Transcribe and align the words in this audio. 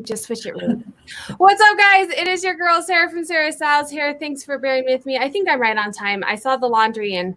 just 0.00 0.24
switch 0.24 0.46
it 0.46 0.54
really 0.54 0.82
what's 1.36 1.60
up 1.60 1.76
guys? 1.76 2.08
It 2.08 2.26
is 2.26 2.42
your 2.42 2.54
girl 2.54 2.80
sarah 2.80 3.10
from 3.10 3.26
sarah 3.26 3.52
styles 3.52 3.90
here. 3.90 4.16
Thanks 4.18 4.42
for 4.42 4.58
bearing 4.58 4.86
with 4.86 5.04
me. 5.04 5.18
I 5.18 5.28
think 5.28 5.50
i'm 5.50 5.60
right 5.60 5.76
on 5.76 5.92
time. 5.92 6.24
I 6.26 6.34
saw 6.34 6.56
the 6.56 6.66
laundry 6.66 7.16
and 7.16 7.36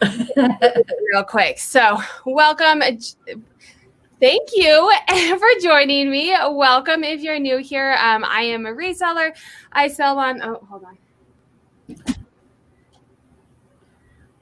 real 0.36 1.22
quick. 1.22 1.60
So 1.60 2.02
welcome. 2.26 2.80
Thank 2.80 4.48
you 4.54 4.92
for 5.38 5.48
joining 5.62 6.10
me. 6.10 6.36
Welcome 6.50 7.04
if 7.04 7.20
you're 7.20 7.38
new 7.38 7.58
here. 7.58 7.96
Um, 8.00 8.24
i 8.24 8.42
am 8.42 8.66
a 8.66 8.70
reseller. 8.70 9.30
I 9.70 9.86
sell 9.86 10.18
on 10.18 10.42
oh 10.42 10.66
hold 10.68 10.82
on. 10.86 10.98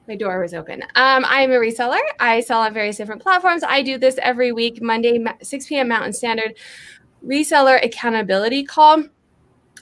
My 0.07 0.15
door 0.15 0.39
was 0.41 0.55
open. 0.55 0.81
Um, 0.95 1.23
I'm 1.27 1.51
a 1.51 1.57
reseller. 1.57 2.01
I 2.19 2.39
sell 2.39 2.61
on 2.61 2.73
various 2.73 2.97
different 2.97 3.21
platforms. 3.21 3.61
I 3.61 3.83
do 3.83 3.99
this 3.99 4.17
every 4.23 4.51
week, 4.51 4.81
Monday, 4.81 5.23
6 5.41 5.67
p.m. 5.67 5.87
Mountain 5.87 6.13
Standard 6.13 6.55
reseller 7.25 7.83
accountability 7.83 8.63
call. 8.63 9.03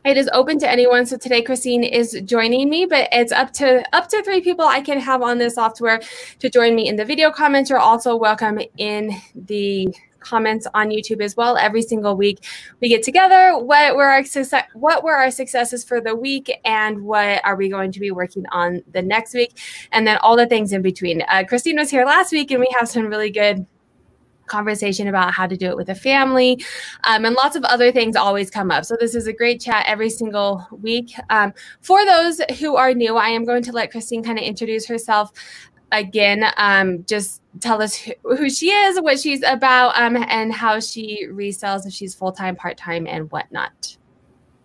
It 0.03 0.17
is 0.17 0.29
open 0.33 0.57
to 0.59 0.69
anyone. 0.69 1.05
So 1.05 1.15
today 1.15 1.43
Christine 1.43 1.83
is 1.83 2.19
joining 2.25 2.69
me, 2.69 2.85
but 2.85 3.07
it's 3.11 3.31
up 3.31 3.51
to 3.53 3.83
up 3.95 4.07
to 4.09 4.23
three 4.23 4.41
people 4.41 4.65
I 4.65 4.81
can 4.81 4.99
have 4.99 5.21
on 5.21 5.37
this 5.37 5.55
software 5.55 6.01
to 6.39 6.49
join 6.49 6.75
me 6.75 6.87
in 6.87 6.95
the 6.95 7.05
video 7.05 7.29
comments. 7.29 7.69
You're 7.69 7.79
also 7.79 8.15
welcome 8.15 8.59
in 8.77 9.11
the 9.35 9.93
comments 10.21 10.67
on 10.73 10.89
YouTube 10.89 11.21
as 11.21 11.35
well. 11.35 11.57
Every 11.57 11.81
single 11.81 12.15
week, 12.15 12.45
we 12.79 12.89
get 12.89 13.03
together. 13.03 13.57
What 13.57 13.95
were 13.95 14.05
our 14.05 14.23
success? 14.23 14.65
What 14.73 15.03
were 15.03 15.15
our 15.15 15.29
successes 15.29 15.83
for 15.83 16.01
the 16.01 16.15
week, 16.15 16.51
and 16.65 17.03
what 17.03 17.43
are 17.45 17.55
we 17.55 17.69
going 17.69 17.91
to 17.91 17.99
be 17.99 18.11
working 18.11 18.45
on 18.51 18.81
the 18.91 19.01
next 19.01 19.33
week? 19.33 19.59
And 19.91 20.07
then 20.07 20.17
all 20.17 20.35
the 20.35 20.47
things 20.47 20.73
in 20.73 20.81
between. 20.81 21.23
Uh, 21.27 21.43
Christine 21.47 21.77
was 21.77 21.91
here 21.91 22.05
last 22.05 22.31
week, 22.31 22.49
and 22.51 22.59
we 22.59 22.73
have 22.79 22.87
some 22.87 23.07
really 23.07 23.31
good 23.31 23.65
conversation 24.51 25.07
about 25.07 25.33
how 25.33 25.47
to 25.47 25.57
do 25.57 25.67
it 25.67 25.77
with 25.77 25.89
a 25.89 25.95
family, 25.95 26.63
um, 27.05 27.25
and 27.25 27.35
lots 27.35 27.55
of 27.55 27.63
other 27.63 27.91
things 27.91 28.15
always 28.15 28.51
come 28.51 28.69
up. 28.69 28.85
So 28.85 28.95
this 28.99 29.15
is 29.15 29.27
a 29.27 29.33
great 29.33 29.61
chat 29.61 29.85
every 29.87 30.09
single 30.09 30.67
week. 30.71 31.13
Um, 31.29 31.53
for 31.81 32.05
those 32.05 32.41
who 32.59 32.75
are 32.75 32.93
new, 32.93 33.15
I 33.15 33.29
am 33.29 33.45
going 33.45 33.63
to 33.63 33.71
let 33.71 33.91
Christine 33.91 34.23
kind 34.23 34.37
of 34.37 34.43
introduce 34.43 34.85
herself 34.85 35.31
again. 35.91 36.45
Um, 36.57 37.03
just 37.05 37.41
tell 37.59 37.81
us 37.81 37.95
who, 37.95 38.13
who, 38.23 38.49
she 38.49 38.71
is, 38.71 38.99
what 39.01 39.19
she's 39.19 39.43
about, 39.43 39.97
um, 39.97 40.15
and 40.17 40.53
how 40.53 40.79
she 40.79 41.27
resells 41.29 41.85
if 41.85 41.93
she's 41.93 42.15
full 42.15 42.31
time, 42.31 42.55
part 42.55 42.77
time, 42.77 43.07
and 43.07 43.31
whatnot. 43.31 43.97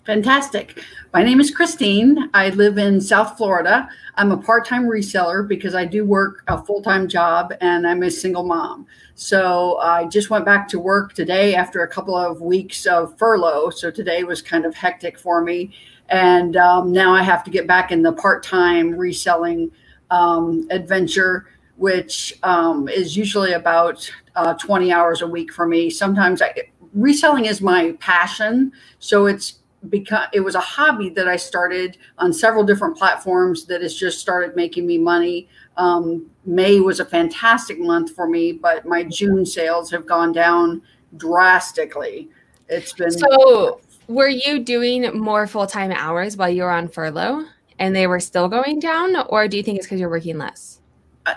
Fantastic. 0.06 0.84
My 1.12 1.24
name 1.24 1.40
is 1.40 1.50
Christine. 1.50 2.30
I 2.32 2.50
live 2.50 2.78
in 2.78 3.00
South 3.00 3.36
Florida. 3.36 3.88
I'm 4.14 4.30
a 4.30 4.36
part 4.36 4.64
time 4.64 4.84
reseller 4.84 5.46
because 5.46 5.74
I 5.74 5.84
do 5.84 6.04
work 6.04 6.44
a 6.46 6.62
full 6.62 6.80
time 6.80 7.08
job 7.08 7.52
and 7.60 7.84
I'm 7.84 8.04
a 8.04 8.10
single 8.10 8.44
mom. 8.44 8.86
So 9.16 9.78
I 9.78 10.06
just 10.06 10.30
went 10.30 10.44
back 10.44 10.68
to 10.68 10.78
work 10.78 11.14
today 11.14 11.56
after 11.56 11.82
a 11.82 11.88
couple 11.88 12.16
of 12.16 12.40
weeks 12.40 12.86
of 12.86 13.18
furlough. 13.18 13.70
So 13.70 13.90
today 13.90 14.22
was 14.22 14.40
kind 14.40 14.64
of 14.64 14.76
hectic 14.76 15.18
for 15.18 15.42
me. 15.42 15.72
And 16.08 16.56
um, 16.56 16.92
now 16.92 17.12
I 17.12 17.24
have 17.24 17.42
to 17.42 17.50
get 17.50 17.66
back 17.66 17.90
in 17.90 18.02
the 18.02 18.12
part 18.12 18.44
time 18.44 18.92
reselling 18.92 19.72
um, 20.12 20.68
adventure, 20.70 21.48
which 21.78 22.38
um, 22.44 22.88
is 22.88 23.16
usually 23.16 23.54
about 23.54 24.08
uh, 24.36 24.54
20 24.54 24.92
hours 24.92 25.22
a 25.22 25.26
week 25.26 25.52
for 25.52 25.66
me. 25.66 25.90
Sometimes 25.90 26.42
I, 26.42 26.54
reselling 26.94 27.46
is 27.46 27.60
my 27.60 27.96
passion. 27.98 28.70
So 29.00 29.26
it's 29.26 29.58
because 29.88 30.26
it 30.32 30.40
was 30.40 30.54
a 30.54 30.60
hobby 30.60 31.10
that 31.10 31.28
I 31.28 31.36
started 31.36 31.98
on 32.18 32.32
several 32.32 32.64
different 32.64 32.96
platforms 32.96 33.66
that 33.66 33.82
has 33.82 33.94
just 33.94 34.18
started 34.18 34.56
making 34.56 34.86
me 34.86 34.98
money. 34.98 35.48
Um, 35.76 36.26
May 36.44 36.80
was 36.80 37.00
a 37.00 37.04
fantastic 37.04 37.78
month 37.78 38.14
for 38.14 38.28
me, 38.28 38.52
but 38.52 38.86
my 38.86 39.04
June 39.04 39.44
sales 39.44 39.90
have 39.90 40.06
gone 40.06 40.32
down 40.32 40.82
drastically. 41.16 42.28
It's 42.68 42.92
been 42.92 43.10
so. 43.10 43.80
Were 44.08 44.28
you 44.28 44.60
doing 44.60 45.18
more 45.18 45.46
full 45.46 45.66
time 45.66 45.92
hours 45.92 46.36
while 46.36 46.48
you 46.48 46.62
were 46.62 46.70
on 46.70 46.88
furlough, 46.88 47.44
and 47.78 47.94
they 47.94 48.06
were 48.06 48.20
still 48.20 48.48
going 48.48 48.80
down, 48.80 49.16
or 49.28 49.48
do 49.48 49.56
you 49.56 49.62
think 49.62 49.78
it's 49.78 49.86
because 49.86 50.00
you're 50.00 50.10
working 50.10 50.38
less? 50.38 50.80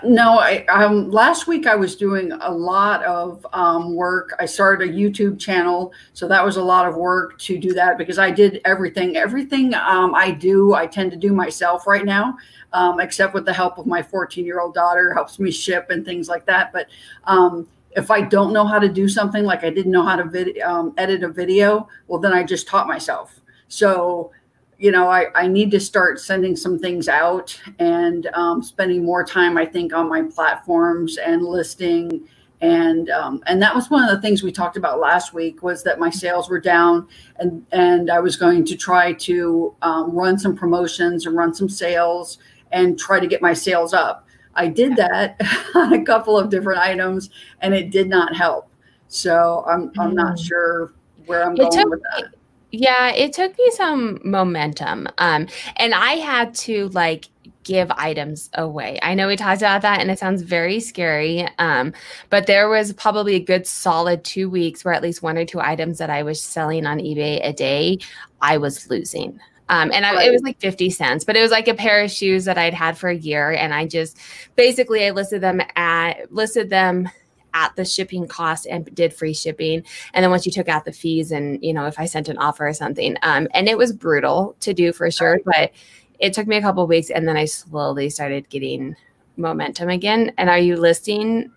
No, 0.04 0.38
I 0.38 0.64
um, 0.66 1.10
last 1.10 1.46
week 1.46 1.66
I 1.66 1.74
was 1.74 1.96
doing 1.96 2.32
a 2.32 2.50
lot 2.50 3.02
of 3.04 3.46
um, 3.52 3.94
work. 3.94 4.34
I 4.38 4.46
started 4.46 4.88
a 4.88 4.92
YouTube 4.92 5.38
channel, 5.38 5.92
so 6.12 6.28
that 6.28 6.44
was 6.44 6.56
a 6.56 6.62
lot 6.62 6.86
of 6.86 6.94
work 6.96 7.38
to 7.40 7.58
do 7.58 7.72
that 7.74 7.98
because 7.98 8.18
I 8.18 8.30
did 8.30 8.60
everything. 8.64 9.16
Everything 9.16 9.74
um, 9.74 10.14
I 10.14 10.30
do, 10.30 10.74
I 10.74 10.86
tend 10.86 11.10
to 11.10 11.16
do 11.16 11.32
myself 11.32 11.86
right 11.86 12.04
now, 12.04 12.36
um, 12.72 13.00
except 13.00 13.34
with 13.34 13.44
the 13.44 13.52
help 13.52 13.78
of 13.78 13.86
my 13.86 14.02
14 14.02 14.44
year 14.44 14.60
old 14.60 14.74
daughter, 14.74 15.12
helps 15.12 15.38
me 15.38 15.50
ship 15.50 15.90
and 15.90 16.04
things 16.04 16.28
like 16.28 16.46
that. 16.46 16.72
But 16.72 16.86
um, 17.24 17.66
if 17.96 18.10
I 18.10 18.20
don't 18.20 18.52
know 18.52 18.66
how 18.66 18.78
to 18.78 18.88
do 18.88 19.08
something, 19.08 19.44
like 19.44 19.64
I 19.64 19.70
didn't 19.70 19.92
know 19.92 20.04
how 20.04 20.16
to 20.16 20.24
vid- 20.24 20.60
um, 20.60 20.94
edit 20.98 21.24
a 21.24 21.28
video, 21.28 21.88
well, 22.06 22.20
then 22.20 22.32
I 22.32 22.44
just 22.44 22.68
taught 22.68 22.86
myself. 22.86 23.40
So 23.66 24.30
you 24.80 24.90
know, 24.90 25.08
I, 25.08 25.26
I 25.34 25.46
need 25.46 25.70
to 25.72 25.78
start 25.78 26.18
sending 26.20 26.56
some 26.56 26.78
things 26.78 27.06
out 27.06 27.60
and 27.78 28.26
um, 28.28 28.62
spending 28.62 29.04
more 29.04 29.22
time, 29.22 29.58
I 29.58 29.66
think, 29.66 29.92
on 29.92 30.08
my 30.08 30.22
platforms 30.22 31.18
and 31.18 31.44
listing. 31.44 32.26
And 32.62 33.10
um, 33.10 33.42
and 33.46 33.60
that 33.60 33.74
was 33.74 33.90
one 33.90 34.02
of 34.02 34.10
the 34.10 34.20
things 34.22 34.42
we 34.42 34.50
talked 34.50 34.78
about 34.78 34.98
last 34.98 35.34
week 35.34 35.62
was 35.62 35.82
that 35.82 35.98
my 35.98 36.08
sales 36.08 36.48
were 36.48 36.60
down, 36.60 37.08
and 37.36 37.64
and 37.72 38.10
I 38.10 38.20
was 38.20 38.36
going 38.36 38.64
to 38.66 38.76
try 38.76 39.12
to 39.14 39.74
um, 39.82 40.12
run 40.12 40.38
some 40.38 40.56
promotions 40.56 41.26
and 41.26 41.36
run 41.36 41.54
some 41.54 41.68
sales 41.68 42.38
and 42.72 42.98
try 42.98 43.20
to 43.20 43.26
get 43.26 43.40
my 43.40 43.54
sales 43.54 43.94
up. 43.94 44.26
I 44.54 44.68
did 44.68 44.96
that 44.96 45.40
on 45.74 45.92
a 45.94 46.04
couple 46.04 46.38
of 46.38 46.50
different 46.50 46.80
items, 46.80 47.30
and 47.60 47.74
it 47.74 47.90
did 47.90 48.08
not 48.08 48.36
help. 48.36 48.70
So 49.08 49.64
I'm 49.66 49.90
I'm 49.98 50.14
not 50.14 50.36
mm. 50.36 50.46
sure 50.46 50.92
where 51.24 51.44
I'm 51.44 51.54
going 51.54 51.88
with 51.88 52.02
that 52.14 52.34
yeah, 52.72 53.10
it 53.10 53.32
took 53.32 53.56
me 53.58 53.70
some 53.72 54.20
momentum. 54.24 55.08
Um, 55.18 55.48
and 55.76 55.94
I 55.94 56.12
had 56.12 56.54
to 56.56 56.88
like 56.88 57.28
give 57.64 57.90
items 57.92 58.50
away. 58.54 58.98
I 59.02 59.14
know 59.14 59.28
we 59.28 59.36
talked 59.36 59.60
about 59.60 59.82
that 59.82 60.00
and 60.00 60.10
it 60.10 60.18
sounds 60.18 60.42
very 60.42 60.80
scary. 60.80 61.46
Um, 61.58 61.92
but 62.30 62.46
there 62.46 62.68
was 62.68 62.92
probably 62.92 63.34
a 63.34 63.40
good 63.40 63.66
solid 63.66 64.24
two 64.24 64.48
weeks 64.48 64.84
where 64.84 64.94
at 64.94 65.02
least 65.02 65.22
one 65.22 65.36
or 65.36 65.44
two 65.44 65.60
items 65.60 65.98
that 65.98 66.10
I 66.10 66.22
was 66.22 66.40
selling 66.40 66.86
on 66.86 66.98
eBay 66.98 67.40
a 67.46 67.52
day, 67.52 67.98
I 68.40 68.56
was 68.56 68.88
losing. 68.88 69.38
Um, 69.68 69.92
and 69.92 70.04
I, 70.04 70.24
it 70.24 70.32
was 70.32 70.42
like 70.42 70.58
50 70.58 70.90
cents, 70.90 71.24
but 71.24 71.36
it 71.36 71.42
was 71.42 71.52
like 71.52 71.68
a 71.68 71.74
pair 71.74 72.02
of 72.02 72.10
shoes 72.10 72.44
that 72.46 72.58
I'd 72.58 72.74
had 72.74 72.98
for 72.98 73.08
a 73.08 73.16
year. 73.16 73.52
And 73.52 73.72
I 73.72 73.86
just 73.86 74.18
basically 74.56 75.06
I 75.06 75.10
listed 75.10 75.42
them 75.42 75.60
at 75.76 76.32
listed 76.32 76.70
them 76.70 77.08
at 77.54 77.74
the 77.76 77.84
shipping 77.84 78.26
cost 78.26 78.66
and 78.66 78.92
did 78.94 79.12
free 79.12 79.34
shipping. 79.34 79.84
And 80.14 80.22
then 80.22 80.30
once 80.30 80.46
you 80.46 80.52
took 80.52 80.68
out 80.68 80.84
the 80.84 80.92
fees 80.92 81.32
and, 81.32 81.62
you 81.62 81.72
know, 81.72 81.86
if 81.86 81.98
I 81.98 82.06
sent 82.06 82.28
an 82.28 82.38
offer 82.38 82.66
or 82.66 82.74
something, 82.74 83.16
um, 83.22 83.48
and 83.54 83.68
it 83.68 83.78
was 83.78 83.92
brutal 83.92 84.56
to 84.60 84.74
do 84.74 84.92
for 84.92 85.10
sure, 85.10 85.40
but 85.44 85.72
it 86.18 86.32
took 86.32 86.46
me 86.46 86.56
a 86.56 86.60
couple 86.60 86.86
weeks 86.86 87.10
and 87.10 87.26
then 87.26 87.36
I 87.36 87.46
slowly 87.46 88.10
started 88.10 88.48
getting 88.48 88.94
momentum 89.36 89.88
again. 89.88 90.32
And 90.38 90.50
are 90.50 90.58
you 90.58 90.76
listing? 90.76 91.50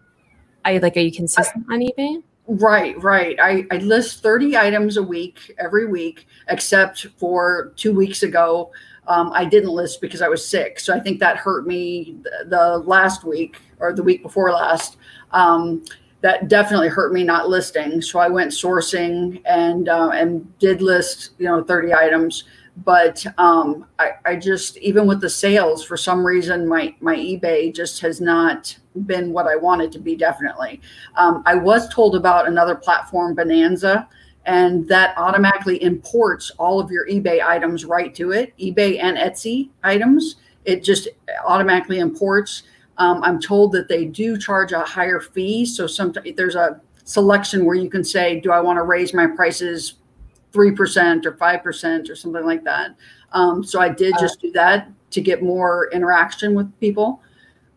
Are 0.65 0.73
you 0.73 0.79
like, 0.79 0.95
are 0.97 1.01
you 1.01 1.11
consistent 1.11 1.65
on 1.69 1.79
eBay? 1.79 2.23
Right, 2.47 3.01
right. 3.01 3.37
I, 3.41 3.65
I 3.71 3.77
list 3.77 4.21
30 4.21 4.57
items 4.57 4.97
a 4.97 5.03
week 5.03 5.53
every 5.59 5.87
week, 5.87 6.27
except 6.49 7.07
for 7.17 7.71
two 7.77 7.93
weeks 7.93 8.23
ago. 8.23 8.71
Um, 9.07 9.31
I 9.33 9.45
didn't 9.45 9.69
list 9.69 10.01
because 10.01 10.21
I 10.21 10.27
was 10.27 10.45
sick. 10.45 10.79
So 10.79 10.93
I 10.93 10.99
think 10.99 11.19
that 11.19 11.37
hurt 11.37 11.67
me 11.67 12.17
the, 12.23 12.45
the 12.49 12.77
last 12.79 13.23
week 13.23 13.57
or 13.79 13.93
the 13.93 14.03
week 14.03 14.23
before 14.23 14.51
last 14.51 14.97
um, 15.33 15.83
that 16.21 16.47
definitely 16.47 16.87
hurt 16.87 17.11
me 17.11 17.23
not 17.23 17.49
listing. 17.49 18.01
So 18.01 18.17
I 18.17 18.29
went 18.29 18.51
sourcing 18.51 19.41
and 19.45 19.89
uh, 19.89 20.11
and 20.13 20.57
did 20.57 20.81
list 20.81 21.31
you 21.37 21.45
know 21.45 21.63
30 21.63 21.93
items. 21.93 22.45
But 22.77 23.23
um, 23.37 23.85
I, 23.99 24.11
I 24.25 24.35
just 24.35 24.77
even 24.77 25.05
with 25.05 25.21
the 25.21 25.29
sales, 25.29 25.85
for 25.85 25.97
some 25.97 26.25
reason 26.25 26.67
my 26.67 26.95
my 27.01 27.15
eBay 27.15 27.75
just 27.75 27.99
has 28.01 28.19
not 28.19 28.75
been 29.05 29.31
what 29.31 29.47
I 29.47 29.55
wanted 29.55 29.91
to 29.91 29.99
be. 29.99 30.15
Definitely, 30.15 30.81
um, 31.15 31.43
I 31.45 31.55
was 31.55 31.93
told 31.93 32.15
about 32.15 32.47
another 32.47 32.73
platform, 32.73 33.35
Bonanza, 33.35 34.07
and 34.45 34.87
that 34.87 35.13
automatically 35.17 35.83
imports 35.83 36.51
all 36.57 36.79
of 36.79 36.89
your 36.89 37.07
eBay 37.07 37.45
items 37.45 37.85
right 37.85 38.15
to 38.15 38.31
it. 38.31 38.57
eBay 38.57 38.97
and 39.01 39.17
Etsy 39.17 39.69
items, 39.83 40.37
it 40.65 40.83
just 40.83 41.09
automatically 41.45 41.99
imports 41.99 42.63
um, 42.97 43.23
I'm 43.23 43.39
told 43.39 43.71
that 43.73 43.87
they 43.87 44.05
do 44.05 44.37
charge 44.37 44.71
a 44.71 44.81
higher 44.81 45.19
fee. 45.19 45.65
So 45.65 45.87
sometimes 45.87 46.35
there's 46.35 46.55
a 46.55 46.79
selection 47.03 47.65
where 47.65 47.75
you 47.75 47.89
can 47.89 48.03
say, 48.03 48.39
do 48.39 48.51
I 48.51 48.59
want 48.59 48.77
to 48.77 48.83
raise 48.83 49.13
my 49.13 49.27
prices 49.27 49.95
3% 50.51 51.25
or 51.25 51.31
5% 51.31 52.09
or 52.09 52.15
something 52.15 52.45
like 52.45 52.63
that. 52.63 52.95
Um, 53.31 53.63
so 53.63 53.81
I 53.81 53.89
did 53.89 54.13
just 54.19 54.39
do 54.39 54.51
that 54.51 54.89
to 55.11 55.21
get 55.21 55.41
more 55.41 55.89
interaction 55.91 56.53
with 56.53 56.71
people. 56.79 57.21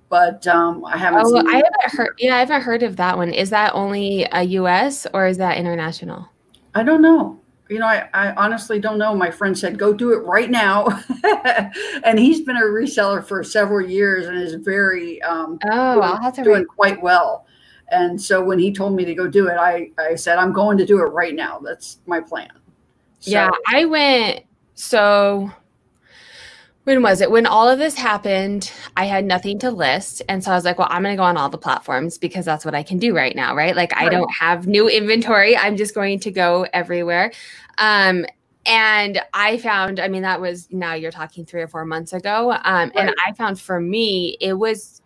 But 0.09 0.47
um, 0.47 0.85
I 0.85 0.97
haven't. 0.97 1.23
Oh, 1.27 1.37
I 1.49 1.57
haven't 1.57 1.99
heard. 1.99 2.15
Yeah, 2.19 2.37
I 2.37 2.39
haven't 2.39 2.63
heard 2.63 2.85
of 2.85 2.95
that 2.97 3.17
one. 3.17 3.33
Is 3.33 3.51
that 3.51 3.75
only 3.75 4.25
a 4.31 4.43
U.S. 4.43 5.05
or 5.13 5.27
is 5.27 5.37
that 5.39 5.59
international? 5.59 6.29
I 6.77 6.85
don't 6.85 7.03
know 7.03 7.41
you 7.69 7.79
know, 7.79 7.87
I, 7.87 8.09
I 8.15 8.33
honestly 8.35 8.79
don't 8.79 8.99
know. 8.99 9.15
My 9.15 9.31
friend 9.31 9.59
said, 9.59 9.79
go 9.79 9.93
do 9.93 10.13
it 10.13 10.19
right 10.19 10.51
now. 10.51 11.03
and 12.05 12.19
he's 12.19 12.43
been 12.43 12.57
a 12.57 12.63
reseller 12.63 13.25
for 13.25 13.43
several 13.43 13.87
years 13.87 14.27
and 14.27 14.37
is 14.39 14.55
very, 14.55 15.21
um, 15.23 15.59
oh, 15.71 16.31
doing, 16.33 16.45
doing 16.45 16.65
quite 16.65 17.03
well. 17.03 17.47
And 17.89 18.21
so 18.21 18.43
when 18.43 18.59
he 18.59 18.73
told 18.73 18.95
me 18.95 19.05
to 19.05 19.15
go 19.15 19.29
do 19.29 19.49
it, 19.49 19.57
I, 19.57 19.91
I 19.99 20.15
said, 20.15 20.39
I'm 20.39 20.53
going 20.53 20.79
to 20.79 20.87
do 20.87 20.99
it 20.99 21.07
right 21.07 21.35
now. 21.35 21.59
That's 21.59 21.99
my 22.07 22.21
plan. 22.21 22.51
So, 23.21 23.31
yeah, 23.31 23.51
I 23.67 23.85
went. 23.85 24.45
So 24.75 25.51
when 26.87 27.03
was 27.03 27.21
it? 27.21 27.33
When 27.33 27.47
all 27.47 27.69
of 27.69 27.81
this 27.81 27.97
happened, 27.97 28.71
I 28.97 29.07
had 29.07 29.25
nothing 29.25 29.59
to 29.59 29.73
list. 29.73 30.23
And 30.29 30.45
so 30.45 30.53
I 30.53 30.55
was 30.55 30.65
like, 30.65 30.79
well, 30.79 30.87
I'm 30.89 31.03
going 31.03 31.15
to 31.15 31.17
go 31.17 31.25
on 31.25 31.37
all 31.37 31.49
the 31.49 31.59
platforms 31.59 32.17
because 32.17 32.45
that's 32.45 32.65
what 32.65 32.77
I 32.77 32.85
can 32.85 33.01
do 33.01 33.13
right 33.13 33.35
now, 33.35 33.57
right? 33.57 33.75
Like, 33.75 33.91
right. 33.91 34.07
I 34.07 34.09
don't 34.09 34.31
have 34.31 34.69
new 34.69 34.89
inventory. 34.89 35.57
I'm 35.57 35.77
just 35.77 35.97
going 35.97 36.21
to 36.21 36.31
go 36.31 36.65
everywhere. 36.73 37.33
Um, 37.79 38.25
and 38.67 39.21
I 39.35 39.59
found, 39.59 39.99
I 39.99 40.07
mean, 40.07 40.23
that 40.23 40.41
was 40.41 40.69
now 40.71 40.95
you're 40.95 41.11
talking 41.11 41.45
three 41.45 41.61
or 41.61 41.67
four 41.67 41.85
months 41.85 42.13
ago. 42.13 42.53
Um, 42.53 42.61
right. 42.63 42.93
And 42.95 43.15
I 43.27 43.33
found 43.33 43.61
for 43.61 43.81
me, 43.81 44.37
it 44.41 44.53
was 44.53 45.03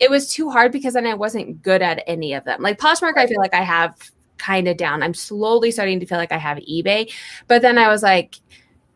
it 0.00 0.08
was 0.08 0.32
too 0.32 0.48
hard 0.48 0.72
because 0.72 0.94
then 0.94 1.06
I 1.06 1.12
wasn't 1.12 1.60
good 1.60 1.82
at 1.82 2.02
any 2.06 2.32
of 2.32 2.44
them. 2.44 2.62
Like 2.62 2.78
Poshmark, 2.78 3.18
I 3.18 3.26
feel 3.26 3.40
like 3.40 3.52
I 3.52 3.64
have 3.64 4.10
kind 4.38 4.66
of 4.66 4.78
down. 4.78 5.02
I'm 5.02 5.12
slowly 5.12 5.72
starting 5.72 6.00
to 6.00 6.06
feel 6.06 6.16
like 6.16 6.32
I 6.32 6.38
have 6.38 6.56
eBay. 6.58 7.12
But 7.48 7.60
then 7.60 7.76
I 7.76 7.88
was 7.88 8.02
like, 8.02 8.36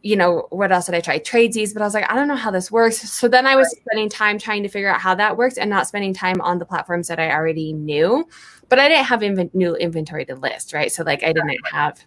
you 0.03 0.17
know, 0.17 0.47
what 0.51 0.73
else 0.73 0.87
did 0.87 0.95
I 0.95 1.01
try? 1.01 1.19
Tradesies, 1.19 1.73
but 1.73 1.83
I 1.83 1.85
was 1.85 1.95
like, 1.95 2.11
I 2.11 2.15
don't 2.15 2.29
know 2.29 2.37
how 2.37 2.51
this 2.51 2.71
works. 2.71 3.11
So 3.11 3.29
then 3.29 3.47
I 3.47 3.57
was 3.57 3.67
right. 3.67 3.83
spending 3.85 4.09
time 4.09 4.39
trying 4.39 4.63
to 4.65 4.69
figure 4.69 4.89
out 4.89 5.01
how 5.01 5.15
that 5.15 5.37
works 5.37 5.59
and 5.59 5.71
not 5.71 5.87
spending 5.87 6.13
time 6.13 6.41
on 6.41 6.59
the 6.59 6.65
platforms 6.65 7.09
that 7.09 7.21
I 7.21 7.31
already 7.33 7.73
knew. 7.73 8.29
But 8.69 8.79
I 8.79 8.89
didn't 8.89 9.05
have 9.05 9.21
inv- 9.21 9.55
new 9.55 9.75
inventory 9.77 10.25
to 10.27 10.35
list, 10.35 10.73
right? 10.73 10.91
So 10.91 11.05
like 11.05 11.23
I 11.23 11.33
didn't 11.33 11.57
have 11.71 12.05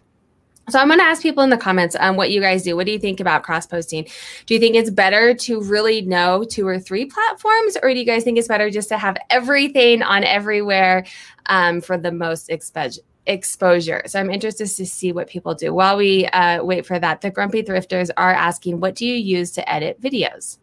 so 0.68 0.80
I'm 0.80 0.88
going 0.88 0.98
to 0.98 1.04
ask 1.04 1.22
people 1.22 1.44
in 1.44 1.50
the 1.50 1.56
comments 1.56 1.94
um, 2.00 2.16
what 2.16 2.32
you 2.32 2.40
guys 2.40 2.64
do. 2.64 2.74
What 2.74 2.86
do 2.86 2.92
you 2.92 2.98
think 2.98 3.20
about 3.20 3.44
cross 3.44 3.66
posting? 3.66 4.04
Do 4.46 4.54
you 4.54 4.58
think 4.58 4.74
it's 4.74 4.90
better 4.90 5.32
to 5.32 5.62
really 5.62 6.02
know 6.02 6.42
two 6.42 6.66
or 6.66 6.80
three 6.80 7.04
platforms, 7.04 7.76
or 7.80 7.90
do 7.90 8.00
you 8.00 8.04
guys 8.04 8.24
think 8.24 8.36
it's 8.36 8.48
better 8.48 8.68
just 8.68 8.88
to 8.88 8.98
have 8.98 9.16
everything 9.30 10.02
on 10.02 10.24
everywhere 10.24 11.06
um, 11.46 11.80
for 11.80 11.96
the 11.96 12.10
most 12.10 12.48
expo- 12.48 12.98
exposure? 13.26 14.02
So 14.06 14.20
I'm 14.20 14.30
interested 14.30 14.66
to 14.66 14.86
see 14.86 15.12
what 15.12 15.28
people 15.28 15.54
do. 15.54 15.72
While 15.74 15.96
we 15.96 16.26
uh, 16.26 16.62
wait 16.62 16.86
for 16.86 16.98
that, 16.98 17.20
the 17.20 17.30
Grumpy 17.30 17.62
Thrifters 17.62 18.10
are 18.16 18.32
asking, 18.32 18.80
what 18.80 18.94
do 18.94 19.06
you 19.06 19.14
use 19.14 19.50
to 19.52 19.70
edit 19.70 20.00
videos? 20.00 20.58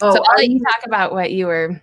Oh, 0.00 0.14
so 0.14 0.22
I'll 0.24 0.36
let 0.36 0.48
you 0.48 0.60
talk 0.60 0.86
about 0.86 1.12
what 1.12 1.32
you 1.32 1.46
were. 1.46 1.80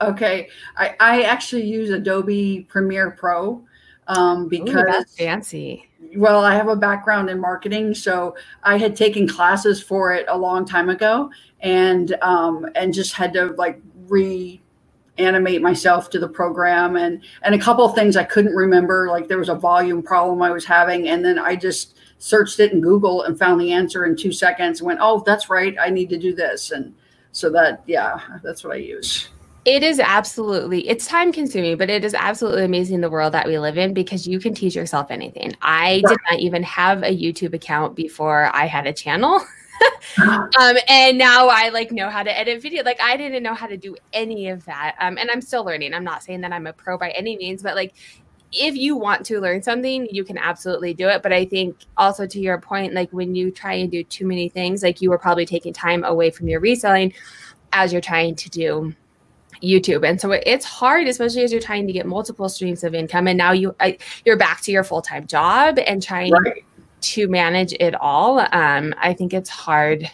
Okay, 0.00 0.48
I, 0.76 0.94
I 1.00 1.22
actually 1.22 1.66
use 1.66 1.90
Adobe 1.90 2.66
Premiere 2.68 3.10
Pro 3.10 3.64
um, 4.06 4.48
because 4.48 4.70
Ooh, 4.70 4.84
that's 4.84 5.16
fancy 5.16 5.88
well, 6.16 6.44
I 6.44 6.54
have 6.54 6.68
a 6.68 6.76
background 6.76 7.28
in 7.30 7.40
marketing, 7.40 7.94
so 7.94 8.36
I 8.62 8.78
had 8.78 8.96
taken 8.96 9.28
classes 9.28 9.82
for 9.82 10.12
it 10.12 10.26
a 10.28 10.36
long 10.36 10.64
time 10.64 10.88
ago, 10.88 11.30
and 11.60 12.16
um, 12.22 12.66
and 12.74 12.94
just 12.94 13.14
had 13.14 13.32
to 13.34 13.46
like 13.58 13.80
reanimate 15.18 15.62
myself 15.62 16.10
to 16.10 16.18
the 16.18 16.28
program, 16.28 16.96
and 16.96 17.22
and 17.42 17.54
a 17.54 17.58
couple 17.58 17.84
of 17.84 17.94
things 17.94 18.16
I 18.16 18.24
couldn't 18.24 18.54
remember, 18.54 19.08
like 19.10 19.28
there 19.28 19.38
was 19.38 19.48
a 19.48 19.54
volume 19.54 20.02
problem 20.02 20.42
I 20.42 20.50
was 20.50 20.64
having, 20.64 21.08
and 21.08 21.24
then 21.24 21.38
I 21.38 21.56
just 21.56 21.98
searched 22.18 22.60
it 22.60 22.72
in 22.72 22.80
Google 22.80 23.22
and 23.22 23.38
found 23.38 23.60
the 23.60 23.72
answer 23.72 24.04
in 24.04 24.16
two 24.16 24.32
seconds, 24.32 24.80
and 24.80 24.86
went, 24.86 25.00
oh, 25.02 25.22
that's 25.24 25.50
right, 25.50 25.76
I 25.80 25.90
need 25.90 26.08
to 26.10 26.18
do 26.18 26.34
this, 26.34 26.70
and 26.70 26.94
so 27.32 27.50
that 27.50 27.82
yeah, 27.86 28.20
that's 28.42 28.64
what 28.64 28.74
I 28.74 28.78
use. 28.78 29.28
It 29.64 29.82
is 29.82 30.00
absolutely, 30.00 30.88
it's 30.88 31.06
time 31.06 31.30
consuming, 31.30 31.76
but 31.76 31.90
it 31.90 32.02
is 32.02 32.14
absolutely 32.14 32.64
amazing 32.64 33.02
the 33.02 33.10
world 33.10 33.34
that 33.34 33.46
we 33.46 33.58
live 33.58 33.76
in 33.76 33.92
because 33.92 34.26
you 34.26 34.40
can 34.40 34.54
teach 34.54 34.74
yourself 34.74 35.10
anything. 35.10 35.54
I 35.60 36.02
did 36.08 36.16
not 36.30 36.38
even 36.38 36.62
have 36.62 37.02
a 37.02 37.14
YouTube 37.14 37.52
account 37.52 37.94
before 37.94 38.50
I 38.54 38.64
had 38.64 38.86
a 38.86 38.94
channel. 38.94 39.44
um, 40.58 40.76
and 40.88 41.18
now 41.18 41.48
I 41.48 41.70
like 41.70 41.92
know 41.92 42.10
how 42.10 42.22
to 42.22 42.36
edit 42.36 42.62
video. 42.62 42.82
Like 42.84 43.00
I 43.00 43.16
didn't 43.16 43.42
know 43.42 43.54
how 43.54 43.66
to 43.66 43.76
do 43.76 43.96
any 44.12 44.48
of 44.48 44.64
that. 44.64 44.96
Um, 45.00 45.18
and 45.18 45.30
I'm 45.30 45.40
still 45.40 45.64
learning. 45.64 45.94
I'm 45.94 46.04
not 46.04 46.22
saying 46.22 46.40
that 46.42 46.52
I'm 46.52 46.66
a 46.66 46.72
pro 46.72 46.98
by 46.98 47.10
any 47.10 47.36
means, 47.36 47.62
but 47.62 47.74
like 47.74 47.94
if 48.52 48.76
you 48.76 48.96
want 48.96 49.26
to 49.26 49.40
learn 49.40 49.62
something, 49.62 50.08
you 50.10 50.24
can 50.24 50.38
absolutely 50.38 50.94
do 50.94 51.08
it. 51.08 51.22
But 51.22 51.32
I 51.32 51.44
think 51.44 51.76
also 51.96 52.26
to 52.26 52.40
your 52.40 52.58
point, 52.60 52.94
like 52.94 53.10
when 53.12 53.34
you 53.34 53.50
try 53.50 53.74
and 53.74 53.90
do 53.90 54.02
too 54.02 54.26
many 54.26 54.48
things, 54.48 54.82
like 54.82 55.02
you 55.02 55.10
were 55.10 55.18
probably 55.18 55.46
taking 55.46 55.72
time 55.72 56.04
away 56.04 56.30
from 56.30 56.48
your 56.48 56.60
reselling 56.60 57.12
as 57.72 57.92
you're 57.92 58.00
trying 58.00 58.34
to 58.36 58.48
do 58.48 58.94
YouTube. 59.62 60.08
And 60.08 60.20
so 60.20 60.32
it's 60.32 60.64
hard, 60.64 61.08
especially 61.08 61.42
as 61.42 61.52
you're 61.52 61.60
trying 61.60 61.86
to 61.86 61.92
get 61.92 62.06
multiple 62.06 62.48
streams 62.48 62.84
of 62.84 62.94
income. 62.94 63.26
And 63.28 63.36
now 63.36 63.52
you 63.52 63.74
you're 64.24 64.36
back 64.36 64.62
to 64.62 64.72
your 64.72 64.84
full 64.84 65.02
time 65.02 65.26
job 65.26 65.78
and 65.78 66.02
trying 66.02 66.32
right. 66.32 66.64
To 67.00 67.28
manage 67.28 67.72
it 67.74 67.94
all. 67.94 68.40
Um, 68.52 68.94
I 68.98 69.14
think 69.14 69.34
it's 69.34 69.50
hard, 69.50 70.10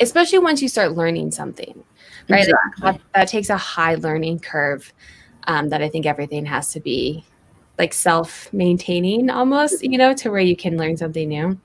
especially 0.00 0.38
once 0.38 0.62
you 0.62 0.68
start 0.68 0.92
learning 0.92 1.32
something, 1.32 1.82
right? 2.28 2.48
Exactly. 2.48 2.82
That, 2.82 3.00
that, 3.14 3.28
takes 3.28 3.50
a 3.50 3.56
high 3.56 3.96
learning 3.96 4.40
curve. 4.40 4.92
Um, 5.44 5.70
that 5.70 5.82
I 5.82 5.88
think 5.88 6.04
everything 6.04 6.44
has 6.44 6.70
to 6.72 6.80
be 6.80 7.24
like 7.78 7.94
self 7.94 8.52
maintaining 8.52 9.30
almost, 9.30 9.82
you 9.82 9.96
know, 9.96 10.12
to 10.14 10.30
where 10.30 10.40
you 10.40 10.54
can 10.54 10.76
learn 10.76 10.98
something 10.98 11.28
new. 11.28 11.58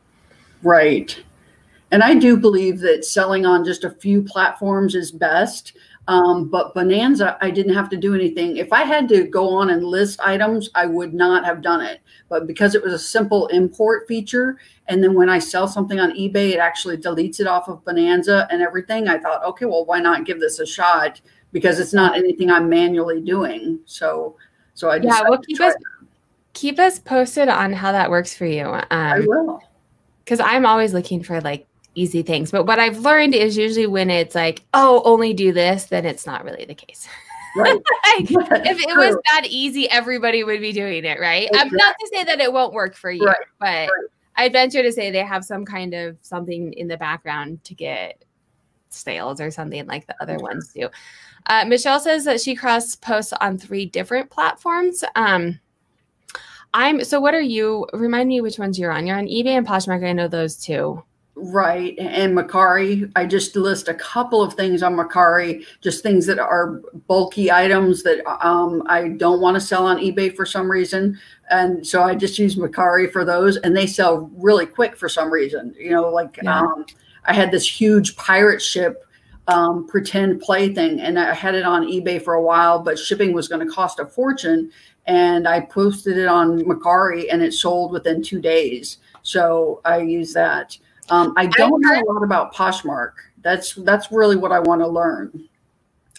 Right. 0.63 1.21
And 1.91 2.01
I 2.01 2.15
do 2.15 2.37
believe 2.37 2.79
that 2.79 3.05
selling 3.05 3.45
on 3.45 3.63
just 3.63 3.83
a 3.83 3.89
few 3.89 4.23
platforms 4.23 4.95
is 4.95 5.11
best. 5.11 5.73
Um, 6.07 6.49
but 6.49 6.75
Bonanza, 6.75 7.37
I 7.41 7.49
didn't 7.49 7.73
have 7.73 7.89
to 7.89 7.97
do 7.97 8.13
anything. 8.13 8.57
If 8.57 8.71
I 8.71 8.83
had 8.83 9.09
to 9.09 9.23
go 9.23 9.49
on 9.49 9.71
and 9.71 9.83
list 9.83 10.19
items, 10.19 10.69
I 10.75 10.85
would 10.85 11.13
not 11.13 11.45
have 11.45 11.63
done 11.63 11.81
it. 11.81 12.01
But 12.29 12.45
because 12.45 12.75
it 12.75 12.83
was 12.83 12.93
a 12.93 12.99
simple 12.99 13.47
import 13.47 14.07
feature, 14.07 14.59
and 14.87 15.03
then 15.03 15.15
when 15.15 15.29
I 15.29 15.39
sell 15.39 15.67
something 15.67 15.99
on 15.99 16.11
eBay, 16.11 16.51
it 16.51 16.59
actually 16.59 16.97
deletes 16.97 17.39
it 17.39 17.47
off 17.47 17.67
of 17.67 17.83
Bonanza 17.85 18.47
and 18.51 18.61
everything, 18.61 19.07
I 19.07 19.17
thought, 19.17 19.43
okay, 19.45 19.65
well, 19.65 19.85
why 19.85 19.99
not 19.99 20.25
give 20.25 20.39
this 20.39 20.59
a 20.59 20.65
shot? 20.65 21.21
Because 21.51 21.79
it's 21.79 21.93
not 21.93 22.15
anything 22.15 22.51
I'm 22.51 22.69
manually 22.69 23.21
doing. 23.21 23.79
So, 23.85 24.37
so 24.75 24.89
I 24.89 24.97
yeah, 24.97 25.21
well, 25.27 25.39
keep 25.39 25.59
us 25.59 25.73
keep 26.53 26.79
us 26.79 26.99
posted 26.99 27.49
on 27.49 27.73
how 27.73 27.91
that 27.91 28.09
works 28.09 28.35
for 28.35 28.45
you. 28.45 28.65
Um, 28.65 28.83
I 28.91 29.19
will, 29.21 29.59
because 30.23 30.39
I'm 30.39 30.65
always 30.65 30.93
looking 30.93 31.23
for 31.23 31.41
like 31.41 31.67
easy 31.95 32.21
things. 32.21 32.51
But 32.51 32.65
what 32.65 32.79
I've 32.79 32.99
learned 32.99 33.33
is 33.33 33.57
usually 33.57 33.87
when 33.87 34.09
it's 34.09 34.35
like, 34.35 34.63
oh, 34.73 35.01
only 35.05 35.33
do 35.33 35.51
this, 35.51 35.85
then 35.85 36.05
it's 36.05 36.25
not 36.25 36.43
really 36.43 36.65
the 36.65 36.75
case. 36.75 37.07
Right. 37.55 37.73
like, 38.19 38.31
if 38.31 38.79
it 38.79 38.97
was 38.97 39.17
that 39.31 39.47
easy, 39.47 39.89
everybody 39.89 40.43
would 40.43 40.61
be 40.61 40.73
doing 40.73 41.05
it, 41.05 41.19
right? 41.19 41.47
Exactly. 41.47 41.71
Um, 41.71 41.75
not 41.77 41.95
to 41.99 42.09
say 42.13 42.23
that 42.25 42.39
it 42.39 42.51
won't 42.51 42.73
work 42.73 42.95
for 42.95 43.11
you, 43.11 43.25
right. 43.25 43.37
but 43.59 43.65
right. 43.65 43.89
I'd 44.35 44.51
venture 44.51 44.83
to 44.83 44.91
say 44.91 45.09
they 45.09 45.23
have 45.23 45.45
some 45.45 45.65
kind 45.65 45.93
of 45.93 46.17
something 46.21 46.73
in 46.73 46.87
the 46.87 46.97
background 46.97 47.63
to 47.63 47.73
get 47.73 48.23
sales 48.89 49.39
or 49.41 49.51
something 49.51 49.85
like 49.87 50.07
the 50.07 50.15
other 50.21 50.37
ones 50.37 50.71
do. 50.73 50.89
Uh, 51.47 51.65
Michelle 51.65 51.99
says 51.99 52.25
that 52.25 52.41
she 52.41 52.55
cross 52.55 52.95
posts 52.95 53.33
on 53.33 53.57
three 53.57 53.85
different 53.85 54.29
platforms. 54.29 55.03
Um, 55.15 55.59
I'm 56.73 57.03
so. 57.03 57.21
What 57.21 57.33
are 57.33 57.41
you? 57.41 57.87
Remind 57.93 58.27
me 58.27 58.41
which 58.41 58.59
ones 58.59 58.77
you're 58.77 58.91
on. 58.91 59.07
You're 59.07 59.17
on 59.17 59.27
eBay 59.27 59.57
and 59.57 59.65
Poshmark. 59.65 60.05
I 60.05 60.11
know 60.11 60.27
those 60.27 60.57
two. 60.57 61.01
Right. 61.37 61.95
And 61.99 62.35
Mercari, 62.35 63.11
I 63.17 63.25
just 63.25 63.57
list 63.57 63.89
a 63.89 63.93
couple 63.93 64.41
of 64.41 64.53
things 64.53 64.81
on 64.81 64.95
Mercari, 64.95 65.65
just 65.81 66.01
things 66.01 66.25
that 66.27 66.39
are 66.39 66.81
bulky 67.07 67.51
items 67.51 68.03
that 68.03 68.25
um, 68.45 68.83
I 68.85 69.09
don't 69.09 69.41
want 69.41 69.55
to 69.55 69.61
sell 69.61 69.85
on 69.85 69.97
eBay 69.97 70.33
for 70.33 70.45
some 70.45 70.71
reason. 70.71 71.19
And 71.49 71.85
so 71.85 72.03
I 72.03 72.15
just 72.15 72.39
use 72.39 72.55
Mercari 72.55 73.11
for 73.11 73.25
those 73.25 73.57
and 73.57 73.75
they 73.75 73.85
sell 73.85 74.31
really 74.37 74.65
quick 74.65 74.95
for 74.95 75.09
some 75.09 75.29
reason. 75.29 75.75
You 75.77 75.91
know, 75.91 76.09
like 76.09 76.39
yeah. 76.41 76.61
um, 76.61 76.85
I 77.25 77.33
had 77.33 77.51
this 77.51 77.67
huge 77.67 78.15
pirate 78.15 78.61
ship 78.61 79.05
um, 79.49 79.85
pretend 79.87 80.39
play 80.39 80.73
thing 80.73 81.01
and 81.01 81.19
I 81.19 81.33
had 81.33 81.53
it 81.53 81.65
on 81.65 81.83
eBay 81.83 82.21
for 82.21 82.35
a 82.35 82.41
while, 82.41 82.79
but 82.79 82.97
shipping 82.97 83.33
was 83.33 83.49
going 83.49 83.65
to 83.65 83.73
cost 83.73 83.99
a 83.99 84.05
fortune. 84.05 84.71
And 85.05 85.49
I 85.49 85.59
posted 85.59 86.17
it 86.17 86.27
on 86.27 86.61
Mercari 86.61 87.25
and 87.29 87.43
it 87.43 87.53
sold 87.53 87.91
within 87.91 88.23
two 88.23 88.39
days. 88.39 88.99
So 89.21 89.81
I 89.83 89.99
use 89.99 90.33
that. 90.33 90.77
Um, 91.09 91.33
I 91.37 91.45
don't 91.47 91.81
know 91.81 91.93
a 91.93 92.05
lot 92.11 92.23
about 92.23 92.53
Poshmark. 92.53 93.11
That's 93.41 93.75
that's 93.75 94.11
really 94.11 94.35
what 94.35 94.51
I 94.51 94.59
want 94.59 94.81
to 94.81 94.87
learn. 94.87 95.47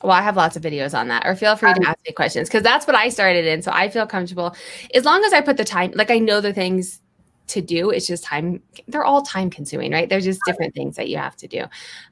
Well, 0.02 0.12
I 0.12 0.22
have 0.22 0.36
lots 0.36 0.56
of 0.56 0.62
videos 0.62 0.96
on 0.96 1.08
that, 1.08 1.26
or 1.26 1.34
feel 1.34 1.56
free 1.56 1.72
to 1.72 1.88
ask 1.88 1.98
me 2.06 2.12
questions 2.12 2.48
because 2.48 2.62
that's 2.62 2.86
what 2.86 2.94
I 2.94 3.08
started 3.08 3.46
in. 3.46 3.62
So 3.62 3.72
I 3.72 3.88
feel 3.88 4.06
comfortable 4.06 4.54
as 4.94 5.04
long 5.04 5.24
as 5.24 5.32
I 5.32 5.40
put 5.40 5.56
the 5.56 5.64
time. 5.64 5.92
Like 5.94 6.10
I 6.10 6.18
know 6.18 6.40
the 6.40 6.52
things 6.52 7.00
to 7.48 7.60
do. 7.60 7.90
It's 7.90 8.06
just 8.06 8.24
time. 8.24 8.62
They're 8.88 9.04
all 9.04 9.22
time 9.22 9.50
consuming, 9.50 9.92
right? 9.92 10.08
They're 10.08 10.20
just 10.20 10.40
different 10.46 10.74
things 10.74 10.96
that 10.96 11.08
you 11.08 11.16
have 11.16 11.36
to 11.36 11.46
do. 11.46 11.64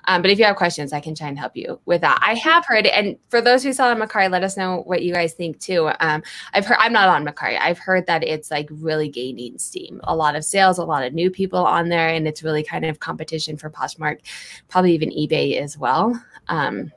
Um, 0.07 0.23
but 0.23 0.31
if 0.31 0.39
you 0.39 0.45
have 0.45 0.57
questions, 0.57 0.93
I 0.93 1.01
can 1.01 1.15
try 1.15 1.29
and 1.29 1.39
help 1.39 1.57
you 1.57 1.81
with 1.87 2.01
that. 2.03 2.19
I 2.23 2.35
have 2.35 2.65
heard, 2.67 2.87
and 2.87 3.17
for 3.29 3.41
those 3.41 3.63
who 3.63 3.73
saw 3.73 3.89
on 3.89 3.99
Mercari, 3.99 4.31
let 4.31 4.45
us 4.45 4.57
know 4.57 4.83
what 4.87 5.03
you 5.03 5.13
guys 5.13 5.33
think 5.35 5.59
too. 5.61 5.91
Um, 6.01 6.23
I've 6.53 6.67
heard, 6.67 6.79
I'm 6.81 6.93
not 6.93 7.09
on 7.09 7.25
Mercari. 7.25 7.59
I've 7.61 7.79
heard 7.79 8.07
that 8.07 8.23
it's 8.23 8.51
like 8.51 8.69
really 8.71 9.09
gaining 9.09 9.59
steam. 9.59 10.01
A 10.05 10.15
lot 10.15 10.37
of 10.37 10.45
sales, 10.45 10.79
a 10.79 10.85
lot 10.85 11.05
of 11.05 11.13
new 11.13 11.31
people 11.31 11.65
on 11.65 11.89
there, 11.89 12.09
and 12.09 12.29
it's 12.29 12.43
really 12.43 12.63
kind 12.63 12.85
of 12.85 13.01
competition 13.01 13.57
for 13.57 13.71
Poshmark, 13.71 14.19
probably 14.69 14.93
even 14.95 15.11
eBay 15.11 15.61
as 15.61 15.77
well. 15.77 16.21
Um, 16.49 16.93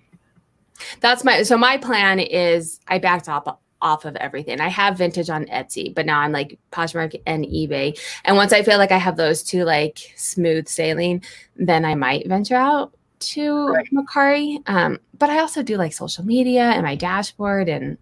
that's 1.00 1.24
my 1.24 1.41
so 1.41 1.58
my 1.58 1.77
plan 1.77 2.20
is 2.20 2.79
I 2.88 3.00
backed 3.00 3.27
up 3.27 3.62
off 3.81 4.05
of 4.05 4.15
everything. 4.17 4.60
I 4.60 4.69
have 4.69 4.98
vintage 4.98 5.29
on 5.29 5.46
Etsy, 5.46 5.93
but 5.93 6.05
now 6.05 6.19
I'm 6.19 6.31
like 6.31 6.57
Poshmark 6.72 7.19
and 7.25 7.46
eBay. 7.46 8.00
And 8.25 8.36
once 8.36 8.53
I 8.53 8.63
feel 8.63 8.77
like 8.77 8.91
I 8.91 8.98
have 8.98 9.17
those 9.17 9.43
two 9.43 9.63
like 9.63 10.13
smooth 10.15 10.67
sailing, 10.67 11.24
then 11.55 11.86
I 11.86 11.96
might 11.96 12.27
venture 12.27 12.55
out 12.55 12.93
to 13.19 13.67
right. 13.69 13.88
Mercari. 13.93 14.62
Um, 14.69 15.00
but 15.17 15.29
I 15.29 15.39
also 15.39 15.63
do 15.63 15.77
like 15.77 15.93
social 15.93 16.25
media 16.25 16.63
and 16.63 16.84
my 16.84 16.96
dashboard 16.96 17.69
and 17.69 17.98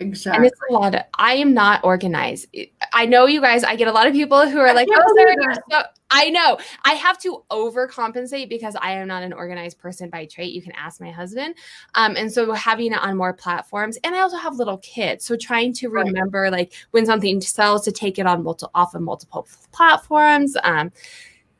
Exactly. 0.00 0.36
And 0.38 0.46
it's 0.46 0.60
a 0.70 0.72
lot 0.72 0.94
of, 0.94 1.02
I 1.18 1.34
am 1.34 1.52
not 1.52 1.84
organized. 1.84 2.46
I 2.94 3.04
know 3.04 3.26
you 3.26 3.40
guys, 3.40 3.64
I 3.64 3.76
get 3.76 3.86
a 3.86 3.92
lot 3.92 4.06
of 4.06 4.14
people 4.14 4.48
who 4.48 4.58
are 4.58 4.72
like, 4.72 4.88
oh, 4.90 5.14
Sarah, 5.14 5.54
so, 5.70 5.82
I 6.10 6.30
know. 6.30 6.58
I 6.84 6.94
have 6.94 7.18
to 7.20 7.44
overcompensate 7.50 8.48
because 8.48 8.76
I 8.80 8.92
am 8.92 9.08
not 9.08 9.22
an 9.22 9.32
organized 9.32 9.78
person 9.78 10.10
by 10.10 10.26
trait. 10.26 10.52
You 10.52 10.62
can 10.62 10.72
ask 10.72 11.00
my 11.00 11.10
husband. 11.10 11.54
Um, 11.94 12.16
and 12.16 12.32
so 12.32 12.52
having 12.52 12.92
it 12.92 12.98
on 12.98 13.16
more 13.16 13.32
platforms, 13.32 13.98
and 14.04 14.14
I 14.14 14.20
also 14.20 14.36
have 14.36 14.56
little 14.56 14.78
kids. 14.78 15.24
So 15.24 15.36
trying 15.36 15.72
to 15.74 15.88
remember 15.88 16.42
right. 16.42 16.52
like 16.52 16.72
when 16.90 17.06
something 17.06 17.40
sells 17.40 17.84
to 17.84 17.92
take 17.92 18.18
it 18.18 18.26
on 18.26 18.42
multiple 18.42 18.70
off 18.74 18.94
of 18.94 19.02
multiple 19.02 19.46
platforms. 19.72 20.56
Um, 20.62 20.92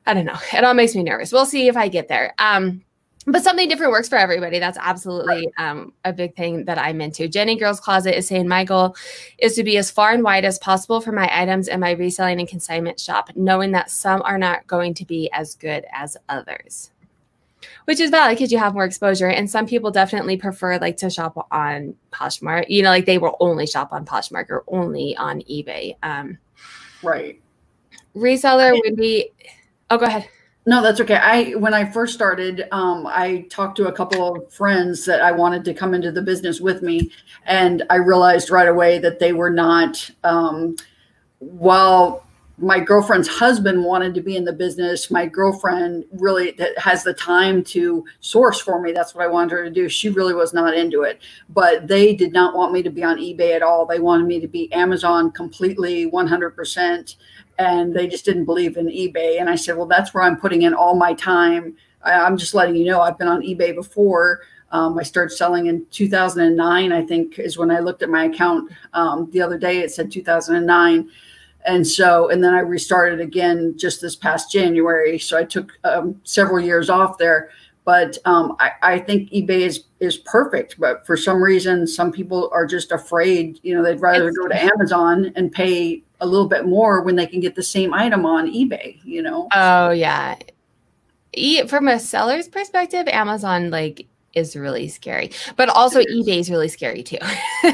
I 0.07 0.15
don't 0.15 0.25
know. 0.25 0.39
It 0.53 0.65
all 0.65 0.75
makes 0.75 0.95
me 0.95 1.03
nervous. 1.03 1.33
We'll 1.33 1.47
see 1.47 1.69
if 1.69 1.77
I 1.77 1.89
get 1.89 2.09
there. 2.09 2.35
Um, 2.39 2.83
but 3.27 3.43
something 3.43 3.69
different 3.69 3.93
works 3.93 4.09
for 4.09 4.17
everybody. 4.17 4.59
That's 4.59 4.79
absolutely 4.81 5.51
um, 5.59 5.93
a 6.05 6.13
big 6.13 6.35
thing 6.37 6.65
that 6.65 6.79
I'm 6.79 7.01
into. 7.01 7.29
Jenny 7.29 7.57
Girls 7.57 7.79
Closet 7.79 8.17
is 8.17 8.27
saying 8.27 8.49
my 8.49 8.65
goal 8.65 8.97
is 9.39 9.55
to 9.57 9.65
be 9.65 9.77
as 9.77 9.91
far 9.91 10.13
and 10.13 10.25
wide 10.25 10.47
as 10.47 10.59
possible 10.59 11.01
for 11.01 11.13
my 11.13 11.29
items 11.31 11.69
in 11.69 11.81
my 11.81 11.91
reselling 11.91 12.41
and 12.41 12.49
consignment 12.49 12.99
shop, 12.99 13.31
knowing 13.37 13.73
that 13.73 13.91
some 13.91 14.23
are 14.23 14.39
not 14.39 14.67
going 14.67 14.95
to 14.95 15.05
be 15.05 15.31
as 15.33 15.55
good 15.55 15.85
as 15.93 16.17
others. 16.29 16.93
Which 17.85 18.01
is 18.01 18.11
valid 18.11 18.39
because 18.39 18.51
you 18.51 18.59
have 18.59 18.73
more 18.73 18.87
exposure, 18.87 19.29
and 19.29 19.51
some 19.51 19.67
people 19.67 19.91
definitely 19.91 20.39
prefer 20.39 20.79
like 20.79 20.97
to 20.99 21.11
shop 21.11 21.47
on 21.51 21.95
Poshmark. 22.11 22.67
You 22.69 22.83
know, 22.83 22.89
like 22.89 23.05
they 23.05 23.19
will 23.19 23.37
only 23.39 23.67
shop 23.67 23.93
on 23.93 24.07
Poshmark 24.07 24.49
or 24.49 24.65
only 24.69 25.15
on 25.17 25.43
eBay. 25.43 25.95
Um, 26.03 26.39
right. 27.03 27.39
Reseller 28.17 28.73
would 28.83 28.97
be. 28.97 29.31
Oh, 29.91 29.99
go 29.99 30.07
ahead. 30.07 30.27
No, 30.71 30.81
that's 30.81 31.01
okay. 31.01 31.17
I 31.17 31.55
when 31.55 31.75
I 31.75 31.85
first 31.85 32.15
started, 32.15 32.69
um, 32.71 33.05
I 33.05 33.45
talked 33.51 33.77
to 33.79 33.89
a 33.89 33.93
couple 33.93 34.37
of 34.37 34.53
friends 34.53 35.05
that 35.05 35.21
I 35.21 35.33
wanted 35.33 35.65
to 35.65 35.75
come 35.75 35.95
into 35.95 36.13
the 36.13 36.23
business 36.23 36.61
with 36.61 36.81
me, 36.81 37.11
and 37.45 37.83
I 37.91 37.97
realized 37.97 38.51
right 38.51 38.69
away 38.69 39.01
that 39.01 39.19
they 39.19 39.33
were 39.33 39.51
not. 39.51 40.09
Um, 40.23 40.77
while 41.41 42.25
my 42.57 42.79
girlfriend's 42.79 43.27
husband 43.27 43.83
wanted 43.83 44.15
to 44.15 44.21
be 44.21 44.37
in 44.37 44.45
the 44.45 44.53
business, 44.53 45.11
my 45.11 45.27
girlfriend 45.27 46.05
really 46.13 46.53
that 46.53 46.79
has 46.79 47.03
the 47.03 47.15
time 47.15 47.65
to 47.65 48.05
source 48.21 48.61
for 48.61 48.81
me. 48.81 48.93
That's 48.93 49.13
what 49.13 49.25
I 49.25 49.29
wanted 49.29 49.51
her 49.51 49.65
to 49.65 49.71
do. 49.71 49.89
She 49.89 50.09
really 50.09 50.35
was 50.35 50.53
not 50.53 50.77
into 50.77 51.03
it, 51.03 51.21
but 51.49 51.89
they 51.89 52.15
did 52.15 52.33
not 52.33 52.55
want 52.55 52.73
me 52.73 52.85
to 52.85 52.91
be 52.91 53.03
on 53.03 53.19
eBay 53.19 53.57
at 53.57 53.63
all. 53.63 53.87
They 53.87 53.99
wanted 53.99 54.29
me 54.29 54.39
to 54.39 54.47
be 54.47 54.73
Amazon 54.73 55.33
completely, 55.33 56.07
one 56.07 56.29
hundred 56.29 56.51
percent 56.51 57.17
and 57.61 57.95
they 57.95 58.07
just 58.07 58.25
didn't 58.25 58.47
believe 58.47 58.79
in 58.79 58.87
eBay. 58.87 59.39
And 59.39 59.51
I 59.51 59.55
said, 59.55 59.77
well, 59.77 59.87
that's 59.87 60.15
where 60.15 60.25
I'm 60.25 60.41
putting 60.41 60.63
in 60.63 60.73
all 60.73 60.97
my 60.97 61.13
time. 61.13 61.77
I, 62.03 62.27
am 62.27 62.39
just 62.39 62.55
letting 62.55 62.75
you 62.75 62.87
know 62.87 63.03
I've 63.03 63.19
been 63.19 63.29
on 63.29 63.43
eBay 63.43 63.75
before. 63.75 64.41
Um, 64.73 64.99
I 64.99 65.03
started 65.03 65.37
selling 65.37 65.67
in 65.67 65.85
2009, 65.91 66.93
I 66.93 67.05
think, 67.05 67.39
is 67.39 67.59
when 67.59 67.71
I 67.71 67.81
looked 67.81 68.03
at 68.03 68.09
my 68.09 68.25
account 68.25 68.73
um, 68.95 69.29
the 69.33 69.43
other 69.43 69.59
day. 69.59 69.81
It 69.81 69.91
said 69.91 70.11
2009. 70.11 71.11
And 71.67 71.87
so, 71.87 72.31
and 72.31 72.43
then 72.43 72.55
I 72.55 72.61
restarted 72.61 73.21
again 73.21 73.75
just 73.77 74.01
this 74.01 74.17
past 74.17 74.51
January. 74.51 75.19
So 75.19 75.37
I 75.37 75.45
took 75.45 75.73
um, 75.85 76.19
several 76.25 76.65
years 76.65 76.89
off 76.89 77.19
there. 77.19 77.51
But 77.85 78.17
um, 78.25 78.57
I, 78.59 78.73
I 78.83 78.99
think 79.01 79.31
eBay 79.33 79.61
is 79.61 79.85
is 80.01 80.17
perfect. 80.17 80.79
But 80.79 81.05
for 81.07 81.17
some 81.17 81.43
reason, 81.43 81.87
some 81.87 82.13
people 82.13 82.49
are 82.53 82.65
just 82.65 82.93
afraid. 82.93 83.59
You 83.63 83.75
know, 83.75 83.83
they'd 83.83 84.01
rather 84.01 84.33
go 84.33 84.49
to 84.49 84.63
Amazon 84.63 85.33
and 85.35 85.51
pay 85.51 86.03
a 86.21 86.27
little 86.27 86.49
bit 86.49 86.67
more 86.67 87.03
when 87.03 87.17
they 87.17 87.27
can 87.27 87.41
get 87.41 87.55
the 87.55 87.63
same 87.63 87.95
item 87.95 88.27
on 88.27 88.51
eBay, 88.51 88.99
you 89.05 89.23
know? 89.23 89.49
Oh, 89.53 89.91
yeah. 89.91 90.37
E- 91.33 91.67
from 91.67 91.89
a 91.89 91.99
seller's 91.99 92.49
perspective, 92.49 93.09
Amazon 93.09 93.71
like 93.71 94.07
is 94.35 94.55
really 94.55 94.89
scary, 94.89 95.31
but 95.57 95.69
also 95.69 96.01
eBay 96.01 96.39
is 96.39 96.51
really 96.51 96.69
scary 96.69 97.03
too. 97.03 97.19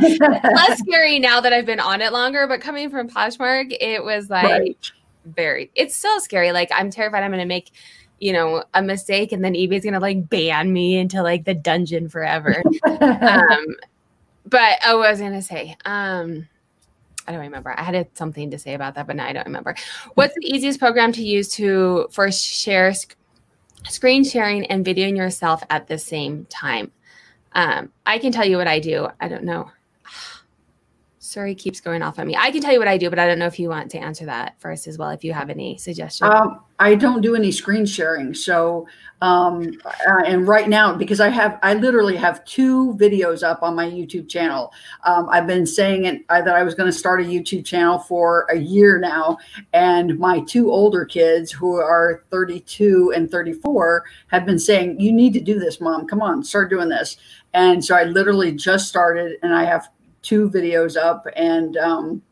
Less 0.00 0.78
scary 0.78 1.18
now 1.18 1.40
that 1.40 1.52
I've 1.52 1.66
been 1.66 1.80
on 1.80 2.00
it 2.00 2.12
longer, 2.12 2.46
but 2.46 2.60
coming 2.60 2.90
from 2.90 3.08
Poshmark, 3.08 3.76
it 3.80 4.04
was 4.04 4.30
like 4.30 4.44
right. 4.44 4.92
very, 5.24 5.70
it's 5.74 5.96
still 5.96 6.20
scary. 6.20 6.52
Like 6.52 6.70
I'm 6.72 6.90
terrified 6.90 7.22
I'm 7.22 7.30
going 7.30 7.40
to 7.40 7.46
make, 7.46 7.72
you 8.20 8.32
know, 8.32 8.64
a 8.74 8.82
mistake 8.82 9.32
and 9.32 9.44
then 9.44 9.54
eBay's 9.54 9.82
going 9.82 9.94
to 9.94 10.00
like 10.00 10.28
ban 10.28 10.72
me 10.72 10.98
into 10.98 11.22
like 11.22 11.44
the 11.44 11.54
dungeon 11.54 12.08
forever. 12.08 12.62
um, 12.84 13.66
but 14.46 14.78
oh, 14.84 15.02
I 15.02 15.10
was 15.10 15.20
going 15.20 15.32
to 15.32 15.42
say, 15.42 15.76
um, 15.84 16.48
I 17.26 17.32
don't 17.32 17.40
remember. 17.40 17.74
I 17.78 17.82
had 17.82 18.08
something 18.16 18.50
to 18.50 18.58
say 18.58 18.74
about 18.74 18.94
that, 18.94 19.06
but 19.06 19.16
now 19.16 19.26
I 19.26 19.32
don't 19.32 19.46
remember. 19.46 19.74
What's 20.14 20.34
the 20.34 20.46
easiest 20.46 20.78
program 20.78 21.12
to 21.12 21.22
use 21.22 21.48
to 21.54 22.08
for 22.10 22.30
share 22.30 22.92
sc- 22.92 23.16
screen 23.88 24.24
sharing 24.24 24.66
and 24.66 24.84
videoing 24.84 25.16
yourself 25.16 25.62
at 25.70 25.88
the 25.88 25.98
same 25.98 26.46
time? 26.46 26.90
Um, 27.52 27.90
I 28.04 28.18
can 28.18 28.32
tell 28.32 28.44
you 28.44 28.56
what 28.56 28.68
I 28.68 28.80
do. 28.80 29.08
I 29.20 29.28
don't 29.28 29.44
know. 29.44 29.70
Sorry, 31.34 31.52
keeps 31.56 31.80
going 31.80 32.00
off 32.00 32.20
on 32.20 32.28
me. 32.28 32.36
I 32.36 32.52
can 32.52 32.60
tell 32.60 32.72
you 32.72 32.78
what 32.78 32.86
I 32.86 32.96
do, 32.96 33.10
but 33.10 33.18
I 33.18 33.26
don't 33.26 33.40
know 33.40 33.48
if 33.48 33.58
you 33.58 33.68
want 33.68 33.90
to 33.90 33.98
answer 33.98 34.24
that 34.26 34.54
first 34.60 34.86
as 34.86 34.98
well. 34.98 35.10
If 35.10 35.24
you 35.24 35.32
have 35.32 35.50
any 35.50 35.76
suggestions. 35.76 36.30
Um, 36.32 36.60
I 36.78 36.94
don't 36.94 37.22
do 37.22 37.34
any 37.34 37.50
screen 37.50 37.86
sharing. 37.86 38.34
So, 38.34 38.86
um, 39.20 39.72
uh, 39.84 40.22
and 40.26 40.46
right 40.46 40.68
now, 40.68 40.94
because 40.94 41.20
I 41.20 41.30
have, 41.30 41.58
I 41.64 41.74
literally 41.74 42.14
have 42.14 42.44
two 42.44 42.94
videos 43.00 43.42
up 43.42 43.64
on 43.64 43.74
my 43.74 43.84
YouTube 43.84 44.28
channel. 44.28 44.72
Um, 45.04 45.28
I've 45.28 45.48
been 45.48 45.66
saying 45.66 46.04
it 46.04 46.22
uh, 46.28 46.42
that 46.42 46.54
I 46.54 46.62
was 46.62 46.76
going 46.76 46.90
to 46.90 46.96
start 46.96 47.20
a 47.20 47.24
YouTube 47.24 47.64
channel 47.64 47.98
for 47.98 48.46
a 48.50 48.56
year 48.56 49.00
now. 49.00 49.38
And 49.72 50.16
my 50.20 50.38
two 50.40 50.70
older 50.70 51.04
kids, 51.04 51.50
who 51.50 51.76
are 51.76 52.22
32 52.30 53.12
and 53.16 53.28
34, 53.28 54.04
have 54.28 54.46
been 54.46 54.60
saying, 54.60 55.00
You 55.00 55.12
need 55.12 55.32
to 55.32 55.40
do 55.40 55.58
this, 55.58 55.80
mom. 55.80 56.06
Come 56.06 56.22
on, 56.22 56.44
start 56.44 56.70
doing 56.70 56.88
this. 56.88 57.16
And 57.54 57.84
so 57.84 57.94
I 57.94 58.02
literally 58.02 58.50
just 58.50 58.88
started, 58.88 59.36
and 59.42 59.54
I 59.54 59.64
have 59.64 59.88
two 60.24 60.50
videos 60.50 60.96
up. 60.96 61.26
And, 61.36 61.76
um, 61.76 62.22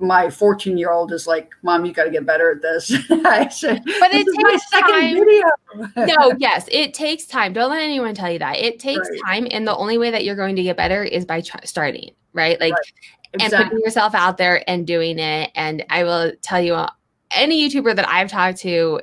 my 0.00 0.30
14 0.30 0.78
year 0.78 0.92
old 0.92 1.12
is 1.12 1.26
like, 1.26 1.52
Mom, 1.62 1.84
you 1.84 1.92
got 1.92 2.04
to 2.04 2.10
get 2.10 2.24
better 2.24 2.52
at 2.52 2.62
this. 2.62 2.92
I 3.10 3.48
said, 3.48 3.82
but 3.84 4.10
it 4.12 4.26
takes 4.26 4.70
time. 4.70 5.14
Video. 5.14 6.16
no, 6.16 6.32
yes, 6.38 6.68
it 6.70 6.94
takes 6.94 7.26
time. 7.26 7.52
Don't 7.52 7.70
let 7.70 7.82
anyone 7.82 8.14
tell 8.14 8.30
you 8.30 8.38
that. 8.38 8.58
It 8.58 8.78
takes 8.78 9.08
right. 9.10 9.20
time. 9.26 9.48
And 9.50 9.66
the 9.66 9.76
only 9.76 9.98
way 9.98 10.10
that 10.10 10.24
you're 10.24 10.36
going 10.36 10.56
to 10.56 10.62
get 10.62 10.76
better 10.76 11.02
is 11.02 11.24
by 11.24 11.40
tr- 11.40 11.56
starting, 11.64 12.10
right? 12.32 12.60
Like, 12.60 12.72
right. 12.72 12.92
Exactly. 13.34 13.56
and 13.56 13.64
putting 13.70 13.84
yourself 13.84 14.14
out 14.14 14.38
there 14.38 14.62
and 14.70 14.86
doing 14.86 15.18
it. 15.18 15.50
And 15.54 15.84
I 15.90 16.04
will 16.04 16.32
tell 16.42 16.60
you, 16.60 16.86
any 17.30 17.68
YouTuber 17.68 17.94
that 17.96 18.08
I've 18.08 18.30
talked 18.30 18.58
to 18.58 19.00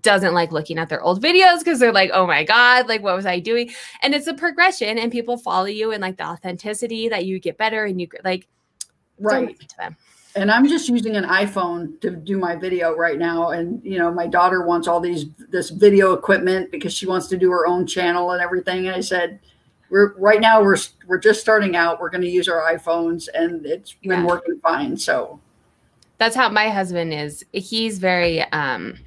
doesn't 0.00 0.34
like 0.34 0.52
looking 0.52 0.78
at 0.78 0.88
their 0.88 1.02
old 1.02 1.22
videos 1.22 1.58
because 1.60 1.78
they're 1.78 1.92
like, 1.92 2.10
oh 2.12 2.26
my 2.26 2.44
God, 2.44 2.88
like 2.88 3.02
what 3.02 3.16
was 3.16 3.26
I 3.26 3.40
doing? 3.40 3.70
And 4.02 4.14
it's 4.14 4.26
a 4.26 4.34
progression, 4.34 4.98
and 4.98 5.12
people 5.12 5.36
follow 5.36 5.66
you 5.66 5.92
and 5.92 6.02
like 6.02 6.16
the 6.16 6.24
authenticity 6.24 7.08
that 7.08 7.26
you 7.26 7.38
get 7.38 7.58
better 7.58 7.84
and 7.84 8.00
you 8.00 8.08
like, 8.24 8.46
right 9.18 9.58
to 9.58 9.76
them 9.76 9.96
and 10.38 10.52
I'm 10.52 10.68
just 10.68 10.88
using 10.88 11.16
an 11.16 11.24
iPhone 11.24 12.00
to 12.00 12.10
do 12.10 12.38
my 12.38 12.54
video 12.54 12.94
right 12.94 13.18
now. 13.18 13.50
And 13.50 13.84
you 13.84 13.98
know, 13.98 14.12
my 14.12 14.26
daughter 14.26 14.64
wants 14.64 14.86
all 14.86 15.00
these 15.00 15.26
this 15.48 15.70
video 15.70 16.12
equipment 16.12 16.70
because 16.70 16.92
she 16.92 17.06
wants 17.06 17.26
to 17.28 17.36
do 17.36 17.50
her 17.50 17.66
own 17.66 17.86
channel 17.86 18.30
and 18.30 18.42
everything. 18.42 18.86
And 18.86 18.94
I 18.94 19.00
said, 19.00 19.40
we're 19.90 20.14
right 20.14 20.40
now 20.40 20.62
we're 20.62 20.76
we're 21.06 21.18
just 21.18 21.40
starting 21.40 21.76
out. 21.76 22.00
We're 22.00 22.10
going 22.10 22.22
to 22.22 22.28
use 22.28 22.48
our 22.48 22.60
iPhones, 22.72 23.28
and 23.34 23.66
it's 23.66 23.94
been 23.94 24.20
yeah. 24.20 24.26
working 24.26 24.60
fine. 24.60 24.96
So 24.96 25.40
that's 26.18 26.36
how 26.36 26.48
my 26.50 26.68
husband 26.68 27.12
is. 27.12 27.44
He's 27.52 27.98
very 27.98 28.42
um 28.52 28.98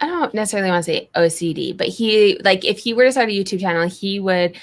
I 0.00 0.06
don't 0.06 0.32
necessarily 0.34 0.70
want 0.70 0.84
to 0.84 0.92
say 0.92 1.10
OCD, 1.14 1.76
but 1.76 1.88
he 1.88 2.38
like 2.42 2.64
if 2.64 2.78
he 2.78 2.94
were 2.94 3.04
to 3.04 3.12
start 3.12 3.28
a 3.28 3.32
YouTube 3.32 3.60
channel, 3.60 3.88
he 3.88 4.18
would 4.20 4.56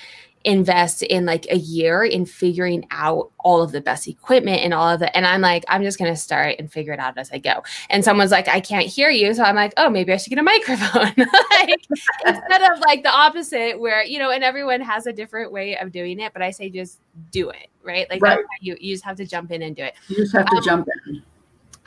invest 0.47 1.03
in 1.03 1.25
like 1.25 1.45
a 1.51 1.57
year 1.57 2.03
in 2.03 2.25
figuring 2.25 2.87
out 2.91 3.31
all 3.39 3.61
of 3.61 3.73
the 3.73 3.81
best 3.81 4.07
equipment 4.07 4.61
and 4.61 4.73
all 4.73 4.87
of 4.87 4.99
the 4.99 5.15
and 5.15 5.25
I'm 5.25 5.41
like 5.41 5.65
I'm 5.67 5.83
just 5.83 5.99
going 5.99 6.09
to 6.09 6.17
start 6.19 6.55
and 6.57 6.71
figure 6.71 6.93
it 6.93 6.99
out 6.99 7.17
as 7.17 7.29
I 7.31 7.37
go. 7.37 7.63
And 7.89 8.03
someone's 8.03 8.31
like 8.31 8.47
I 8.47 8.61
can't 8.61 8.85
hear 8.85 9.09
you 9.09 9.33
so 9.33 9.43
I'm 9.43 9.55
like 9.55 9.73
oh 9.75 9.89
maybe 9.89 10.13
I 10.13 10.17
should 10.17 10.29
get 10.29 10.39
a 10.39 10.43
microphone. 10.43 11.13
like 11.17 11.75
instead 12.25 12.71
of 12.71 12.79
like 12.79 13.03
the 13.03 13.11
opposite 13.11 13.77
where 13.77 14.03
you 14.05 14.19
know 14.19 14.31
and 14.31 14.43
everyone 14.43 14.79
has 14.79 15.05
a 15.05 15.11
different 15.11 15.51
way 15.51 15.77
of 15.77 15.91
doing 15.91 16.19
it 16.19 16.31
but 16.31 16.41
I 16.41 16.51
say 16.51 16.69
just 16.69 17.01
do 17.31 17.49
it, 17.49 17.67
right? 17.83 18.09
Like 18.09 18.21
right. 18.21 18.39
you 18.61 18.77
you 18.79 18.93
just 18.93 19.03
have 19.03 19.17
to 19.17 19.25
jump 19.25 19.51
in 19.51 19.63
and 19.63 19.75
do 19.75 19.83
it. 19.83 19.95
You 20.07 20.15
just 20.15 20.33
have 20.33 20.45
to 20.45 20.55
um, 20.57 20.63
jump 20.63 20.87
in. 21.07 21.23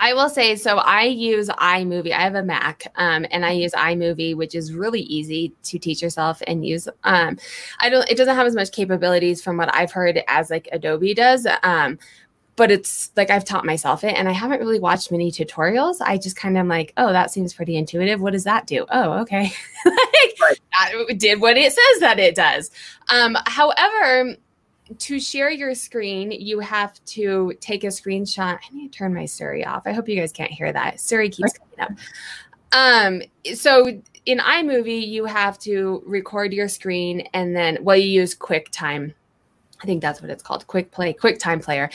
I 0.00 0.14
will 0.14 0.30
say 0.30 0.56
so. 0.56 0.78
I 0.78 1.04
use 1.04 1.50
iMovie. 1.50 2.12
I 2.12 2.22
have 2.22 2.34
a 2.34 2.42
Mac, 2.42 2.90
um, 2.96 3.26
and 3.30 3.44
I 3.44 3.50
use 3.50 3.72
iMovie, 3.72 4.34
which 4.34 4.54
is 4.54 4.72
really 4.72 5.02
easy 5.02 5.52
to 5.64 5.78
teach 5.78 6.00
yourself 6.00 6.40
and 6.46 6.66
use. 6.66 6.88
Um, 7.04 7.38
I 7.80 7.90
don't. 7.90 8.10
It 8.10 8.16
doesn't 8.16 8.34
have 8.34 8.46
as 8.46 8.54
much 8.54 8.72
capabilities 8.72 9.42
from 9.42 9.58
what 9.58 9.72
I've 9.74 9.92
heard 9.92 10.22
as 10.26 10.48
like 10.48 10.68
Adobe 10.72 11.12
does. 11.12 11.46
Um, 11.62 11.98
but 12.56 12.70
it's 12.70 13.10
like 13.14 13.30
I've 13.30 13.44
taught 13.44 13.66
myself 13.66 14.02
it, 14.02 14.14
and 14.14 14.26
I 14.26 14.32
haven't 14.32 14.60
really 14.60 14.80
watched 14.80 15.12
many 15.12 15.30
tutorials. 15.30 15.96
I 16.00 16.16
just 16.16 16.36
kind 16.36 16.56
of 16.56 16.66
like, 16.66 16.94
oh, 16.96 17.12
that 17.12 17.30
seems 17.30 17.52
pretty 17.52 17.76
intuitive. 17.76 18.22
What 18.22 18.32
does 18.32 18.44
that 18.44 18.66
do? 18.66 18.86
Oh, 18.90 19.20
okay, 19.20 19.52
like 19.84 20.34
right. 20.40 20.60
that 20.80 21.18
did 21.18 21.42
what 21.42 21.58
it 21.58 21.72
says 21.72 22.00
that 22.00 22.18
it 22.18 22.34
does. 22.34 22.70
Um, 23.10 23.36
however 23.44 24.34
to 24.98 25.20
share 25.20 25.50
your 25.50 25.74
screen, 25.74 26.30
you 26.30 26.60
have 26.60 27.02
to 27.06 27.52
take 27.60 27.84
a 27.84 27.88
screenshot. 27.88 28.58
I 28.58 28.74
need 28.74 28.92
to 28.92 28.98
turn 28.98 29.14
my 29.14 29.26
Siri 29.26 29.64
off. 29.64 29.86
I 29.86 29.92
hope 29.92 30.08
you 30.08 30.16
guys 30.16 30.32
can't 30.32 30.50
hear 30.50 30.72
that. 30.72 31.00
Siri 31.00 31.28
keeps 31.28 31.52
coming 31.52 31.80
up. 31.80 31.92
Um, 32.72 33.22
so 33.54 34.00
in 34.26 34.38
iMovie, 34.38 35.06
you 35.06 35.24
have 35.24 35.58
to 35.60 36.02
record 36.06 36.52
your 36.52 36.68
screen 36.68 37.22
and 37.32 37.54
then, 37.54 37.78
well, 37.82 37.96
you 37.96 38.08
use 38.08 38.34
QuickTime 38.34 39.14
I 39.82 39.86
think 39.86 40.02
that's 40.02 40.20
what 40.20 40.30
it's 40.30 40.42
called, 40.42 40.66
Quick 40.66 40.90
Play, 40.90 41.12
Quick 41.12 41.38
Time 41.38 41.60
Player, 41.60 41.90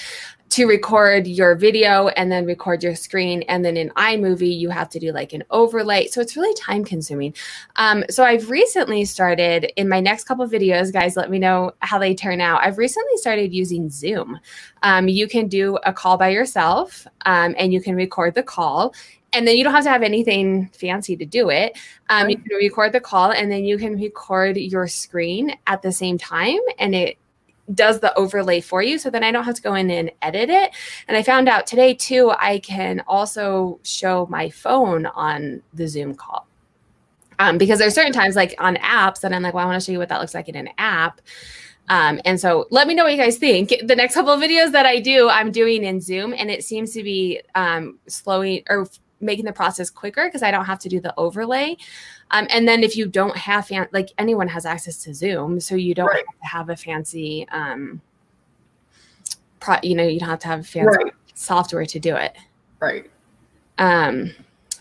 to 0.56 0.66
record 0.68 1.28
your 1.28 1.54
video 1.54 2.08
and 2.08 2.32
then 2.32 2.46
record 2.46 2.82
your 2.82 2.96
screen. 2.96 3.42
And 3.50 3.66
then 3.66 3.76
in 3.76 3.90
iMovie, 3.90 4.58
you 4.58 4.70
have 4.70 4.88
to 4.92 5.00
do 5.00 5.12
like 5.12 5.34
an 5.34 5.44
overlay. 5.52 6.08
So 6.08 6.22
it's 6.22 6.38
really 6.38 6.54
time 6.54 6.86
consuming. 6.86 7.34
Um, 7.76 8.06
so 8.10 8.24
I've 8.24 8.50
recently 8.50 9.04
started 9.04 9.74
in 9.76 9.90
my 9.90 10.00
next 10.00 10.24
couple 10.24 10.48
videos, 10.48 10.94
guys, 10.94 11.18
let 11.18 11.30
me 11.30 11.40
know 11.40 11.74
how 11.80 12.00
they 12.00 12.16
turn 12.16 12.40
out. 12.40 12.62
I've 12.64 12.78
recently 12.78 13.18
started 13.18 13.54
using 13.54 13.90
Zoom. 13.90 14.40
Um, 14.82 15.10
you 15.10 15.28
can 15.28 15.50
do 15.50 15.78
a 15.84 15.92
call 15.92 16.16
by 16.16 16.30
yourself 16.30 17.06
um, 17.26 17.54
and 17.58 17.74
you 17.74 17.82
can 17.82 17.94
record 17.94 18.34
the 18.34 18.44
call 18.44 18.96
and 19.34 19.46
then 19.46 19.58
you 19.58 19.66
don't 19.66 19.74
have 19.74 19.84
to 19.84 19.90
have 19.90 20.04
anything 20.04 20.70
fancy 20.70 21.18
to 21.18 21.26
do 21.26 21.50
it. 21.50 21.78
Um. 22.08 22.30
You 22.30 22.38
can 22.38 22.56
record 22.56 22.94
the 22.94 23.02
call 23.02 23.32
and 23.32 23.52
then 23.52 23.66
you 23.66 23.78
can 23.78 24.00
record 24.00 24.56
your 24.56 24.88
screen 24.88 25.54
at 25.68 25.82
the 25.82 25.92
same 25.92 26.18
time, 26.18 26.60
and 26.80 26.96
it 26.96 27.18
does 27.74 28.00
the 28.00 28.16
overlay 28.18 28.62
for 28.62 28.84
you. 28.84 28.98
So 28.98 29.10
then 29.10 29.24
I 29.24 29.32
don't 29.32 29.44
have 29.44 29.56
to 29.56 29.62
go 29.62 29.74
in 29.76 29.90
and 29.90 30.12
edit 30.22 30.50
it. 30.50 30.72
And 31.08 31.18
I 31.18 31.24
found 31.24 31.50
out 31.50 31.66
today 31.66 31.94
too, 31.94 32.32
I 32.38 32.60
can 32.60 33.02
also 33.08 33.80
show 33.84 34.28
my 34.30 34.50
phone 34.50 35.06
on 35.08 35.62
the 35.74 35.88
Zoom 35.88 36.16
call. 36.16 36.48
Um, 37.38 37.58
because 37.58 37.80
there's 37.80 37.96
certain 37.96 38.14
times 38.14 38.36
like 38.36 38.56
on 38.60 38.76
apps 38.78 39.20
that 39.22 39.34
I'm 39.34 39.42
like, 39.42 39.54
well, 39.54 39.66
I 39.66 39.68
want 39.68 39.82
to 39.82 39.86
show 39.86 39.92
you 39.92 40.00
what 40.00 40.10
that 40.10 40.22
looks 40.22 40.34
like 40.34 40.48
in 40.48 40.56
an 40.56 40.70
app. 40.78 41.22
Um, 41.90 42.20
and 42.26 42.40
so 42.40 42.66
let 42.72 42.88
me 42.88 42.94
know 42.94 43.04
what 43.04 43.14
you 43.14 43.20
guys 43.20 43.38
think. 43.38 43.74
The 43.86 43.96
next 43.96 44.16
couple 44.16 44.32
of 44.32 44.42
videos 44.42 44.72
that 44.72 44.86
I 44.86 45.00
do, 45.00 45.30
I'm 45.30 45.52
doing 45.52 45.84
in 45.84 46.02
Zoom, 46.02 46.34
and 46.36 46.50
it 46.50 46.64
seems 46.64 46.94
to 46.94 47.04
be 47.04 47.42
um, 47.54 48.00
slowing 48.08 48.64
or 48.70 48.88
making 49.22 49.46
the 49.46 49.54
process 49.54 49.90
quicker 49.90 50.28
because 50.28 50.44
I 50.44 50.52
don't 50.52 50.66
have 50.66 50.80
to 50.80 50.90
do 50.90 51.00
the 51.00 51.14
overlay. 51.18 51.78
Um, 52.32 52.48
and 52.50 52.68
then 52.68 52.84
if 52.84 52.96
you 52.98 53.06
don't 53.06 53.38
have 53.38 53.68
fan- 53.68 53.88
like 53.92 54.10
anyone 54.18 54.48
has 54.48 54.66
access 54.66 55.04
to 55.04 55.14
Zoom, 55.14 55.60
so 55.60 55.76
you 55.76 55.94
don't 55.94 56.08
right. 56.08 56.24
have 56.26 56.40
to 56.40 56.48
have 56.48 56.70
a 56.70 56.76
fancy, 56.76 57.48
um, 57.52 58.02
pro- 59.60 59.80
you 59.84 59.96
know, 59.96 60.04
you 60.04 60.20
don't 60.20 60.30
have 60.30 60.40
to 60.40 60.48
have 60.48 60.60
a 60.62 60.64
fancy 60.64 61.04
right. 61.04 61.14
software 61.34 61.86
to 61.86 62.00
do 62.00 62.16
it. 62.16 62.36
Right. 62.80 63.10
Um, 63.78 64.34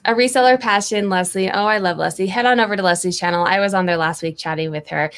a 0.06 0.12
reseller 0.12 0.60
passion, 0.60 1.08
Leslie. 1.08 1.50
Oh, 1.50 1.64
I 1.64 1.78
love 1.78 1.96
Leslie. 1.96 2.26
Head 2.26 2.44
on 2.44 2.60
over 2.60 2.76
to 2.76 2.82
Leslie's 2.82 3.18
channel. 3.18 3.46
I 3.46 3.58
was 3.58 3.72
on 3.72 3.86
there 3.86 3.96
last 3.96 4.22
week 4.22 4.36
chatting 4.36 4.70
with 4.70 4.86
her. 4.88 5.10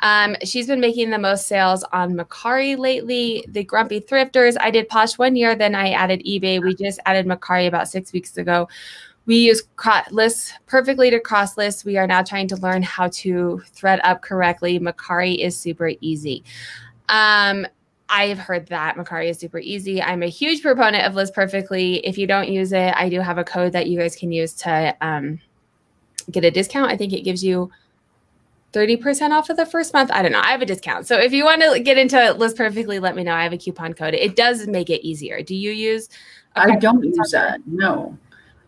Um, 0.00 0.36
she's 0.42 0.66
been 0.66 0.80
making 0.80 1.10
the 1.10 1.18
most 1.18 1.46
sales 1.46 1.84
on 1.92 2.14
Mercari 2.14 2.76
lately. 2.76 3.44
The 3.48 3.62
Grumpy 3.62 4.00
Thrifters. 4.00 4.56
I 4.58 4.72
did 4.72 4.88
Posh 4.88 5.16
one 5.16 5.36
year, 5.36 5.54
then 5.54 5.76
I 5.76 5.90
added 5.90 6.24
eBay. 6.26 6.60
We 6.60 6.74
just 6.74 6.98
added 7.06 7.26
Mercari 7.26 7.68
about 7.68 7.88
six 7.88 8.12
weeks 8.12 8.36
ago. 8.36 8.68
We 9.26 9.36
use 9.36 9.62
lists 10.10 10.52
perfectly 10.66 11.10
to 11.10 11.20
cross 11.20 11.56
lists. 11.56 11.84
We 11.84 11.96
are 11.96 12.06
now 12.06 12.22
trying 12.22 12.48
to 12.48 12.56
learn 12.56 12.82
how 12.82 13.08
to 13.08 13.62
ThredUp 13.74 14.20
correctly. 14.20 14.80
Mercari 14.80 15.38
is 15.38 15.56
super 15.56 15.92
easy. 16.00 16.42
Um, 17.08 17.66
I've 18.08 18.38
heard 18.38 18.66
that 18.66 18.96
Mercari 18.96 19.30
is 19.30 19.38
super 19.38 19.58
easy. 19.58 20.02
I'm 20.02 20.22
a 20.22 20.28
huge 20.28 20.60
proponent 20.60 21.06
of 21.06 21.14
List 21.14 21.34
Perfectly. 21.34 22.04
If 22.06 22.18
you 22.18 22.26
don't 22.26 22.48
use 22.48 22.72
it, 22.72 22.92
I 22.96 23.08
do 23.08 23.20
have 23.20 23.38
a 23.38 23.44
code 23.44 23.72
that 23.72 23.86
you 23.86 23.98
guys 23.98 24.16
can 24.16 24.32
use 24.32 24.52
to 24.54 24.94
um, 25.00 25.40
get 26.30 26.44
a 26.44 26.50
discount. 26.50 26.90
I 26.90 26.96
think 26.96 27.12
it 27.12 27.22
gives 27.22 27.42
you 27.42 27.70
30% 28.72 29.30
off 29.30 29.50
of 29.50 29.56
the 29.56 29.66
first 29.66 29.94
month. 29.94 30.10
I 30.10 30.22
don't 30.22 30.32
know. 30.32 30.40
I 30.40 30.50
have 30.50 30.62
a 30.62 30.66
discount. 30.66 31.06
So 31.06 31.18
if 31.18 31.32
you 31.32 31.44
want 31.44 31.62
to 31.62 31.80
get 31.80 31.96
into 31.96 32.32
List 32.32 32.56
Perfectly, 32.56 32.98
let 32.98 33.16
me 33.16 33.22
know. 33.22 33.34
I 33.34 33.44
have 33.44 33.52
a 33.52 33.58
coupon 33.58 33.94
code. 33.94 34.14
It 34.14 34.36
does 34.36 34.66
make 34.66 34.90
it 34.90 35.06
easier. 35.06 35.42
Do 35.42 35.54
you 35.54 35.70
use? 35.70 36.08
I 36.54 36.76
don't 36.76 37.02
use 37.02 37.30
that. 37.30 37.60
No. 37.66 38.18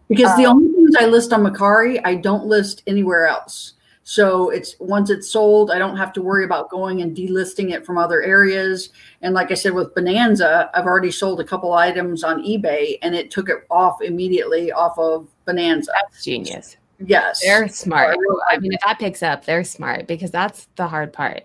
Because 0.08 0.30
um, 0.32 0.42
the 0.42 0.46
only 0.46 0.73
things 0.73 0.94
I 0.99 1.06
list 1.06 1.32
on 1.32 1.42
Mercari, 1.42 2.00
I 2.04 2.14
don't 2.14 2.46
list 2.46 2.82
anywhere 2.87 3.26
else. 3.26 3.75
So 4.04 4.50
it's 4.50 4.76
once 4.78 5.08
it's 5.08 5.30
sold, 5.30 5.70
I 5.70 5.78
don't 5.78 5.96
have 5.96 6.12
to 6.12 6.23
worry 6.23 6.44
about 6.44 6.68
going 6.68 7.00
and 7.00 7.16
delisting 7.16 7.73
it 7.73 7.87
from 7.87 7.96
other 7.96 8.23
areas. 8.23 8.90
And 9.23 9.32
like 9.32 9.50
I 9.50 9.54
said, 9.54 9.73
with 9.73 9.94
Bonanza, 9.94 10.70
I've 10.75 10.84
already 10.84 11.11
sold 11.11 11.40
a 11.40 11.44
couple 11.44 11.73
items 11.73 12.23
on 12.23 12.42
eBay 12.42 12.99
and 13.00 13.14
it 13.14 13.30
took 13.30 13.49
it 13.49 13.64
off 13.70 14.02
immediately 14.02 14.70
off 14.70 14.99
of 14.99 15.26
Bonanza. 15.46 15.90
That's 16.02 16.23
genius. 16.23 16.76
Yes. 17.00 17.40
They're 17.42 17.66
smart. 17.68 18.16
I 18.50 18.58
mean, 18.58 18.75
if 18.75 18.80
that 18.82 18.99
picks 18.99 19.23
up, 19.23 19.47
they're 19.47 19.64
smart 19.64 20.06
because 20.06 20.30
that's 20.30 20.69
the 20.76 20.86
hard 20.86 21.12
part. 21.12 21.45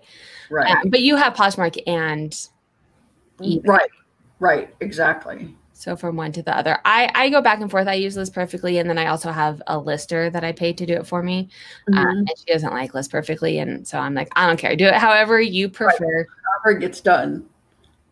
Right. 0.50 0.70
Um, 0.70 0.90
but 0.90 1.00
you 1.00 1.16
have 1.16 1.32
Poshmark 1.32 1.82
and 1.86 2.30
eBay. 3.40 3.66
Right. 3.66 3.90
Right. 4.38 4.74
Exactly. 4.80 5.56
So 5.80 5.96
from 5.96 6.14
one 6.14 6.30
to 6.32 6.42
the 6.42 6.54
other, 6.54 6.78
I 6.84 7.10
I 7.14 7.30
go 7.30 7.40
back 7.40 7.62
and 7.62 7.70
forth. 7.70 7.88
I 7.88 7.94
use 7.94 8.14
List 8.14 8.34
Perfectly, 8.34 8.76
and 8.76 8.88
then 8.88 8.98
I 8.98 9.06
also 9.06 9.32
have 9.32 9.62
a 9.66 9.78
lister 9.78 10.28
that 10.28 10.44
I 10.44 10.52
pay 10.52 10.74
to 10.74 10.84
do 10.84 10.92
it 10.92 11.06
for 11.06 11.22
me. 11.22 11.48
Um, 11.88 11.94
mm-hmm. 11.94 12.06
Um, 12.06 12.16
and 12.18 12.32
she 12.38 12.52
doesn't 12.52 12.70
like 12.70 12.92
List 12.92 13.10
Perfectly, 13.10 13.58
and 13.60 13.88
so 13.88 13.98
I'm 13.98 14.12
like, 14.12 14.28
I 14.36 14.46
don't 14.46 14.58
care. 14.58 14.76
Do 14.76 14.84
it 14.84 14.94
however 14.94 15.40
you 15.40 15.70
prefer. 15.70 16.18
Right. 16.18 16.26
However 16.62 16.76
it 16.76 16.80
gets 16.80 17.00
done. 17.00 17.48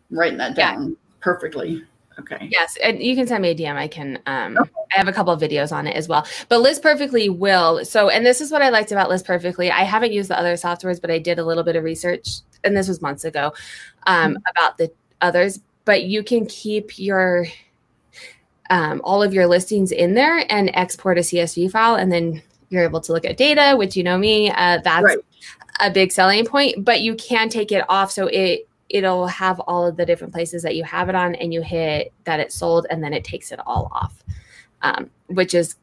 writing 0.09 0.39
that 0.39 0.55
down 0.55 0.89
yeah. 0.89 0.95
perfectly. 1.19 1.83
Okay. 2.17 2.49
Yes, 2.51 2.75
and 2.83 3.03
you 3.03 3.15
can 3.15 3.27
send 3.27 3.43
me 3.43 3.51
a 3.51 3.55
DM. 3.55 3.75
I 3.75 3.87
can. 3.87 4.17
Um, 4.25 4.57
okay. 4.57 4.71
I 4.95 4.97
have 4.97 5.07
a 5.07 5.13
couple 5.13 5.31
of 5.31 5.39
videos 5.39 5.71
on 5.71 5.85
it 5.85 5.95
as 5.95 6.07
well. 6.07 6.25
But 6.47 6.61
List 6.61 6.81
Perfectly 6.81 7.29
will. 7.29 7.85
So, 7.85 8.09
and 8.09 8.25
this 8.25 8.41
is 8.41 8.51
what 8.51 8.63
I 8.63 8.69
liked 8.69 8.91
about 8.91 9.09
List 9.09 9.25
Perfectly. 9.25 9.69
I 9.69 9.83
haven't 9.83 10.11
used 10.11 10.31
the 10.31 10.39
other 10.39 10.53
softwares, 10.55 10.99
but 10.99 11.11
I 11.11 11.19
did 11.19 11.37
a 11.37 11.45
little 11.45 11.63
bit 11.63 11.75
of 11.75 11.83
research, 11.83 12.39
and 12.63 12.75
this 12.75 12.87
was 12.87 12.99
months 12.99 13.25
ago, 13.25 13.53
um, 14.07 14.33
mm-hmm. 14.33 14.41
about 14.57 14.79
the 14.79 14.91
others 15.21 15.59
but 15.89 16.03
you 16.03 16.21
can 16.21 16.45
keep 16.45 16.99
your 16.99 17.47
um, 18.69 19.01
all 19.03 19.23
of 19.23 19.33
your 19.33 19.47
listings 19.47 19.91
in 19.91 20.13
there 20.13 20.45
and 20.47 20.69
export 20.75 21.17
a 21.17 21.21
CSV 21.21 21.71
file, 21.71 21.95
and 21.95 22.11
then 22.11 22.43
you're 22.69 22.83
able 22.83 23.01
to 23.01 23.11
look 23.11 23.25
at 23.25 23.37
data, 23.37 23.75
which 23.75 23.97
you 23.97 24.03
know 24.03 24.15
me, 24.15 24.51
uh, 24.51 24.77
that's 24.83 25.03
right. 25.03 25.17
a 25.79 25.89
big 25.89 26.11
selling 26.11 26.45
point. 26.45 26.85
But 26.85 27.01
you 27.01 27.15
can 27.15 27.49
take 27.49 27.71
it 27.71 27.83
off, 27.89 28.11
so 28.11 28.27
it 28.27 28.67
it'll 28.89 29.25
have 29.25 29.59
all 29.61 29.83
of 29.83 29.97
the 29.97 30.05
different 30.05 30.31
places 30.31 30.61
that 30.61 30.75
you 30.75 30.83
have 30.83 31.09
it 31.09 31.15
on, 31.15 31.33
and 31.33 31.51
you 31.51 31.63
hit 31.63 32.13
that 32.25 32.39
it's 32.39 32.53
sold, 32.53 32.85
and 32.91 33.03
then 33.03 33.11
it 33.11 33.23
takes 33.23 33.51
it 33.51 33.59
all 33.65 33.89
off, 33.91 34.23
um, 34.83 35.09
which 35.25 35.55
is 35.55 35.75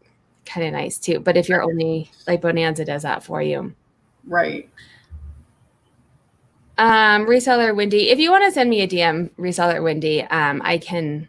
kind 0.44 0.68
of 0.68 0.72
nice 0.72 0.98
too. 0.98 1.18
But 1.18 1.36
if 1.36 1.48
you're 1.48 1.64
only 1.64 2.12
like 2.28 2.42
Bonanza 2.42 2.84
does 2.84 3.02
that 3.02 3.24
for 3.24 3.42
you, 3.42 3.74
right? 4.24 4.70
Um, 6.78 7.26
reseller 7.26 7.74
Wendy, 7.74 8.10
if 8.10 8.18
you 8.18 8.30
want 8.30 8.44
to 8.44 8.52
send 8.52 8.68
me 8.68 8.82
a 8.82 8.88
DM, 8.88 9.30
reseller 9.38 9.82
Wendy, 9.82 10.22
um, 10.22 10.60
I 10.64 10.78
can 10.78 11.28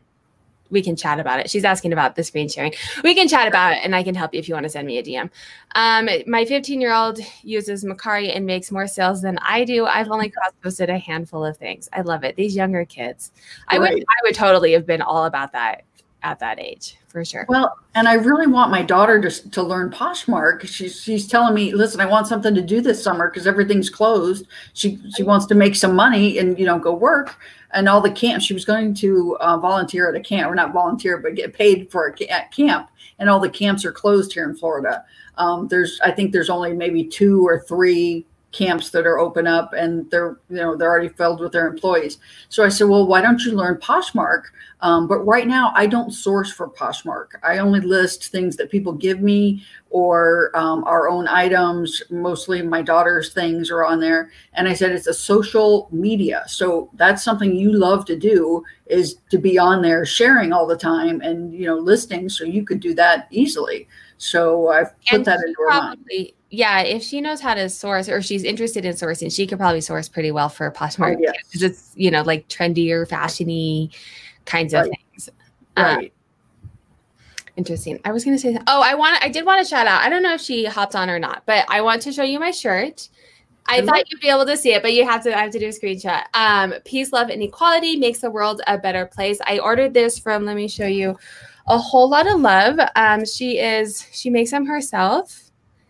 we 0.69 0.81
can 0.81 0.95
chat 0.95 1.19
about 1.19 1.39
it. 1.39 1.49
She's 1.49 1.63
asking 1.63 1.93
about 1.93 2.15
the 2.15 2.23
screen 2.23 2.49
sharing. 2.49 2.73
We 3.03 3.15
can 3.15 3.27
chat 3.27 3.47
about 3.47 3.73
it 3.73 3.79
and 3.83 3.95
I 3.95 4.03
can 4.03 4.15
help 4.15 4.33
you 4.33 4.39
if 4.39 4.49
you 4.49 4.53
want 4.53 4.65
to 4.65 4.69
send 4.69 4.85
me 4.85 4.97
a 4.97 5.03
DM. 5.03 5.29
Um, 5.75 6.09
my 6.27 6.43
15 6.43 6.81
year 6.81 6.93
old 6.93 7.19
uses 7.43 7.85
Mercari 7.85 8.35
and 8.35 8.45
makes 8.45 8.71
more 8.71 8.87
sales 8.87 9.21
than 9.21 9.37
I 9.39 9.63
do. 9.63 9.85
I've 9.85 10.09
only 10.09 10.29
cross 10.29 10.51
posted 10.61 10.89
a 10.89 10.97
handful 10.97 11.45
of 11.45 11.57
things. 11.57 11.87
I 11.93 12.01
love 12.01 12.23
it. 12.23 12.35
These 12.35 12.55
younger 12.55 12.83
kids, 12.83 13.31
I 13.69 13.79
would, 13.79 13.91
I 13.91 14.23
would 14.23 14.35
totally 14.35 14.73
have 14.73 14.85
been 14.85 15.01
all 15.01 15.25
about 15.25 15.53
that 15.53 15.83
at 16.23 16.39
that 16.39 16.59
age 16.59 16.97
for 17.07 17.23
sure. 17.23 17.45
Well, 17.47 17.77
and 17.95 18.07
I 18.07 18.13
really 18.13 18.47
want 18.47 18.71
my 18.71 18.81
daughter 18.81 19.21
to, 19.21 19.49
to 19.51 19.63
learn 19.63 19.91
Poshmark. 19.91 20.67
She's 20.67 21.01
she's 21.01 21.27
telling 21.27 21.53
me, 21.53 21.73
listen, 21.73 22.01
I 22.01 22.05
want 22.05 22.27
something 22.27 22.53
to 22.55 22.61
do 22.61 22.81
this 22.81 23.03
summer 23.03 23.29
because 23.29 23.47
everything's 23.47 23.89
closed. 23.89 24.45
She 24.73 24.99
she 25.15 25.23
wants 25.23 25.45
to 25.47 25.55
make 25.55 25.75
some 25.75 25.95
money 25.95 26.37
and 26.37 26.57
you 26.59 26.65
know 26.65 26.79
go 26.79 26.93
work. 26.93 27.37
And 27.71 27.89
all 27.89 28.01
the 28.01 28.11
camp 28.11 28.41
she 28.41 28.53
was 28.53 28.65
going 28.65 28.93
to 28.95 29.37
uh, 29.39 29.57
volunteer 29.57 30.09
at 30.09 30.15
a 30.15 30.23
camp, 30.23 30.51
or 30.51 30.55
not 30.55 30.73
volunteer, 30.73 31.17
but 31.17 31.35
get 31.35 31.53
paid 31.53 31.91
for 31.91 32.07
a 32.07 32.13
camp. 32.49 32.89
And 33.19 33.29
all 33.29 33.39
the 33.39 33.49
camps 33.49 33.83
are 33.83 33.91
closed 33.91 34.33
here 34.33 34.47
in 34.47 34.55
Florida. 34.55 35.03
Um, 35.37 35.67
there's 35.67 35.99
I 36.03 36.11
think 36.11 36.31
there's 36.31 36.49
only 36.49 36.73
maybe 36.73 37.03
two 37.03 37.45
or 37.45 37.59
three 37.59 38.25
camps 38.51 38.91
that 38.91 39.05
are 39.05 39.19
open 39.19 39.45
up 39.45 39.73
and 39.73 40.09
they're 40.09 40.39
you 40.49 40.55
know 40.55 40.75
they're 40.75 40.89
already 40.89 41.09
filled 41.09 41.41
with 41.41 41.51
their 41.51 41.67
employees. 41.67 42.17
So 42.49 42.63
i 42.63 42.69
said 42.69 42.87
well 42.87 43.05
why 43.05 43.21
don't 43.21 43.43
you 43.43 43.51
learn 43.51 43.77
poshmark? 43.77 44.43
Um, 44.79 45.07
but 45.07 45.19
right 45.19 45.47
now 45.47 45.73
i 45.75 45.85
don't 45.85 46.11
source 46.11 46.51
for 46.51 46.69
poshmark. 46.69 47.27
I 47.43 47.57
only 47.57 47.81
list 47.81 48.27
things 48.27 48.55
that 48.55 48.71
people 48.71 48.93
give 48.93 49.21
me 49.21 49.63
or 49.89 50.51
um, 50.55 50.83
our 50.85 51.09
own 51.09 51.27
items. 51.27 52.01
Mostly 52.09 52.61
my 52.61 52.81
daughter's 52.81 53.33
things 53.33 53.69
are 53.69 53.83
on 53.83 53.99
there. 53.99 54.31
And 54.53 54.67
i 54.67 54.73
said 54.73 54.91
it's 54.91 55.07
a 55.07 55.13
social 55.13 55.89
media. 55.91 56.43
So 56.47 56.89
that's 56.93 57.23
something 57.23 57.53
you 57.53 57.73
love 57.73 58.05
to 58.05 58.15
do 58.15 58.63
is 58.85 59.17
to 59.29 59.37
be 59.37 59.59
on 59.59 59.81
there 59.81 60.05
sharing 60.05 60.53
all 60.53 60.65
the 60.65 60.77
time 60.77 61.19
and 61.21 61.53
you 61.53 61.65
know 61.65 61.77
listing 61.77 62.29
so 62.29 62.45
you 62.45 62.63
could 62.63 62.79
do 62.79 62.93
that 62.93 63.27
easily. 63.29 63.89
So 64.17 64.69
i've 64.69 64.97
put 65.01 65.17
and 65.17 65.25
that 65.25 65.39
into 65.45 65.55
her 65.59 65.69
mind 65.69 66.33
yeah, 66.49 66.81
if 66.81 67.03
she 67.03 67.19
knows 67.19 67.41
how 67.41 67.53
to 67.53 67.69
source 67.69 68.07
or 68.07 68.21
she's 68.21 68.43
interested 68.43 68.85
in 68.85 68.93
sourcing, 68.93 69.33
she 69.33 69.45
could 69.47 69.57
probably 69.57 69.81
source 69.81 70.07
pretty 70.07 70.31
well 70.31 70.49
for 70.49 70.71
Poshmark 70.71 71.17
because 71.17 71.35
oh, 71.35 71.35
yes. 71.51 71.61
it's 71.61 71.91
you 71.95 72.09
know 72.09 72.21
like 72.21 72.47
trendier, 72.47 73.07
fashiony 73.07 73.93
kinds 74.45 74.73
right. 74.73 74.85
of 74.85 74.87
things. 74.87 75.29
Right. 75.75 75.97
Um, 76.05 76.71
interesting. 77.57 77.99
I 78.05 78.11
was 78.11 78.23
gonna 78.23 78.39
say, 78.39 78.57
oh, 78.67 78.81
I 78.81 78.95
want, 78.95 79.21
I 79.23 79.29
did 79.29 79.45
want 79.45 79.61
to 79.61 79.69
shout 79.69 79.87
out. 79.87 80.01
I 80.01 80.09
don't 80.09 80.23
know 80.23 80.33
if 80.33 80.41
she 80.41 80.65
hopped 80.65 80.95
on 80.95 81.09
or 81.09 81.19
not, 81.19 81.43
but 81.45 81.65
I 81.67 81.81
want 81.81 82.01
to 82.03 82.13
show 82.13 82.23
you 82.23 82.39
my 82.39 82.51
shirt. 82.51 83.09
I 83.69 83.81
thought 83.81 84.09
you'd 84.09 84.21
be 84.21 84.29
able 84.29 84.45
to 84.45 84.55
see 84.55 84.73
it, 84.73 84.81
but 84.81 84.93
you 84.93 85.05
have 85.05 85.23
to. 85.23 85.37
I 85.37 85.41
have 85.41 85.51
to 85.51 85.59
do 85.59 85.65
a 85.65 85.69
screenshot. 85.69 86.23
Um, 86.33 86.73
peace, 86.85 87.11
love, 87.11 87.29
and 87.29 87.43
equality 87.43 87.97
makes 87.97 88.19
the 88.19 88.31
world 88.31 88.61
a 88.65 88.77
better 88.77 89.05
place. 89.05 89.39
I 89.45 89.59
ordered 89.59 89.93
this 89.93 90.17
from. 90.17 90.45
Let 90.45 90.55
me 90.55 90.69
show 90.69 90.85
you. 90.85 91.17
A 91.67 91.77
whole 91.77 92.09
lot 92.09 92.27
of 92.27 92.39
love. 92.39 92.79
Um, 92.95 93.25
she 93.25 93.59
is. 93.59 94.07
She 94.13 94.29
makes 94.29 94.51
them 94.51 94.65
herself 94.65 95.46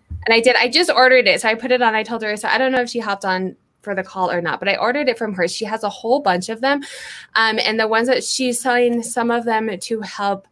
and 0.09 0.33
I 0.33 0.39
did. 0.39 0.55
I 0.55 0.67
just 0.67 0.89
ordered 0.89 1.27
it, 1.27 1.41
so 1.41 1.47
I 1.47 1.55
put 1.55 1.71
it 1.71 1.81
on. 1.81 1.95
I 1.95 2.03
told 2.03 2.21
her. 2.23 2.35
So 2.35 2.47
I 2.47 2.57
don't 2.57 2.71
know 2.71 2.81
if 2.81 2.89
she 2.89 2.99
hopped 2.99 3.25
on 3.25 3.55
for 3.81 3.95
the 3.95 4.03
call 4.03 4.29
or 4.29 4.41
not, 4.41 4.59
but 4.59 4.67
I 4.67 4.75
ordered 4.75 5.07
it 5.07 5.17
from 5.17 5.33
her. 5.35 5.47
She 5.47 5.63
has 5.65 5.83
a 5.83 5.89
whole 5.89 6.19
bunch 6.19 6.49
of 6.49 6.59
them. 6.59 6.81
Um, 7.35 7.59
and 7.59 7.79
the 7.79 7.87
ones 7.87 8.07
that 8.09 8.23
she's 8.23 8.59
selling, 8.59 9.03
some 9.03 9.31
of 9.31 9.45
them 9.45 9.69
to 9.79 10.01
help. 10.01 10.47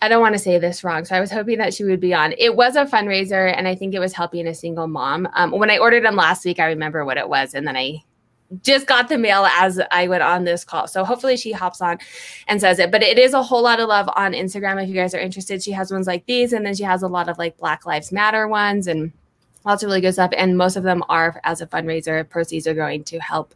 I 0.00 0.08
don't 0.08 0.20
want 0.20 0.34
to 0.34 0.38
say 0.38 0.58
this 0.58 0.84
wrong. 0.84 1.04
So 1.04 1.16
I 1.16 1.20
was 1.20 1.30
hoping 1.30 1.58
that 1.58 1.72
she 1.72 1.84
would 1.84 2.00
be 2.00 2.12
on. 2.12 2.34
It 2.38 2.54
was 2.54 2.76
a 2.76 2.84
fundraiser, 2.84 3.54
and 3.56 3.66
I 3.66 3.74
think 3.74 3.94
it 3.94 3.98
was 3.98 4.12
helping 4.12 4.46
a 4.46 4.54
single 4.54 4.86
mom. 4.86 5.28
Um, 5.34 5.50
when 5.52 5.70
I 5.70 5.78
ordered 5.78 6.04
them 6.04 6.16
last 6.16 6.44
week, 6.44 6.60
I 6.60 6.66
remember 6.66 7.04
what 7.04 7.16
it 7.16 7.28
was. 7.28 7.54
And 7.54 7.66
then 7.66 7.76
I 7.76 8.02
just 8.62 8.86
got 8.86 9.08
the 9.08 9.18
mail 9.18 9.46
as 9.46 9.80
I 9.90 10.08
went 10.08 10.22
on 10.22 10.44
this 10.44 10.64
call. 10.64 10.86
So 10.86 11.04
hopefully 11.04 11.36
she 11.36 11.52
hops 11.52 11.80
on 11.80 11.98
and 12.48 12.60
says 12.60 12.78
it. 12.78 12.90
But 12.90 13.02
it 13.02 13.18
is 13.18 13.34
a 13.34 13.42
whole 13.42 13.62
lot 13.62 13.80
of 13.80 13.88
love 13.88 14.08
on 14.14 14.32
Instagram 14.32 14.82
if 14.82 14.88
you 14.88 14.94
guys 14.94 15.14
are 15.14 15.18
interested. 15.18 15.62
She 15.62 15.72
has 15.72 15.90
ones 15.90 16.06
like 16.06 16.26
these, 16.26 16.52
and 16.52 16.64
then 16.64 16.74
she 16.74 16.84
has 16.84 17.02
a 17.02 17.08
lot 17.08 17.28
of 17.28 17.38
like 17.38 17.56
Black 17.56 17.86
Lives 17.86 18.12
Matter 18.12 18.46
ones 18.48 18.86
and 18.86 19.12
lots 19.64 19.82
of 19.82 19.88
really 19.88 20.00
good 20.00 20.12
stuff. 20.12 20.30
And 20.36 20.56
most 20.56 20.76
of 20.76 20.82
them 20.82 21.02
are 21.08 21.40
as 21.44 21.60
a 21.60 21.66
fundraiser. 21.66 22.28
Proceeds 22.28 22.66
are 22.66 22.74
going 22.74 23.04
to 23.04 23.18
help 23.18 23.54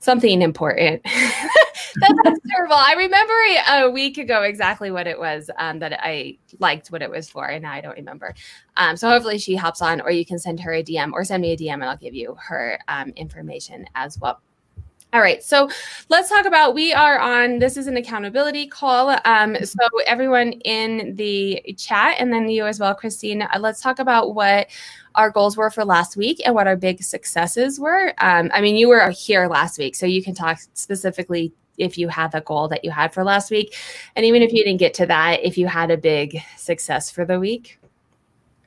something 0.00 0.42
important. 0.42 1.02
That's 1.96 2.40
terrible. 2.50 2.74
I 2.74 2.94
remember 2.96 3.34
a 3.70 3.90
week 3.90 4.18
ago 4.18 4.42
exactly 4.42 4.90
what 4.90 5.06
it 5.06 5.18
was 5.18 5.50
um, 5.58 5.78
that 5.80 5.98
I 6.02 6.38
liked 6.58 6.88
what 6.88 7.02
it 7.02 7.10
was 7.10 7.28
for, 7.28 7.46
and 7.46 7.62
now 7.62 7.72
I 7.72 7.80
don't 7.80 7.96
remember. 7.96 8.34
Um, 8.76 8.96
so 8.96 9.08
hopefully 9.08 9.38
she 9.38 9.56
hops 9.56 9.82
on, 9.82 10.00
or 10.00 10.10
you 10.10 10.24
can 10.24 10.38
send 10.38 10.60
her 10.60 10.72
a 10.72 10.82
DM 10.82 11.12
or 11.12 11.24
send 11.24 11.42
me 11.42 11.52
a 11.52 11.56
DM, 11.56 11.74
and 11.74 11.84
I'll 11.84 11.96
give 11.96 12.14
you 12.14 12.36
her 12.40 12.78
um, 12.88 13.10
information 13.16 13.86
as 13.94 14.18
well. 14.18 14.40
All 15.14 15.22
right, 15.22 15.42
so 15.42 15.70
let's 16.10 16.28
talk 16.28 16.44
about. 16.44 16.74
We 16.74 16.92
are 16.92 17.18
on. 17.18 17.60
This 17.60 17.78
is 17.78 17.86
an 17.86 17.96
accountability 17.96 18.66
call. 18.66 19.18
Um, 19.24 19.56
so 19.64 19.78
everyone 20.06 20.52
in 20.52 21.14
the 21.14 21.62
chat, 21.78 22.16
and 22.18 22.30
then 22.30 22.50
you 22.50 22.66
as 22.66 22.78
well, 22.78 22.94
Christine. 22.94 23.40
Uh, 23.40 23.58
let's 23.58 23.80
talk 23.80 24.00
about 24.00 24.34
what 24.34 24.66
our 25.14 25.30
goals 25.30 25.56
were 25.56 25.70
for 25.70 25.82
last 25.82 26.18
week 26.18 26.42
and 26.44 26.54
what 26.54 26.66
our 26.66 26.76
big 26.76 27.02
successes 27.02 27.80
were. 27.80 28.12
Um, 28.18 28.50
I 28.52 28.60
mean, 28.60 28.76
you 28.76 28.88
were 28.88 29.08
here 29.08 29.48
last 29.48 29.78
week, 29.78 29.94
so 29.94 30.04
you 30.04 30.22
can 30.22 30.34
talk 30.34 30.58
specifically 30.74 31.54
if 31.78 31.98
you 31.98 32.08
had 32.08 32.32
the 32.32 32.40
goal 32.40 32.68
that 32.68 32.84
you 32.84 32.90
had 32.90 33.12
for 33.12 33.24
last 33.24 33.50
week. 33.50 33.74
And 34.16 34.24
even 34.24 34.42
if 34.42 34.52
you 34.52 34.64
didn't 34.64 34.78
get 34.78 34.94
to 34.94 35.06
that, 35.06 35.44
if 35.44 35.56
you 35.56 35.66
had 35.66 35.90
a 35.90 35.96
big 35.96 36.40
success 36.56 37.10
for 37.10 37.24
the 37.24 37.38
week. 37.38 37.78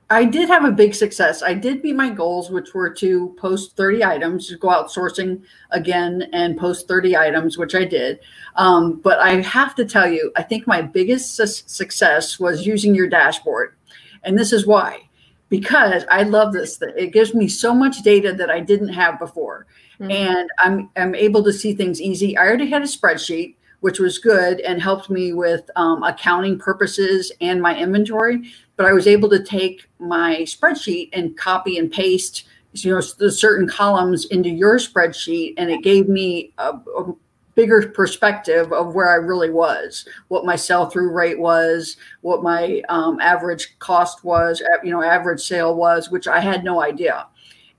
I 0.10 0.26
did 0.26 0.50
have 0.50 0.65
a 0.65 0.71
big 0.71 0.93
success. 0.93 1.41
I 1.41 1.54
did 1.54 1.84
meet 1.84 1.95
my 1.95 2.10
goals, 2.10 2.52
which 2.52 2.74
were 2.74 2.89
to 2.95 3.34
post 3.39 3.78
30 3.78 4.04
items, 4.04 4.50
to 4.50 4.58
go 4.58 4.69
out 4.69 4.89
sourcing 4.89 5.41
again 5.69 6.28
and 6.34 6.58
post 6.58 6.86
30 6.89 7.15
items, 7.15 7.58
which 7.58 7.76
I 7.76 7.86
did. 7.86 8.19
Um, 8.58 9.00
but 9.00 9.19
I 9.19 9.41
have 9.41 9.74
to 9.76 9.86
tell 9.86 10.12
you, 10.12 10.32
I 10.36 10.43
think 10.43 10.67
my 10.67 10.82
biggest 10.82 11.36
su- 11.38 11.45
success 11.45 12.41
was 12.41 12.65
using 12.65 12.93
your 12.93 13.08
dashboard. 13.08 13.76
And 14.24 14.38
this 14.38 14.52
is 14.52 14.67
why 14.67 15.08
because 15.52 16.06
I 16.10 16.24
love 16.24 16.54
this. 16.54 16.82
It 16.82 17.12
gives 17.12 17.36
me 17.36 17.47
so 17.47 17.76
much 17.76 18.02
data 18.04 18.34
that 18.34 18.50
I 18.50 18.62
didn't 18.62 18.88
have 18.93 19.19
before. 19.19 19.67
Mm-hmm. 20.02 20.12
And 20.12 20.50
I'm, 20.60 20.90
I'm 20.96 21.16
able 21.16 21.44
to 21.44 21.54
see 21.54 21.74
things 21.74 22.02
easy. 22.02 22.38
I 22.38 22.46
already 22.46 22.70
had 22.70 22.82
a 22.82 22.86
spreadsheet, 22.86 23.56
which 23.82 24.00
was 24.00 24.18
good 24.18 24.60
and 24.62 24.82
helped 24.82 25.10
me 25.10 25.34
with 25.34 25.70
um, 25.76 26.04
accounting 26.04 26.58
purposes 26.58 27.32
and 27.40 27.62
my 27.62 27.78
inventory. 27.78 28.52
But 28.76 28.88
I 28.88 28.94
was 28.94 29.08
able 29.08 29.30
to 29.30 29.44
take 29.44 29.88
my 30.00 30.38
spreadsheet 30.42 31.10
and 31.14 31.38
copy 31.38 31.78
and 31.78 31.92
paste 31.92 32.46
you 32.74 32.90
know 32.90 33.02
the 33.18 33.30
certain 33.30 33.68
columns 33.68 34.26
into 34.28 34.50
your 34.50 34.78
spreadsheet 34.78 35.54
and 35.58 35.70
it 35.70 35.84
gave 35.84 36.08
me 36.08 36.54
a, 36.58 36.70
a 36.70 37.14
bigger 37.56 37.88
perspective 37.90 38.72
of 38.72 38.96
where 38.96 39.12
I 39.12 39.16
really 39.16 39.50
was, 39.50 40.08
what 40.30 40.46
my 40.46 40.56
sell 40.56 40.90
through 40.90 41.12
rate 41.12 41.40
was, 41.40 41.98
what 42.22 42.44
my 42.44 42.82
um, 42.90 43.20
average 43.20 43.78
cost 43.80 44.24
was, 44.24 44.62
you 44.84 44.92
know, 44.92 45.04
average 45.04 45.42
sale 45.42 45.76
was, 45.76 46.10
which 46.10 46.28
I 46.28 46.40
had 46.40 46.64
no 46.64 46.82
idea. 46.82 47.28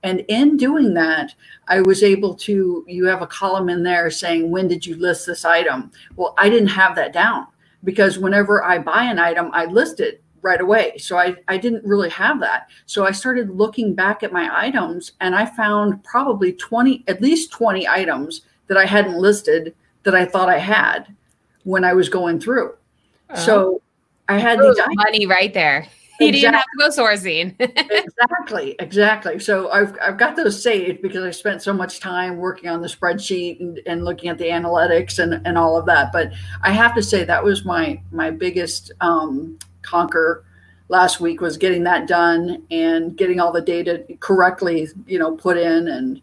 And 0.03 0.25
in 0.27 0.57
doing 0.57 0.93
that, 0.95 1.33
I 1.67 1.81
was 1.81 2.03
able 2.03 2.35
to, 2.35 2.83
you 2.87 3.05
have 3.05 3.21
a 3.21 3.27
column 3.27 3.69
in 3.69 3.83
there 3.83 4.09
saying, 4.11 4.51
when 4.51 4.67
did 4.67 4.85
you 4.85 4.95
list 4.97 5.25
this 5.25 5.45
item? 5.45 5.91
Well, 6.15 6.35
I 6.37 6.49
didn't 6.49 6.67
have 6.67 6.95
that 6.95 7.13
down 7.13 7.47
because 7.83 8.19
whenever 8.19 8.63
I 8.63 8.79
buy 8.79 9.03
an 9.03 9.17
item, 9.17 9.49
I 9.53 9.65
list 9.65 10.01
it 10.01 10.21
right 10.41 10.59
away. 10.59 10.97
So 10.97 11.17
I, 11.17 11.35
I 11.47 11.57
didn't 11.57 11.85
really 11.85 12.09
have 12.09 12.41
that. 12.41 12.69
So 12.85 13.05
I 13.05 13.11
started 13.11 13.49
looking 13.49 13.95
back 13.95 14.23
at 14.23 14.33
my 14.33 14.49
items 14.51 15.13
and 15.21 15.33
I 15.33 15.45
found 15.45 16.03
probably 16.03 16.51
20, 16.51 17.05
at 17.07 17.21
least 17.21 17.51
20 17.51 17.87
items 17.87 18.41
that 18.67 18.77
I 18.77 18.85
hadn't 18.85 19.17
listed 19.17 19.73
that 20.03 20.15
I 20.15 20.25
thought 20.25 20.49
I 20.49 20.57
had 20.59 21.15
when 21.63 21.85
I 21.85 21.93
was 21.93 22.09
going 22.09 22.41
through. 22.41 22.73
Uh, 23.29 23.37
so 23.37 23.81
I 24.27 24.37
had 24.37 24.59
these 24.59 24.77
money 24.95 25.25
right 25.25 25.53
there. 25.53 25.87
You 26.23 26.29
exactly. 26.29 26.41
didn't 26.41 26.55
have 26.55 26.63
to 26.63 26.77
go 26.79 27.03
sourcing. 27.03 27.55
exactly, 28.05 28.75
exactly. 28.79 29.39
So 29.39 29.71
I've 29.71 29.97
I've 30.01 30.17
got 30.17 30.35
those 30.35 30.61
saved 30.61 31.01
because 31.01 31.23
I 31.23 31.31
spent 31.31 31.61
so 31.61 31.73
much 31.73 31.99
time 31.99 32.37
working 32.37 32.69
on 32.69 32.81
the 32.81 32.87
spreadsheet 32.87 33.59
and, 33.59 33.79
and 33.85 34.05
looking 34.05 34.29
at 34.29 34.37
the 34.37 34.45
analytics 34.45 35.19
and, 35.19 35.45
and 35.45 35.57
all 35.57 35.77
of 35.77 35.85
that. 35.85 36.11
But 36.11 36.31
I 36.61 36.71
have 36.71 36.95
to 36.95 37.03
say 37.03 37.23
that 37.23 37.43
was 37.43 37.65
my 37.65 38.01
my 38.11 38.31
biggest 38.31 38.91
um, 39.01 39.57
conquer 39.81 40.45
last 40.89 41.19
week 41.19 41.41
was 41.41 41.57
getting 41.57 41.83
that 41.83 42.07
done 42.07 42.63
and 42.69 43.17
getting 43.17 43.39
all 43.39 43.51
the 43.51 43.61
data 43.61 44.05
correctly, 44.19 44.87
you 45.07 45.19
know, 45.19 45.35
put 45.35 45.57
in 45.57 45.87
and 45.87 46.21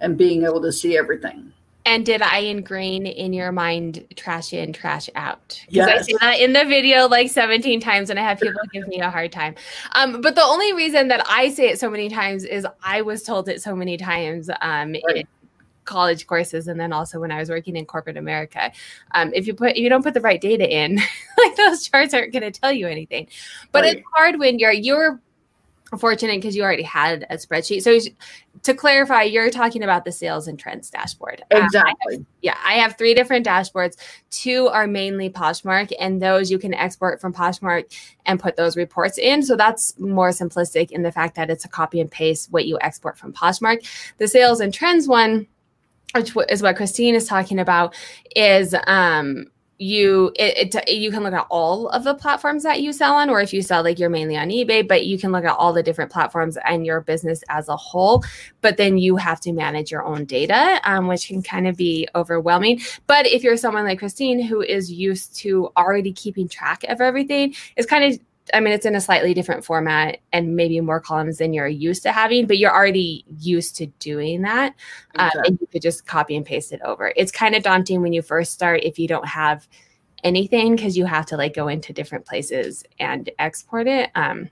and 0.00 0.16
being 0.16 0.44
able 0.44 0.62
to 0.62 0.72
see 0.72 0.96
everything. 0.96 1.52
And 1.90 2.06
did 2.06 2.22
I 2.22 2.38
ingrain 2.38 3.04
in 3.04 3.32
your 3.32 3.50
mind 3.50 4.06
trash 4.14 4.52
in, 4.52 4.72
trash 4.72 5.10
out? 5.16 5.60
Because 5.66 5.88
yes. 5.88 5.88
I 5.88 6.02
say 6.02 6.12
that 6.20 6.38
in 6.38 6.52
the 6.52 6.64
video 6.64 7.08
like 7.08 7.28
17 7.28 7.80
times 7.80 8.10
and 8.10 8.18
I 8.18 8.22
have 8.22 8.38
people 8.38 8.60
give 8.72 8.86
me 8.86 9.00
a 9.00 9.10
hard 9.10 9.32
time. 9.32 9.56
Um, 9.96 10.20
but 10.20 10.36
the 10.36 10.42
only 10.42 10.72
reason 10.72 11.08
that 11.08 11.26
I 11.28 11.50
say 11.50 11.68
it 11.68 11.80
so 11.80 11.90
many 11.90 12.08
times 12.08 12.44
is 12.44 12.64
I 12.84 13.02
was 13.02 13.24
told 13.24 13.48
it 13.48 13.60
so 13.60 13.74
many 13.74 13.96
times 13.96 14.48
um, 14.60 14.92
right. 14.92 15.16
in 15.16 15.26
college 15.84 16.28
courses 16.28 16.68
and 16.68 16.78
then 16.78 16.92
also 16.92 17.18
when 17.18 17.32
I 17.32 17.40
was 17.40 17.50
working 17.50 17.74
in 17.74 17.86
corporate 17.86 18.16
America. 18.16 18.70
Um, 19.10 19.32
if 19.34 19.48
you 19.48 19.54
put 19.54 19.72
if 19.72 19.78
you 19.78 19.88
don't 19.88 20.04
put 20.04 20.14
the 20.14 20.20
right 20.20 20.40
data 20.40 20.72
in, 20.72 20.94
like 21.38 21.56
those 21.56 21.88
charts 21.88 22.14
aren't 22.14 22.32
going 22.32 22.44
to 22.44 22.52
tell 22.52 22.70
you 22.70 22.86
anything. 22.86 23.26
But 23.72 23.82
right. 23.82 23.96
it's 23.96 24.06
hard 24.14 24.38
when 24.38 24.60
you're 24.60 24.70
you're 24.70 25.20
fortunate 25.98 26.36
because 26.36 26.54
you 26.54 26.62
already 26.62 26.84
had 26.84 27.26
a 27.30 27.36
spreadsheet. 27.36 27.82
So 27.82 27.98
to 28.62 28.74
clarify, 28.74 29.22
you're 29.22 29.50
talking 29.50 29.82
about 29.82 30.04
the 30.04 30.12
sales 30.12 30.48
and 30.48 30.58
trends 30.58 30.90
dashboard. 30.90 31.42
Exactly. 31.50 31.78
Um, 31.78 31.86
I 31.86 32.12
have, 32.12 32.26
yeah, 32.42 32.58
I 32.64 32.74
have 32.74 32.96
three 32.98 33.14
different 33.14 33.46
dashboards. 33.46 33.96
Two 34.30 34.68
are 34.68 34.86
mainly 34.86 35.30
Poshmark, 35.30 35.92
and 35.98 36.20
those 36.20 36.50
you 36.50 36.58
can 36.58 36.74
export 36.74 37.20
from 37.20 37.32
Poshmark 37.32 37.94
and 38.26 38.38
put 38.38 38.56
those 38.56 38.76
reports 38.76 39.18
in. 39.18 39.42
So 39.42 39.56
that's 39.56 39.98
more 39.98 40.30
simplistic 40.30 40.90
in 40.90 41.02
the 41.02 41.12
fact 41.12 41.36
that 41.36 41.50
it's 41.50 41.64
a 41.64 41.68
copy 41.68 42.00
and 42.00 42.10
paste 42.10 42.52
what 42.52 42.66
you 42.66 42.78
export 42.80 43.16
from 43.16 43.32
Poshmark. 43.32 43.86
The 44.18 44.28
sales 44.28 44.60
and 44.60 44.72
trends 44.72 45.08
one 45.08 45.46
which 46.14 46.32
is 46.48 46.62
what 46.62 46.76
Christine 46.76 47.14
is 47.14 47.26
talking 47.26 47.58
about, 47.58 47.94
is 48.34 48.74
um, 48.86 49.46
you 49.80 50.30
it, 50.34 50.74
it, 50.74 50.92
you 50.92 51.10
can 51.10 51.22
look 51.22 51.32
at 51.32 51.46
all 51.48 51.88
of 51.88 52.04
the 52.04 52.14
platforms 52.14 52.62
that 52.64 52.82
you 52.82 52.92
sell 52.92 53.14
on 53.14 53.30
or 53.30 53.40
if 53.40 53.50
you 53.50 53.62
sell 53.62 53.82
like 53.82 53.98
you're 53.98 54.10
mainly 54.10 54.36
on 54.36 54.50
ebay 54.50 54.86
but 54.86 55.06
you 55.06 55.18
can 55.18 55.32
look 55.32 55.44
at 55.44 55.56
all 55.56 55.72
the 55.72 55.82
different 55.82 56.12
platforms 56.12 56.58
and 56.66 56.84
your 56.84 57.00
business 57.00 57.42
as 57.48 57.68
a 57.70 57.76
whole. 57.76 58.22
But 58.60 58.76
then 58.76 58.98
you 58.98 59.16
have 59.16 59.40
to 59.40 59.52
manage 59.52 59.90
your 59.90 60.04
own 60.04 60.26
data 60.26 60.80
um, 60.84 61.06
which 61.08 61.28
can 61.28 61.42
kind 61.42 61.66
of 61.66 61.76
be 61.76 62.06
overwhelming. 62.14 62.80
But 63.06 63.26
if 63.26 63.42
you're 63.42 63.56
someone 63.56 63.84
like 63.84 63.98
christine 63.98 64.42
who 64.42 64.60
is 64.60 64.92
used 64.92 65.34
to 65.36 65.72
already 65.78 66.12
keeping 66.12 66.46
track 66.46 66.84
of 66.84 67.00
everything 67.00 67.54
it's 67.76 67.86
kind 67.86 68.04
of 68.04 68.20
I 68.54 68.60
mean, 68.60 68.72
it's 68.72 68.86
in 68.86 68.94
a 68.94 69.00
slightly 69.00 69.34
different 69.34 69.64
format 69.64 70.18
and 70.32 70.56
maybe 70.56 70.80
more 70.80 71.00
columns 71.00 71.38
than 71.38 71.52
you're 71.52 71.68
used 71.68 72.02
to 72.04 72.12
having, 72.12 72.46
but 72.46 72.58
you're 72.58 72.74
already 72.74 73.24
used 73.38 73.76
to 73.76 73.86
doing 73.86 74.42
that. 74.42 74.74
Um, 75.16 75.30
and 75.44 75.58
you 75.60 75.66
could 75.66 75.82
just 75.82 76.06
copy 76.06 76.36
and 76.36 76.44
paste 76.44 76.72
it 76.72 76.80
over. 76.82 77.12
It's 77.16 77.32
kind 77.32 77.54
of 77.54 77.62
daunting 77.62 78.02
when 78.02 78.12
you 78.12 78.22
first 78.22 78.52
start 78.52 78.82
if 78.82 78.98
you 78.98 79.08
don't 79.08 79.26
have 79.26 79.68
anything 80.24 80.76
because 80.76 80.96
you 80.96 81.06
have 81.06 81.26
to 81.26 81.36
like 81.36 81.54
go 81.54 81.68
into 81.68 81.92
different 81.92 82.26
places 82.26 82.84
and 82.98 83.30
export 83.38 83.86
it. 83.86 84.10
Um, 84.14 84.50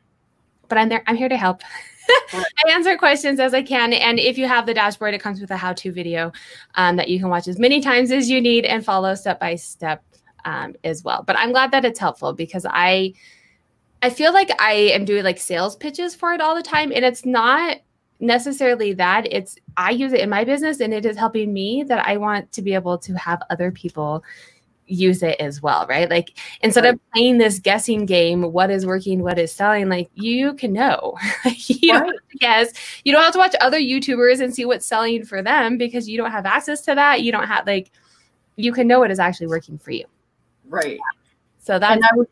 but 0.68 0.78
I'm 0.78 0.88
there, 0.88 1.02
I'm 1.06 1.16
here 1.16 1.28
to 1.28 1.36
help. 1.36 1.62
I 2.32 2.44
answer 2.70 2.96
questions 2.96 3.40
as 3.40 3.54
I 3.54 3.62
can. 3.62 3.92
And 3.92 4.18
if 4.18 4.38
you 4.38 4.46
have 4.46 4.66
the 4.66 4.74
dashboard, 4.74 5.14
it 5.14 5.20
comes 5.20 5.40
with 5.40 5.50
a 5.50 5.56
how 5.56 5.72
to 5.74 5.92
video 5.92 6.32
um, 6.74 6.96
that 6.96 7.08
you 7.08 7.18
can 7.18 7.28
watch 7.28 7.48
as 7.48 7.58
many 7.58 7.80
times 7.80 8.10
as 8.10 8.30
you 8.30 8.40
need 8.40 8.64
and 8.64 8.84
follow 8.84 9.14
step 9.14 9.40
by 9.40 9.56
step 9.56 10.02
um, 10.44 10.74
as 10.84 11.04
well. 11.04 11.22
But 11.26 11.38
I'm 11.38 11.52
glad 11.52 11.70
that 11.72 11.84
it's 11.84 11.98
helpful 11.98 12.32
because 12.32 12.66
I, 12.68 13.12
I 14.02 14.10
feel 14.10 14.32
like 14.32 14.50
I 14.60 14.72
am 14.72 15.04
doing 15.04 15.24
like 15.24 15.38
sales 15.38 15.76
pitches 15.76 16.14
for 16.14 16.32
it 16.32 16.40
all 16.40 16.54
the 16.54 16.62
time. 16.62 16.92
And 16.92 17.04
it's 17.04 17.24
not 17.26 17.78
necessarily 18.20 18.92
that. 18.94 19.26
It's 19.32 19.56
I 19.76 19.90
use 19.90 20.12
it 20.12 20.20
in 20.20 20.30
my 20.30 20.44
business 20.44 20.80
and 20.80 20.92
it 20.92 21.06
is 21.06 21.16
helping 21.16 21.52
me 21.52 21.84
that 21.84 22.06
I 22.06 22.16
want 22.16 22.52
to 22.52 22.62
be 22.62 22.74
able 22.74 22.98
to 22.98 23.14
have 23.14 23.42
other 23.50 23.70
people 23.70 24.24
use 24.86 25.22
it 25.22 25.38
as 25.38 25.60
well, 25.62 25.86
right? 25.86 26.08
Like 26.08 26.38
instead 26.62 26.84
right. 26.84 26.94
of 26.94 27.00
playing 27.12 27.38
this 27.38 27.58
guessing 27.58 28.06
game, 28.06 28.52
what 28.52 28.70
is 28.70 28.86
working, 28.86 29.22
what 29.22 29.38
is 29.38 29.52
selling, 29.52 29.88
like 29.88 30.10
you 30.14 30.54
can 30.54 30.72
know. 30.72 31.16
you 31.44 31.92
right. 31.92 32.00
don't 32.00 32.12
have 32.12 32.28
to 32.30 32.38
guess. 32.38 32.72
You 33.04 33.12
don't 33.12 33.22
have 33.22 33.32
to 33.34 33.38
watch 33.38 33.54
other 33.60 33.78
YouTubers 33.78 34.40
and 34.40 34.54
see 34.54 34.64
what's 34.64 34.86
selling 34.86 35.24
for 35.24 35.42
them 35.42 35.76
because 35.76 36.08
you 36.08 36.16
don't 36.16 36.30
have 36.30 36.46
access 36.46 36.80
to 36.82 36.94
that. 36.94 37.22
You 37.22 37.32
don't 37.32 37.46
have 37.46 37.66
like 37.66 37.90
you 38.56 38.72
can 38.72 38.88
know 38.88 38.98
what 39.00 39.10
is 39.10 39.20
actually 39.20 39.46
working 39.46 39.78
for 39.78 39.90
you. 39.90 40.04
Right. 40.66 40.98
So 41.58 41.78
that's 41.78 42.02
I 42.02 42.16
would 42.16 42.28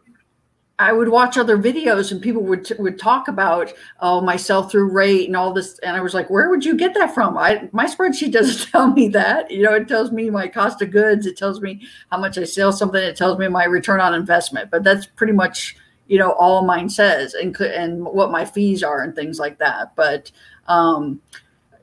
watch 0.78 1.38
other 1.38 1.56
videos 1.56 2.12
and 2.12 2.20
people 2.20 2.42
would 2.42 2.70
would 2.78 2.98
talk 2.98 3.28
about 3.28 3.72
oh 4.00 4.20
my 4.20 4.36
sell 4.36 4.68
through 4.68 4.90
rate 4.90 5.26
and 5.26 5.36
all 5.36 5.52
this 5.52 5.78
and 5.78 5.96
I 5.96 6.00
was 6.00 6.12
like 6.12 6.28
where 6.28 6.50
would 6.50 6.64
you 6.64 6.76
get 6.76 6.94
that 6.94 7.14
from? 7.14 7.38
I 7.38 7.68
my 7.72 7.86
spreadsheet 7.86 8.32
doesn't 8.32 8.70
tell 8.70 8.90
me 8.90 9.08
that. 9.08 9.50
You 9.50 9.62
know, 9.62 9.74
it 9.74 9.88
tells 9.88 10.12
me 10.12 10.30
my 10.30 10.48
cost 10.48 10.82
of 10.82 10.90
goods, 10.90 11.26
it 11.26 11.36
tells 11.36 11.60
me 11.60 11.82
how 12.10 12.18
much 12.18 12.36
I 12.38 12.44
sell 12.44 12.72
something, 12.72 13.02
it 13.02 13.16
tells 13.16 13.38
me 13.38 13.48
my 13.48 13.64
return 13.64 14.00
on 14.00 14.14
investment, 14.14 14.70
but 14.70 14.84
that's 14.84 15.06
pretty 15.06 15.32
much 15.32 15.76
you 16.08 16.18
know 16.18 16.32
all 16.32 16.64
mine 16.64 16.88
says 16.88 17.34
and 17.34 17.58
and 17.60 18.04
what 18.04 18.30
my 18.30 18.44
fees 18.44 18.82
are 18.82 19.02
and 19.02 19.14
things 19.14 19.38
like 19.38 19.58
that. 19.58 19.96
But 19.96 20.30
um 20.68 21.20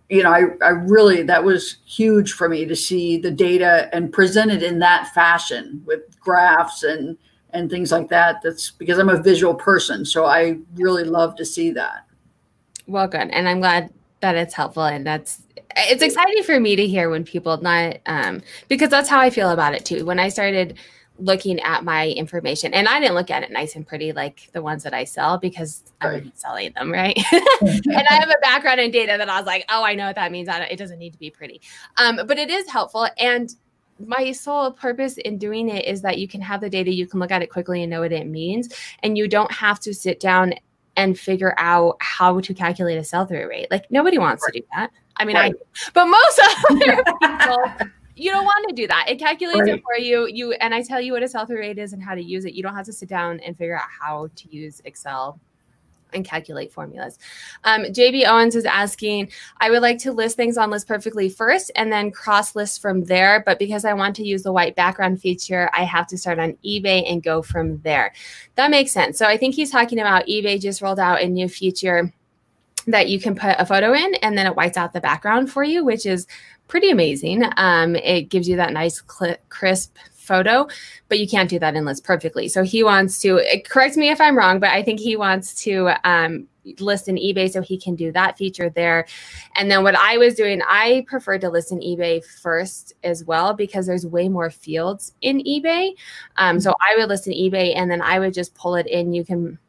you 0.10 0.22
know, 0.22 0.32
I, 0.32 0.44
I 0.62 0.70
really, 0.70 1.24
that 1.24 1.44
was 1.44 1.78
huge 1.88 2.34
for 2.34 2.48
me 2.48 2.66
to 2.66 2.76
see 2.76 3.18
the 3.18 3.32
data 3.32 3.90
and 3.94 4.14
present 4.14 4.52
it 4.52 4.62
in 4.62 4.78
that 4.80 5.08
fashion 5.08 5.82
with 5.88 6.20
graphs 6.20 6.84
and, 6.84 7.18
and 7.54 7.70
things 7.70 7.92
like 7.92 8.10
that. 8.10 8.42
That's 8.44 8.72
because 8.72 8.98
I'm 8.98 9.10
a 9.10 9.22
visual 9.22 9.54
person. 9.54 10.06
So 10.06 10.26
I 10.26 10.58
really 10.76 11.04
love 11.04 11.36
to 11.38 11.46
see 11.46 11.72
that. 11.72 12.06
Well, 12.88 13.08
good. 13.08 13.30
And 13.30 13.48
I'm 13.48 13.60
glad 13.60 13.92
that 14.20 14.36
it's 14.36 14.54
helpful. 14.54 14.84
And 14.84 15.06
that's, 15.06 15.44
it's 15.76 16.04
exciting 16.04 16.44
for 16.44 16.60
me 16.60 16.76
to 16.76 16.86
hear 16.86 17.10
when 17.10 17.24
people 17.24 17.58
not, 17.58 17.98
um, 18.06 18.42
because 18.68 18.90
that's 18.90 19.10
how 19.10 19.20
I 19.20 19.30
feel 19.30 19.52
about 19.52 19.74
it 19.74 19.86
too. 19.86 20.06
When 20.06 20.20
I 20.20 20.30
started 20.30 20.78
looking 21.20 21.60
at 21.60 21.84
my 21.84 22.10
information 22.10 22.74
and 22.74 22.88
I 22.88 23.00
didn't 23.00 23.14
look 23.14 23.30
at 23.30 23.44
it 23.44 23.52
nice 23.52 23.76
and 23.76 23.86
pretty 23.86 24.12
like 24.14 24.50
the 24.52 24.62
ones 24.62 24.84
that 24.84 24.94
I 24.94 25.04
sell 25.04 25.38
because 25.38 25.84
right. 26.04 26.24
I'm 26.24 26.32
selling 26.36 26.74
them, 26.74 26.92
right? 26.92 27.18
and 27.62 28.08
I 28.10 28.14
have 28.16 28.30
a 28.30 28.40
background 28.42 28.80
in 28.80 28.92
data 28.92 29.16
that 29.18 29.30
I 29.30 29.38
was 29.38 29.46
like, 29.46 29.66
oh, 29.70 29.84
I 29.84 29.94
know 29.94 30.08
what 30.08 30.16
that 30.16 30.32
means. 30.32 30.50
I 30.50 30.60
don't, 30.60 30.72
it 30.72 30.78
doesn't 30.78 31.00
need 31.00 31.14
to 31.14 31.20
be 31.20 31.30
pretty. 31.30 31.62
Um, 31.98 32.20
but 32.28 32.38
it 32.38 32.50
is 32.50 32.68
helpful. 32.70 33.08
And 33.18 33.54
my 34.08 34.32
sole 34.32 34.72
purpose 34.72 35.18
in 35.18 35.38
doing 35.38 35.70
it 35.70 35.86
is 35.86 36.02
that 36.02 36.18
you 36.18 36.28
can 36.28 36.42
have 36.42 36.62
the 36.62 36.70
data, 36.70 36.92
you 36.92 37.08
can 37.08 37.20
look 37.20 37.32
at 37.32 37.42
it 37.42 37.50
quickly 37.50 37.84
and 37.84 37.90
know 37.90 38.02
what 38.02 38.12
it 38.12 38.28
means. 38.28 38.70
And 39.02 39.18
you 39.18 39.28
don't 39.28 39.52
have 39.52 39.80
to 39.82 39.94
sit 39.94 40.20
down 40.20 40.54
and 40.96 41.18
figure 41.18 41.56
out 41.58 41.98
how 42.00 42.40
to 42.40 42.54
calculate 42.54 42.98
a 42.98 43.04
sell 43.04 43.26
through 43.26 43.48
rate. 43.48 43.68
Like 43.72 43.90
nobody 43.90 44.18
wants 44.18 44.44
right. 44.44 44.54
to 44.54 44.60
do 44.60 44.66
that. 44.76 44.92
I 45.18 45.26
mean, 45.26 45.36
right. 45.36 45.54
I, 45.56 45.90
but 45.94 46.06
most 46.06 46.42
other 46.70 47.04
people 47.04 47.90
you 48.16 48.32
don't 48.32 48.46
want 48.46 48.70
to 48.70 48.76
do 48.76 48.88
that. 48.88 49.06
It 49.10 49.20
calculates 49.20 49.62
right. 49.62 49.70
it 49.70 49.82
for 49.84 49.98
you. 49.98 50.28
You 50.28 50.54
and 50.54 50.74
I 50.74 50.84
tell 50.84 51.02
you 51.02 51.14
what 51.14 51.24
a 51.24 51.28
sell 51.28 51.46
through 51.46 51.60
rate 51.60 51.80
is 51.80 51.94
and 51.94 52.04
how 52.04 52.16
to 52.16 52.24
use 52.24 52.46
it. 52.46 52.54
You 52.54 52.64
don't 52.64 52.76
have 52.76 52.86
to 52.86 52.94
sit 52.94 53.10
down 53.10 53.40
and 53.40 53.58
figure 53.58 53.78
out 53.78 53.88
how 54.00 54.30
to 54.36 54.56
use 54.56 54.82
Excel 54.86 55.40
and 56.16 56.26
calculate 56.26 56.72
formulas. 56.72 57.18
Um, 57.64 57.84
JB 57.84 58.26
Owens 58.26 58.56
is 58.56 58.66
asking, 58.66 59.32
I 59.60 59.70
would 59.70 59.82
like 59.82 60.00
to 60.00 60.12
list 60.12 60.36
things 60.36 60.58
on 60.58 60.70
List 60.70 60.88
Perfectly 60.88 61.30
first 61.30 61.72
and 61.76 61.92
then 61.92 62.12
cross 62.12 62.56
list 62.56 62.82
from 62.82 63.06
there. 63.06 63.44
But 63.46 63.60
because 63.60 63.86
I 63.86 63.94
want 63.94 64.16
to 64.18 64.26
use 64.26 64.44
the 64.44 64.52
white 64.52 64.76
background 64.76 65.22
feature, 65.22 65.70
I 65.74 65.84
have 65.84 66.08
to 66.08 66.18
start 66.18 66.40
on 66.40 66.58
eBay 66.66 67.10
and 67.10 67.24
go 67.24 67.42
from 67.42 67.80
there. 67.82 68.14
That 68.56 68.72
makes 68.72 68.92
sense. 68.92 69.18
So 69.18 69.26
I 69.26 69.38
think 69.38 69.56
he's 69.56 69.72
talking 69.72 70.00
about 70.00 70.28
eBay 70.28 70.62
just 70.62 70.82
rolled 70.82 71.00
out 71.00 71.22
a 71.22 71.28
new 71.28 71.48
feature 71.48 72.14
that 72.88 73.10
you 73.10 73.20
can 73.20 73.36
put 73.36 73.56
a 73.60 73.66
photo 73.66 73.94
in 73.94 74.16
and 74.16 74.38
then 74.38 74.46
it 74.46 74.56
whites 74.56 74.78
out 74.78 74.94
the 74.94 75.02
background 75.02 75.52
for 75.52 75.64
you, 75.64 75.86
which 75.86 76.06
is 76.06 76.28
pretty 76.68 76.90
amazing. 76.90 77.44
Um, 77.58 77.96
it 77.96 78.24
gives 78.24 78.48
you 78.48 78.56
that 78.58 78.74
nice 78.74 79.02
cl- 79.10 79.38
crisp 79.50 79.96
photo, 80.24 80.68
but 81.10 81.20
you 81.20 81.28
can't 81.28 81.50
do 81.50 81.60
that 81.60 81.76
in 81.76 81.86
List 81.86 82.04
Perfectly. 82.04 82.48
So 82.48 82.64
he 82.64 82.84
wants 82.84 83.20
to 83.22 83.42
correct 83.66 83.98
me 83.98 84.10
if 84.10 84.20
I'm 84.20 84.38
wrong, 84.38 84.60
but 84.60 84.70
I 84.70 84.82
think 84.84 85.00
he 85.00 85.16
wants 85.16 85.54
to 85.64 85.92
um, 86.04 86.48
list 86.80 87.08
in 87.08 87.16
eBay 87.16 87.52
so 87.52 87.62
he 87.62 87.78
can 87.78 87.96
do 87.96 88.12
that 88.12 88.38
feature 88.38 88.70
there. 88.70 89.06
And 89.56 89.70
then 89.70 89.84
what 89.84 89.96
I 89.96 90.18
was 90.18 90.36
doing, 90.36 90.62
I 90.68 91.06
prefer 91.08 91.38
to 91.40 91.50
list 91.50 91.72
in 91.72 91.80
eBay 91.80 92.24
first 92.24 92.94
as 93.04 93.24
well 93.26 93.54
because 93.54 93.86
there's 93.86 94.06
way 94.06 94.30
more 94.30 94.50
fields 94.50 95.14
in 95.22 95.40
eBay. 95.40 95.92
Um, 96.38 96.60
so 96.60 96.74
I 96.82 96.98
would 96.98 97.10
list 97.10 97.28
in 97.28 97.34
eBay 97.34 97.76
and 97.76 97.90
then 97.90 98.02
I 98.02 98.20
would 98.20 98.34
just 98.34 98.56
pull 98.56 98.76
it 98.76 98.88
in. 98.88 99.14
You 99.14 99.26
can 99.26 99.60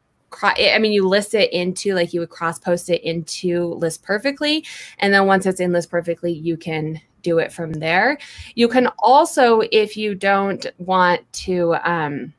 I 0.41 0.77
mean, 0.79 0.91
you 0.91 1.07
list 1.07 1.33
it 1.33 1.51
into 1.53 1.93
like 1.93 2.13
you 2.13 2.19
would 2.19 2.29
cross 2.29 2.59
post 2.59 2.89
it 2.89 3.03
into 3.03 3.73
list 3.75 4.03
perfectly. 4.03 4.65
And 4.99 5.13
then 5.13 5.27
once 5.27 5.45
it's 5.45 5.59
in 5.59 5.71
list 5.71 5.89
perfectly, 5.89 6.31
you 6.31 6.57
can 6.57 6.99
do 7.21 7.39
it 7.39 7.51
from 7.51 7.73
there. 7.73 8.17
You 8.53 8.67
can 8.67 8.87
also, 8.99 9.61
if 9.71 9.97
you 9.97 10.13
don't 10.15 10.65
want 10.77 11.21
to, 11.33 11.75
um, 11.83 12.33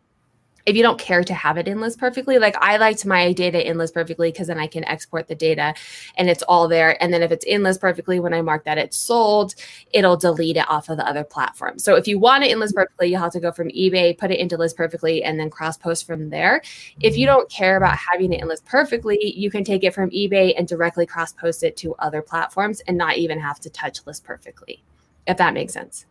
if 0.67 0.75
you 0.75 0.83
don't 0.83 0.99
care 0.99 1.23
to 1.23 1.33
have 1.33 1.57
it 1.57 1.69
in 1.69 1.81
list 1.81 1.99
perfectly, 1.99 2.39
like 2.39 2.57
I 2.61 2.77
liked 2.77 3.07
my 3.07 3.33
data 3.33 3.69
in 3.69 3.79
list 3.79 3.95
perfectly 3.95 4.33
because 4.33 4.49
then 4.49 4.59
I 4.59 4.67
can 4.67 4.85
export 4.85 5.29
the 5.29 5.35
data 5.37 5.75
and 6.17 6.29
it's 6.29 6.43
all 6.43 6.67
there. 6.67 7.01
And 7.03 7.15
then 7.15 7.23
if 7.23 7.31
it's 7.31 7.45
in 7.45 7.63
list 7.63 7.81
perfectly, 7.81 8.19
when 8.19 8.35
I 8.35 8.43
mark 8.43 8.65
that 8.65 8.77
it's 8.77 8.97
sold, 8.97 9.55
it'll 9.93 10.17
delete 10.17 10.57
it 10.57 10.69
off 10.69 10.89
of 10.89 10.97
the 10.97 11.07
other 11.07 11.23
platform. 11.23 11.79
So 11.79 11.95
if 11.95 12.09
you 12.09 12.19
want 12.19 12.43
it 12.43 12.51
in 12.51 12.59
list 12.59 12.75
perfectly, 12.75 13.09
you'll 13.09 13.21
have 13.21 13.33
to 13.33 13.41
go 13.41 13.53
from 13.53 13.69
eBay, 13.69 14.19
put 14.19 14.33
it 14.33 14.41
into 14.41 14.57
list 14.57 14.77
perfectly, 14.77 15.23
and 15.23 15.39
then 15.39 15.51
cross 15.51 15.77
post 15.77 16.05
from 16.05 16.31
there. 16.31 16.61
If 17.01 17.17
you 17.17 17.27
mm-hmm. 17.27 17.37
don't 17.37 17.51
care 17.51 17.77
about 17.77 17.97
having 17.97 18.33
it 18.33 18.43
in 18.43 18.49
list 18.49 18.65
perfectly, 18.65 19.35
you 19.37 19.51
can 19.51 19.63
take 19.63 19.85
it 19.85 19.95
from 19.95 20.11
eBay 20.11 20.53
and 20.59 20.67
directly 20.67 21.07
cross 21.07 21.33
post 21.33 21.63
it 21.63 21.77
to 21.79 21.95
other 22.01 22.23
platforms 22.23 22.81
and 22.89 22.99
not 22.99 23.17
even 23.17 23.39
have 23.39 23.61
to 23.61 23.71
touch 23.71 24.05
list 24.05 24.25
perfectly, 24.25 24.83
if 25.29 25.37
that 25.37 25.55
makes 25.55 25.73
sense. 25.73 26.07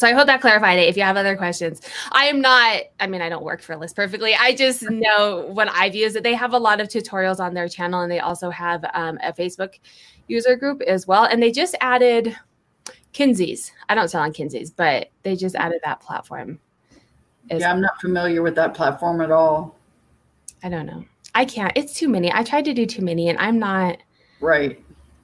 So 0.00 0.06
I 0.06 0.12
hope 0.12 0.26
that 0.28 0.40
clarified 0.40 0.78
it. 0.78 0.88
If 0.88 0.96
you 0.96 1.02
have 1.02 1.18
other 1.18 1.36
questions, 1.36 1.82
I 2.10 2.24
am 2.24 2.40
not, 2.40 2.84
I 3.00 3.06
mean, 3.06 3.20
I 3.20 3.28
don't 3.28 3.44
work 3.44 3.60
for 3.60 3.76
List 3.76 3.94
Perfectly. 3.94 4.34
I 4.34 4.54
just 4.54 4.88
know 4.88 5.46
what 5.52 5.68
I've 5.68 5.94
used 5.94 6.16
it. 6.16 6.22
They 6.22 6.32
have 6.32 6.54
a 6.54 6.58
lot 6.58 6.80
of 6.80 6.88
tutorials 6.88 7.38
on 7.38 7.52
their 7.52 7.68
channel 7.68 8.00
and 8.00 8.10
they 8.10 8.18
also 8.18 8.48
have 8.48 8.82
um, 8.94 9.18
a 9.22 9.30
Facebook 9.30 9.74
user 10.26 10.56
group 10.56 10.80
as 10.82 11.06
well. 11.06 11.24
And 11.24 11.42
they 11.42 11.52
just 11.52 11.74
added 11.82 12.34
Kinsey's. 13.12 13.72
I 13.90 13.94
don't 13.94 14.08
sell 14.08 14.22
on 14.22 14.32
Kinsey's, 14.32 14.70
but 14.70 15.10
they 15.22 15.36
just 15.36 15.54
added 15.54 15.80
that 15.84 16.00
platform. 16.00 16.58
Yeah, 17.50 17.70
I'm 17.70 17.82
not 17.82 18.00
familiar 18.00 18.40
with 18.40 18.54
that 18.54 18.72
platform 18.72 19.20
at 19.20 19.30
all. 19.30 19.76
I 20.62 20.70
don't 20.70 20.86
know. 20.86 21.04
I 21.34 21.44
can't. 21.44 21.72
It's 21.76 21.92
too 21.92 22.08
many. 22.08 22.32
I 22.32 22.42
tried 22.42 22.64
to 22.64 22.72
do 22.72 22.86
too 22.86 23.02
many 23.02 23.28
and 23.28 23.38
I'm 23.38 23.58
not. 23.58 23.98
Right. 24.40 24.82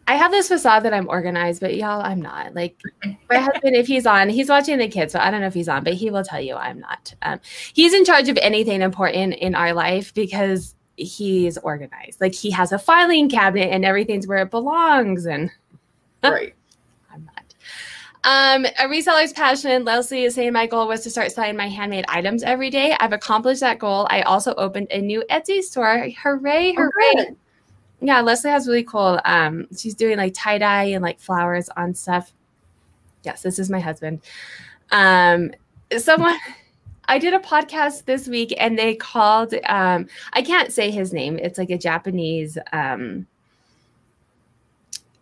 I 0.09 0.15
have 0.15 0.31
this 0.31 0.49
facade 0.49 0.85
that 0.85 0.95
I'm 0.95 1.09
organized, 1.09 1.61
but 1.61 1.77
y'all, 1.77 2.01
I'm 2.01 2.23
not. 2.23 2.55
Like 2.55 2.81
my 3.29 3.39
husband, 3.39 3.75
if 3.75 3.89
he's 3.89 4.07
on, 4.07 4.29
he's 4.29 4.49
watching 4.49 4.79
the 4.79 4.89
kids, 4.89 5.13
so 5.13 5.19
I 5.19 5.31
don't 5.31 5.41
know 5.41 5.49
if 5.49 5.55
he's 5.55 5.69
on, 5.69 5.83
but 5.83 5.95
he 5.95 6.11
will 6.11 6.23
tell 6.23 6.41
you 6.41 6.55
I'm 6.55 6.79
not. 6.79 7.13
Um, 7.23 7.41
he's 7.73 7.93
in 7.93 8.05
charge 8.05 8.29
of 8.29 8.39
anything 8.41 8.83
important 8.83 9.35
in 9.35 9.55
our 9.55 9.73
life 9.73 10.15
because 10.15 10.77
he's 10.97 11.59
organized. 11.59 12.21
Like 12.21 12.35
he 12.35 12.51
has 12.53 12.73
a 12.73 12.79
filing 12.79 13.29
cabinet 13.29 13.71
and 13.73 13.85
everything's 13.85 14.27
where 14.27 14.39
it 14.39 14.51
belongs. 14.51 15.27
And 15.27 15.51
right. 16.23 16.55
I'm 17.13 17.25
not. 17.25 17.55
Um, 18.25 18.65
a 18.65 18.89
reseller's 18.89 19.33
passion. 19.33 19.85
Leslie 19.85 20.25
is 20.25 20.35
saying 20.35 20.53
my 20.53 20.67
goal 20.67 20.89
was 20.89 21.03
to 21.03 21.11
start 21.11 21.33
selling 21.33 21.57
my 21.57 21.69
handmade 21.69 22.05
items 22.09 22.43
every 22.43 22.71
day. 22.71 22.97
I've 22.99 23.13
accomplished 23.13 23.61
that 23.61 23.79
goal. 23.79 24.07
I 24.11 24.23
also 24.23 24.55
opened 24.55 24.89
a 24.91 25.01
new 25.01 25.25
Etsy 25.31 25.63
store. 25.63 26.09
Hooray, 26.23 26.75
oh, 26.77 26.83
hooray. 26.83 27.27
Oh, 27.31 27.37
yeah, 28.01 28.21
Leslie 28.21 28.51
has 28.51 28.67
really 28.67 28.85
cool. 28.85 29.21
Um, 29.25 29.67
she's 29.77 29.95
doing 29.95 30.17
like 30.19 30.33
tie 30.35 30.59
dye 30.59 30.85
and 30.85 31.03
like 31.03 31.21
flowers 31.21 31.69
on 31.77 31.95
stuff. 31.95 32.33
Yes, 33.23 33.43
this 33.43 33.59
is 33.59 33.71
my 33.71 33.81
husband. 33.81 34.21
Um, 34.91 35.53
someone 35.99 36.37
I 37.09 37.19
did 37.19 37.35
a 37.35 37.39
podcast 37.39 38.05
this 38.05 38.27
week 38.27 38.53
and 38.59 38.77
they 38.77 38.97
called 38.97 39.55
um 39.67 40.09
I 40.33 40.43
can't 40.43 40.73
say 40.73 40.91
his 40.91 41.13
name. 41.13 41.39
It's 41.39 41.59
like 41.59 41.71
a 41.71 41.79
Japanese 41.79 42.59
um 42.73 43.27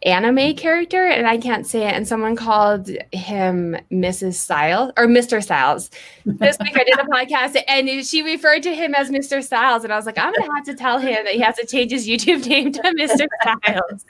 anime 0.05 0.55
character 0.55 1.07
and 1.07 1.27
I 1.27 1.39
can't 1.39 1.67
say 1.67 1.87
it. 1.89 1.95
And 1.95 2.07
someone 2.07 2.37
called 2.37 2.91
him 3.13 3.77
Mrs. 3.91 4.35
Styles 4.35 4.93
or 4.97 5.07
Mr. 5.07 5.43
Styles. 5.43 5.91
This 6.27 6.57
week 6.61 6.77
I 6.77 6.85
did 6.85 6.99
a 6.99 7.05
podcast 7.05 7.63
and 7.67 8.05
she 8.07 8.23
referred 8.23 8.63
to 8.65 8.75
him 8.75 8.95
as 8.95 9.11
Mr. 9.11 9.43
Styles. 9.43 9.85
And 9.85 9.93
I 9.93 9.97
was 9.97 10.07
like, 10.07 10.19
I'm 10.19 10.33
going 10.33 10.49
to 10.49 10.55
have 10.55 10.65
to 10.67 10.75
tell 10.75 10.99
him 10.99 11.25
that 11.25 11.35
he 11.35 11.41
has 11.41 11.57
to 11.57 11.67
change 11.67 11.91
his 11.91 12.07
YouTube 12.07 12.47
name 12.47 12.73
to 12.73 12.83
Mr. 12.83 13.27
Styles. 13.43 14.05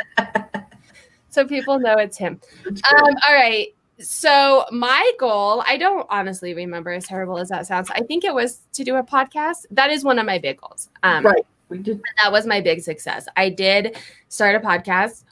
so 1.31 1.47
people 1.47 1.79
know 1.79 1.95
it's 1.95 2.19
him. 2.19 2.41
Um, 2.67 3.15
all 3.29 3.35
right. 3.35 3.69
So 4.01 4.65
my 4.73 5.13
goal, 5.21 5.63
I 5.67 5.77
don't 5.77 6.07
honestly 6.11 6.53
remember 6.55 6.91
as 6.91 7.07
terrible 7.07 7.39
as 7.39 7.49
that 7.51 7.67
sounds. 7.67 7.89
I 7.91 8.01
think 8.01 8.25
it 8.25 8.35
was 8.35 8.61
to 8.73 8.83
do 8.83 8.97
a 8.97 9.05
podcast. 9.05 9.67
That 9.71 9.91
is 9.91 10.03
one 10.03 10.19
of 10.19 10.27
my 10.27 10.39
big 10.39 10.61
goals. 10.61 10.91
Um, 11.05 11.25
right. 11.25 11.47
We 11.69 11.79
did. 11.79 12.03
That 12.23 12.33
was 12.33 12.47
my 12.47 12.61
big 12.61 12.83
success. 12.83 13.27
I 13.37 13.49
did 13.49 13.97
start 14.29 14.57
a 14.57 14.61
podcast 14.61 15.25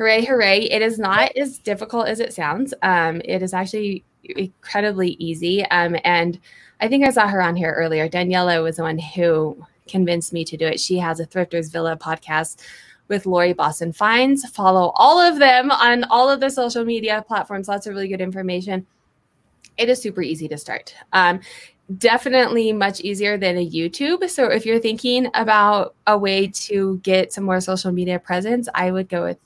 hooray, 0.00 0.24
hooray. 0.24 0.60
It 0.60 0.80
is 0.80 0.98
not 0.98 1.36
as 1.36 1.58
difficult 1.58 2.08
as 2.08 2.20
it 2.20 2.32
sounds. 2.32 2.72
Um, 2.80 3.20
it 3.22 3.42
is 3.42 3.52
actually 3.52 4.02
incredibly 4.24 5.10
easy. 5.18 5.62
Um, 5.66 5.94
and 6.04 6.40
I 6.80 6.88
think 6.88 7.04
I 7.04 7.10
saw 7.10 7.28
her 7.28 7.42
on 7.42 7.54
here 7.54 7.74
earlier. 7.76 8.08
Daniela 8.08 8.62
was 8.62 8.76
the 8.76 8.82
one 8.82 8.98
who 8.98 9.62
convinced 9.86 10.32
me 10.32 10.42
to 10.46 10.56
do 10.56 10.66
it. 10.66 10.80
She 10.80 10.96
has 10.96 11.20
a 11.20 11.26
Thrifters 11.26 11.70
Villa 11.70 11.98
podcast 11.98 12.62
with 13.08 13.26
Lori 13.26 13.52
Boston 13.52 13.92
Finds. 13.92 14.48
Follow 14.48 14.92
all 14.94 15.20
of 15.20 15.38
them 15.38 15.70
on 15.70 16.04
all 16.04 16.30
of 16.30 16.40
the 16.40 16.48
social 16.48 16.86
media 16.86 17.22
platforms. 17.28 17.68
Lots 17.68 17.86
of 17.86 17.92
really 17.92 18.08
good 18.08 18.22
information. 18.22 18.86
It 19.76 19.90
is 19.90 20.00
super 20.00 20.22
easy 20.22 20.48
to 20.48 20.56
start. 20.56 20.94
Um, 21.12 21.40
definitely 21.98 22.72
much 22.72 23.02
easier 23.02 23.36
than 23.36 23.58
a 23.58 23.68
YouTube. 23.68 24.30
So 24.30 24.46
if 24.46 24.64
you're 24.64 24.80
thinking 24.80 25.28
about 25.34 25.94
a 26.06 26.16
way 26.16 26.46
to 26.46 26.98
get 27.02 27.34
some 27.34 27.44
more 27.44 27.60
social 27.60 27.92
media 27.92 28.18
presence, 28.18 28.66
I 28.74 28.92
would 28.92 29.10
go 29.10 29.24
with 29.24 29.36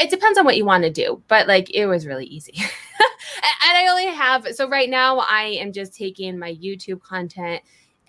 it 0.00 0.10
depends 0.10 0.38
on 0.38 0.44
what 0.44 0.56
you 0.56 0.64
want 0.64 0.84
to 0.84 0.90
do, 0.90 1.22
but 1.28 1.46
like 1.46 1.70
it 1.74 1.86
was 1.86 2.06
really 2.06 2.26
easy. 2.26 2.54
and 2.58 3.76
I 3.76 3.86
only 3.88 4.06
have 4.06 4.46
so 4.54 4.68
right 4.68 4.90
now 4.90 5.18
I 5.18 5.44
am 5.60 5.72
just 5.72 5.94
taking 5.94 6.38
my 6.38 6.54
YouTube 6.54 7.02
content 7.02 7.62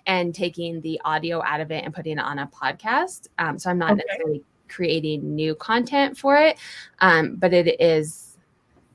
and 0.06 0.34
taking 0.34 0.80
the 0.80 1.00
audio 1.04 1.42
out 1.42 1.60
of 1.60 1.70
it 1.70 1.84
and 1.84 1.94
putting 1.94 2.18
it 2.18 2.24
on 2.24 2.38
a 2.38 2.46
podcast. 2.48 3.28
Um, 3.38 3.58
so 3.58 3.70
I'm 3.70 3.78
not 3.78 3.92
okay. 3.92 4.02
necessarily 4.06 4.42
creating 4.68 5.34
new 5.34 5.54
content 5.54 6.16
for 6.16 6.36
it, 6.36 6.58
um, 7.00 7.36
but 7.36 7.52
it 7.52 7.80
is 7.80 8.36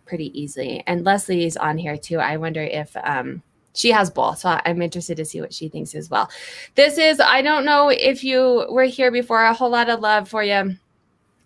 pretty 0.05 0.37
easily. 0.39 0.83
And 0.87 1.05
Leslie's 1.05 1.57
on 1.57 1.77
here 1.77 1.97
too. 1.97 2.19
I 2.19 2.37
wonder 2.37 2.61
if 2.61 2.95
um, 3.03 3.41
she 3.73 3.91
has 3.91 4.09
both. 4.09 4.39
So 4.39 4.59
I'm 4.65 4.81
interested 4.81 5.17
to 5.17 5.25
see 5.25 5.39
what 5.39 5.53
she 5.53 5.69
thinks 5.69 5.93
as 5.95 6.09
well. 6.09 6.29
This 6.75 6.97
is, 6.97 7.19
I 7.19 7.41
don't 7.41 7.65
know 7.65 7.89
if 7.89 8.23
you 8.23 8.65
were 8.69 8.85
here 8.85 9.11
before, 9.11 9.43
a 9.43 9.53
whole 9.53 9.69
lot 9.69 9.89
of 9.89 9.99
love 9.99 10.27
for 10.27 10.43
you. 10.43 10.75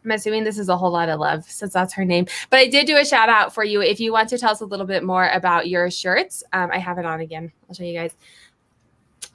I'm 0.04 0.12
assuming 0.12 0.44
this 0.44 0.58
is 0.58 0.70
a 0.70 0.78
whole 0.78 0.92
lot 0.92 1.10
of 1.10 1.20
love 1.20 1.44
since 1.50 1.74
that's 1.74 1.94
her 1.94 2.06
name. 2.06 2.26
But 2.50 2.60
I 2.60 2.68
did 2.68 2.88
do 2.88 2.98
a 2.98 3.06
shout 3.06 3.30
out 3.30 3.54
for 3.54 3.64
you. 3.64 3.82
If 3.82 4.00
you 4.00 4.12
want 4.12 4.30
to 4.30 4.38
tell 4.38 4.52
us 4.52 4.62
a 4.62 4.66
little 4.66 4.86
bit 4.86 5.04
more 5.04 5.30
about 5.30 5.68
your 5.68 5.92
shirts, 5.92 6.44
um, 6.54 6.72
I 6.72 6.80
have 6.80 6.98
it 6.98 7.06
on 7.06 7.22
again. 7.22 7.52
I'll 7.70 7.76
show 7.76 7.84
you 7.84 7.98
guys. 7.98 8.16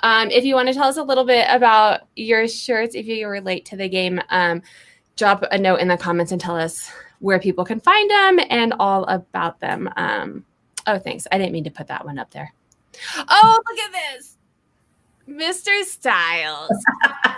Um, 0.01 0.31
if 0.31 0.45
you 0.45 0.55
want 0.55 0.69
to 0.69 0.75
tell 0.75 0.89
us 0.89 0.97
a 0.97 1.03
little 1.03 1.25
bit 1.25 1.47
about 1.49 2.03
your 2.17 2.49
shirts, 2.49 2.95
if 2.95 3.07
you 3.07 3.29
relate 3.29 3.65
to 3.67 3.77
the 3.77 3.89
game, 3.89 4.21
um, 4.31 4.63
drop 5.17 5.45
a 5.51 5.59
note 5.59 5.81
in 5.81 5.89
the 5.89 5.97
comments 5.97 6.33
and 6.33 6.41
tell 6.41 6.57
us 6.57 6.91
where 7.21 7.39
people 7.39 7.65
can 7.65 7.81
find 7.81 8.11
them 8.11 8.41
and 8.51 8.75
all 8.79 9.05
about 9.05 9.61
them. 9.61 9.89
Um, 9.97 10.45
oh, 10.87 10.99
thanks. 10.99 11.27
I 11.33 11.39
didn't 11.39 11.53
mean 11.53 11.65
to 11.65 11.71
put 11.71 11.87
that 11.87 12.05
one 12.05 12.19
up 12.19 12.31
there. 12.31 12.53
Oh, 13.17 13.63
look 13.69 13.79
at 13.79 13.93
this. 13.93 14.37
Mr. 15.29 15.83
Styles. 15.85 16.71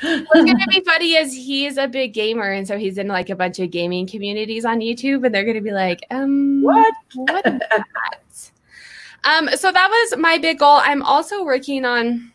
What's 0.00 0.30
gonna 0.32 0.66
be 0.68 0.80
funny 0.80 1.14
is 1.14 1.32
he's 1.32 1.76
a 1.76 1.86
big 1.86 2.14
gamer, 2.14 2.50
and 2.50 2.66
so 2.66 2.78
he's 2.78 2.98
in 2.98 3.08
like 3.08 3.30
a 3.30 3.36
bunch 3.36 3.58
of 3.58 3.70
gaming 3.70 4.06
communities 4.06 4.64
on 4.64 4.80
YouTube, 4.80 5.24
and 5.24 5.34
they're 5.34 5.44
gonna 5.44 5.60
be 5.60 5.72
like, 5.72 6.04
um, 6.10 6.62
what? 6.62 6.94
What 7.14 7.46
is 7.46 7.58
that? 7.58 8.50
um, 9.24 9.48
so 9.56 9.70
that 9.70 9.88
was 9.88 10.18
my 10.18 10.38
big 10.38 10.58
goal. 10.58 10.80
I'm 10.82 11.02
also 11.02 11.44
working 11.44 11.84
on. 11.84 12.32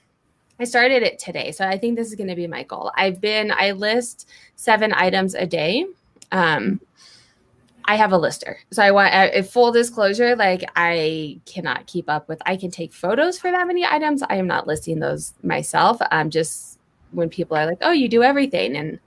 I 0.60 0.64
started 0.64 1.04
it 1.04 1.20
today, 1.20 1.52
so 1.52 1.68
I 1.68 1.78
think 1.78 1.96
this 1.96 2.08
is 2.08 2.16
gonna 2.16 2.36
be 2.36 2.48
my 2.48 2.64
goal. 2.64 2.92
I've 2.96 3.20
been 3.20 3.52
I 3.52 3.72
list 3.72 4.30
seven 4.56 4.94
items 4.94 5.34
a 5.34 5.46
day. 5.46 5.86
Um, 6.32 6.80
I 7.88 7.96
have 7.96 8.12
a 8.12 8.18
lister. 8.18 8.58
So 8.72 8.82
I 8.84 8.92
want 8.92 9.14
uh, 9.14 9.44
full 9.44 9.72
disclosure, 9.72 10.36
like 10.36 10.64
I 10.76 11.40
cannot 11.46 11.86
keep 11.88 12.10
up 12.10 12.28
with 12.28 12.42
I 12.46 12.58
can 12.58 12.72
take 12.72 12.94
photos 12.94 13.38
for 13.38 13.52
that 13.52 13.68
many 13.68 13.86
items. 13.86 14.24
I 14.24 14.36
am 14.36 14.48
not 14.48 14.68
listing 14.68 15.00
those 15.00 15.34
myself. 15.44 15.98
I'm 16.12 16.30
just 16.30 16.75
when 17.16 17.30
people 17.30 17.58
are 17.58 17.66
like, 17.66 17.80
"Oh, 17.82 17.92
you 17.92 18.08
do 18.08 18.24
everything." 18.24 18.76
And 18.76 19.00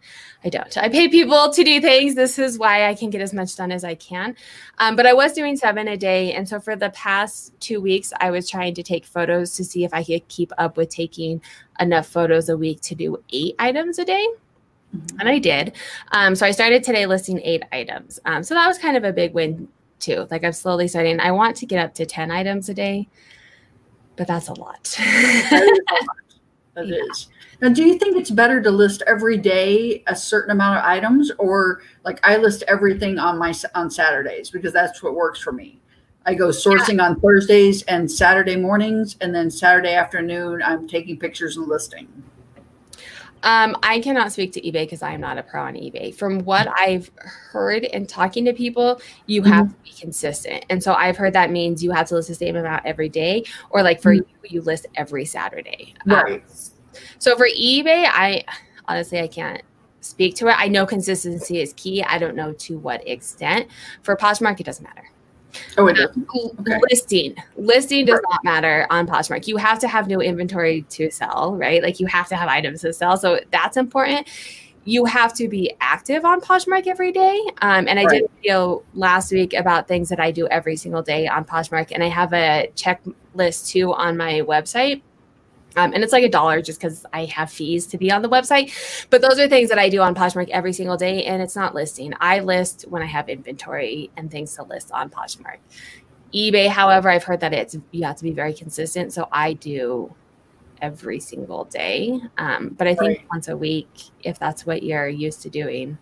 I 0.44 0.50
don't. 0.50 0.76
I 0.78 0.88
pay 0.88 1.08
people 1.08 1.50
to 1.52 1.64
do 1.64 1.80
things. 1.80 2.14
This 2.14 2.38
is 2.38 2.58
why 2.58 2.88
I 2.88 2.94
can 2.94 3.10
get 3.10 3.20
as 3.20 3.34
much 3.34 3.56
done 3.56 3.72
as 3.72 3.82
I 3.82 3.96
can. 3.96 4.36
Um, 4.78 4.94
but 4.94 5.04
I 5.04 5.12
was 5.12 5.32
doing 5.32 5.56
seven 5.56 5.88
a 5.88 5.96
day. 5.96 6.32
And 6.32 6.48
so 6.48 6.60
for 6.60 6.76
the 6.76 6.90
past 6.90 7.52
two 7.60 7.80
weeks, 7.80 8.12
I 8.20 8.30
was 8.30 8.48
trying 8.48 8.74
to 8.74 8.82
take 8.84 9.04
photos 9.04 9.56
to 9.56 9.64
see 9.64 9.84
if 9.84 9.92
I 9.92 10.04
could 10.04 10.26
keep 10.28 10.52
up 10.56 10.76
with 10.76 10.90
taking 10.90 11.42
enough 11.80 12.06
photos 12.06 12.48
a 12.48 12.56
week 12.56 12.80
to 12.82 12.94
do 12.94 13.22
eight 13.30 13.56
items 13.58 13.98
a 13.98 14.04
day. 14.04 14.26
Mm-hmm. 14.96 15.18
And 15.18 15.28
I 15.28 15.38
did. 15.38 15.72
Um, 16.12 16.36
so 16.36 16.46
I 16.46 16.52
started 16.52 16.84
today 16.84 17.06
listing 17.06 17.40
eight 17.42 17.64
items. 17.72 18.20
Um, 18.24 18.44
so 18.44 18.54
that 18.54 18.68
was 18.68 18.78
kind 18.78 18.96
of 18.96 19.02
a 19.02 19.12
big 19.12 19.34
win 19.34 19.66
too. 19.98 20.28
Like 20.30 20.44
I'm 20.44 20.52
slowly 20.52 20.86
starting. 20.86 21.18
I 21.18 21.32
want 21.32 21.56
to 21.56 21.66
get 21.66 21.84
up 21.84 21.94
to 21.94 22.06
10 22.06 22.30
items 22.30 22.68
a 22.68 22.74
day, 22.74 23.08
but 24.14 24.28
that's 24.28 24.48
a 24.48 24.54
lot. 24.54 24.94
that 24.98 25.80
is. 26.76 27.28
A 27.58 27.58
lot. 27.58 27.58
That 27.58 27.58
yeah. 27.58 27.58
is. 27.58 27.58
Now, 27.60 27.70
do 27.70 27.84
you 27.84 27.98
think 27.98 28.16
it's 28.16 28.30
better 28.30 28.62
to 28.62 28.70
list 28.70 29.02
every 29.06 29.36
day 29.36 30.04
a 30.06 30.14
certain 30.14 30.52
amount 30.52 30.78
of 30.78 30.84
items, 30.84 31.32
or 31.38 31.82
like 32.04 32.20
I 32.22 32.36
list 32.36 32.62
everything 32.68 33.18
on 33.18 33.36
my 33.36 33.52
on 33.74 33.90
Saturdays 33.90 34.50
because 34.50 34.72
that's 34.72 35.02
what 35.02 35.14
works 35.14 35.40
for 35.40 35.52
me. 35.52 35.80
I 36.24 36.34
go 36.34 36.48
sourcing 36.48 36.98
yeah. 36.98 37.06
on 37.06 37.20
Thursdays 37.20 37.82
and 37.84 38.10
Saturday 38.10 38.54
mornings, 38.54 39.16
and 39.20 39.34
then 39.34 39.50
Saturday 39.50 39.94
afternoon 39.94 40.62
I'm 40.62 40.86
taking 40.86 41.18
pictures 41.18 41.56
and 41.56 41.66
listing. 41.66 42.06
Um, 43.42 43.76
I 43.82 44.00
cannot 44.00 44.32
speak 44.32 44.52
to 44.52 44.60
eBay 44.60 44.84
because 44.84 45.02
I 45.02 45.12
am 45.12 45.20
not 45.20 45.38
a 45.38 45.42
pro 45.42 45.62
on 45.62 45.74
eBay. 45.74 46.14
From 46.14 46.40
what 46.40 46.68
I've 46.76 47.10
heard 47.16 47.84
and 47.84 48.08
talking 48.08 48.44
to 48.46 48.52
people, 48.52 49.00
you 49.26 49.42
have 49.44 49.66
mm-hmm. 49.66 49.74
to 49.74 49.82
be 49.84 49.92
consistent. 49.92 50.64
And 50.70 50.82
so 50.82 50.92
I've 50.92 51.16
heard 51.16 51.32
that 51.34 51.50
means 51.50 51.82
you 51.82 51.92
have 51.92 52.08
to 52.08 52.16
list 52.16 52.28
the 52.28 52.34
same 52.34 52.56
amount 52.56 52.84
every 52.84 53.08
day, 53.08 53.44
or 53.70 53.82
like 53.82 54.02
for 54.02 54.12
mm-hmm. 54.12 54.28
you, 54.44 54.60
you 54.60 54.62
list 54.62 54.86
every 54.96 55.24
Saturday. 55.24 55.94
Um, 56.06 56.12
right. 56.12 56.42
Um, 56.42 56.42
so 57.18 57.36
for 57.36 57.46
eBay, 57.46 58.06
I 58.06 58.44
honestly 58.86 59.20
I 59.20 59.28
can't 59.28 59.62
speak 60.00 60.34
to 60.36 60.48
it. 60.48 60.54
I 60.58 60.68
know 60.68 60.86
consistency 60.86 61.60
is 61.60 61.72
key. 61.74 62.02
I 62.02 62.18
don't 62.18 62.34
know 62.34 62.52
to 62.52 62.78
what 62.78 63.06
extent. 63.06 63.68
For 64.02 64.16
Poshmark, 64.16 64.60
it 64.60 64.64
doesn't 64.64 64.84
matter. 64.84 65.08
Oh, 65.76 65.86
it 65.86 65.94
does. 65.94 66.10
Okay. 66.60 66.80
Listing. 66.90 67.34
Listing 67.56 68.04
does 68.04 68.20
not 68.30 68.44
matter 68.44 68.86
on 68.90 69.06
Poshmark. 69.06 69.46
You 69.46 69.56
have 69.56 69.78
to 69.80 69.88
have 69.88 70.06
new 70.06 70.20
inventory 70.20 70.82
to 70.90 71.10
sell, 71.10 71.56
right? 71.56 71.82
Like 71.82 72.00
you 72.00 72.06
have 72.06 72.28
to 72.28 72.36
have 72.36 72.48
items 72.48 72.82
to 72.82 72.92
sell. 72.92 73.16
So 73.16 73.40
that's 73.50 73.76
important. 73.76 74.28
You 74.84 75.04
have 75.04 75.34
to 75.34 75.48
be 75.48 75.74
active 75.80 76.24
on 76.24 76.40
Poshmark 76.40 76.86
every 76.86 77.12
day. 77.12 77.38
Um, 77.60 77.88
and 77.88 77.98
I 77.98 78.04
right. 78.04 78.10
did 78.10 78.24
a 78.24 78.28
video 78.36 78.82
last 78.94 79.32
week 79.32 79.52
about 79.54 79.88
things 79.88 80.08
that 80.08 80.20
I 80.20 80.30
do 80.30 80.46
every 80.48 80.76
single 80.76 81.02
day 81.02 81.26
on 81.26 81.44
Poshmark. 81.44 81.90
And 81.92 82.02
I 82.02 82.08
have 82.08 82.32
a 82.32 82.70
checklist 82.74 83.68
too 83.68 83.92
on 83.92 84.16
my 84.16 84.40
website 84.40 85.02
um, 85.76 85.92
and 85.92 86.02
it's 86.02 86.12
like 86.12 86.24
a 86.24 86.28
dollar 86.28 86.62
just 86.62 86.80
because 86.80 87.04
I 87.12 87.26
have 87.26 87.50
fees 87.50 87.86
to 87.88 87.98
be 87.98 88.10
on 88.10 88.22
the 88.22 88.28
website. 88.28 88.72
But 89.10 89.22
those 89.22 89.38
are 89.38 89.48
things 89.48 89.68
that 89.68 89.78
I 89.78 89.88
do 89.88 90.00
on 90.00 90.14
Poshmark 90.14 90.48
every 90.48 90.72
single 90.72 90.96
day, 90.96 91.24
and 91.24 91.42
it's 91.42 91.56
not 91.56 91.74
listing. 91.74 92.12
I 92.20 92.40
list 92.40 92.86
when 92.88 93.02
I 93.02 93.06
have 93.06 93.28
inventory 93.28 94.10
and 94.16 94.30
things 94.30 94.54
to 94.56 94.62
list 94.64 94.90
on 94.92 95.10
Poshmark. 95.10 95.58
eBay, 96.34 96.68
however, 96.68 97.10
I've 97.10 97.24
heard 97.24 97.40
that 97.40 97.52
it's 97.52 97.76
you 97.90 98.04
have 98.04 98.16
to 98.16 98.24
be 98.24 98.32
very 98.32 98.54
consistent. 98.54 99.12
So 99.12 99.28
I 99.30 99.52
do 99.54 100.14
every 100.80 101.20
single 101.20 101.64
day. 101.64 102.20
Um, 102.38 102.74
but 102.78 102.86
I 102.86 102.94
think 102.94 103.18
right. 103.18 103.26
once 103.30 103.48
a 103.48 103.56
week, 103.56 103.88
if 104.22 104.38
that's 104.38 104.64
what 104.64 104.82
you're 104.82 105.08
used 105.08 105.42
to 105.42 105.50
doing 105.50 105.98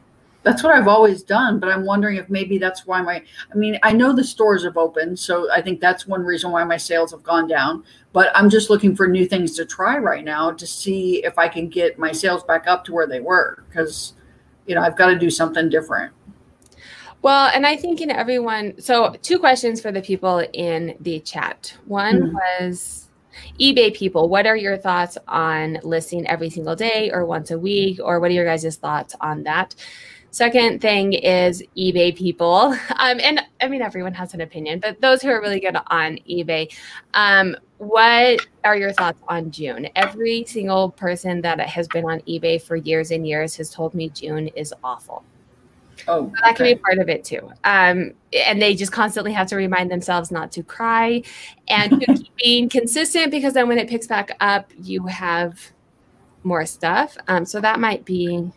that's 0.47 0.63
what 0.63 0.73
I've 0.73 0.87
always 0.87 1.25
done, 1.25 1.59
but 1.59 1.71
I'm 1.71 1.85
wondering 1.85 2.19
if 2.19 2.31
maybe 2.31 2.57
that's 2.57 2.87
why 2.87 3.03
my 3.03 3.21
I 3.53 3.57
mean, 3.57 3.81
I 3.83 3.93
know 3.93 4.13
the 4.13 4.23
stores 4.23 4.63
have 4.63 4.77
opened, 4.77 5.19
so 5.19 5.51
I 5.51 5.61
think 5.61 5.81
that's 5.81 6.07
one 6.07 6.23
reason 6.23 6.53
why 6.53 6.63
my 6.63 6.77
sales 6.77 7.11
have 7.11 7.25
gone 7.25 7.49
down, 7.49 7.83
but 8.13 8.31
I'm 8.33 8.49
just 8.49 8.71
looking 8.71 8.95
for 8.95 9.09
new 9.09 9.27
things 9.27 9.57
to 9.57 9.67
try 9.67 9.99
right 9.99 10.25
now 10.25 10.53
to 10.53 10.65
see 10.65 11.25
if 11.25 11.37
I 11.37 11.49
can 11.49 11.69
get 11.69 11.99
my 11.99 12.13
sales 12.13 12.45
back 12.45 12.69
up 12.69 12.85
to 12.85 12.93
where 12.93 13.09
they 13.09 13.19
were 13.19 13.65
cuz 13.75 14.15
you 14.67 14.77
know, 14.77 14.83
I've 14.83 14.97
got 14.97 15.09
to 15.09 15.19
do 15.19 15.31
something 15.31 15.69
different. 15.69 16.13
Well, 17.23 17.51
and 17.53 17.67
I 17.67 17.77
think 17.77 18.01
in 18.01 18.13
everyone, 18.13 18.81
so 18.81 19.17
two 19.23 19.41
questions 19.41 19.81
for 19.81 19.91
the 19.91 20.03
people 20.03 20.47
in 20.53 20.97
the 21.01 21.19
chat. 21.21 21.77
One 21.87 22.21
mm-hmm. 22.21 22.37
was 22.37 23.09
eBay 23.61 23.95
people, 23.95 24.29
what 24.29 24.47
are 24.47 24.57
your 24.57 24.77
thoughts 24.77 25.19
on 25.27 25.79
listing 25.83 26.27
every 26.29 26.51
single 26.51 26.77
day 26.77 27.11
or 27.13 27.25
once 27.25 27.51
a 27.51 27.59
week? 27.59 27.99
Or 28.03 28.21
what 28.21 28.31
are 28.31 28.35
your 28.35 28.45
guys' 28.45 28.77
thoughts 28.77 29.17
on 29.21 29.43
that? 29.43 29.75
Second 30.37 30.83
thing 30.83 31.15
is 31.15 31.63
eBay 31.79 32.15
people. 32.15 32.77
Um, 32.99 33.21
and 33.21 33.41
I 33.61 33.69
mean, 33.69 33.83
everyone 33.83 34.15
has 34.15 34.35
an 34.35 34.41
opinion, 34.41 34.81
but 34.81 35.01
those 35.01 35.23
who 35.23 35.29
are 35.29 35.41
really 35.41 35.61
good 35.61 35.77
on 35.89 36.19
eBay, 36.29 36.75
um, 37.15 37.55
what 37.79 38.45
are 38.65 38.77
your 38.77 38.93
thoughts 38.93 39.21
on 39.29 39.51
June? 39.51 39.87
Every 39.95 40.45
single 40.47 40.91
person 40.91 41.43
that 41.43 41.61
has 41.61 41.87
been 41.89 42.05
on 42.05 42.21
eBay 42.21 42.61
for 42.61 42.75
years 42.75 43.11
and 43.11 43.27
years 43.27 43.55
has 43.57 43.71
told 43.71 43.95
me 43.95 44.09
June 44.09 44.49
is 44.49 44.75
awful. 44.83 45.25
Oh, 46.09 46.27
so 46.27 46.33
that 46.43 46.55
okay. 46.55 46.55
can 46.55 46.77
be 46.77 46.83
part 46.83 46.99
of 46.99 47.09
it 47.09 47.23
too. 47.23 47.51
Um, 47.65 48.13
and 48.33 48.61
they 48.61 48.75
just 48.75 48.93
constantly 48.93 49.33
have 49.33 49.47
to 49.49 49.57
remind 49.57 49.91
themselves 49.91 50.31
not 50.31 50.51
to 50.53 50.63
cry 50.63 51.23
and 51.69 52.01
to 52.01 52.07
keep 52.15 52.37
being 52.37 52.69
consistent 52.69 53.31
because 53.31 53.53
then 53.53 53.69
when 53.69 53.79
it 53.79 53.89
picks 53.89 54.07
back 54.07 54.37
up, 54.41 54.73
you 54.83 55.07
have 55.07 55.71
more 56.45 56.67
stuff. 56.67 57.17
Um, 57.29 57.45
so 57.45 57.61
that 57.61 57.79
might 57.79 58.05
be 58.05 58.51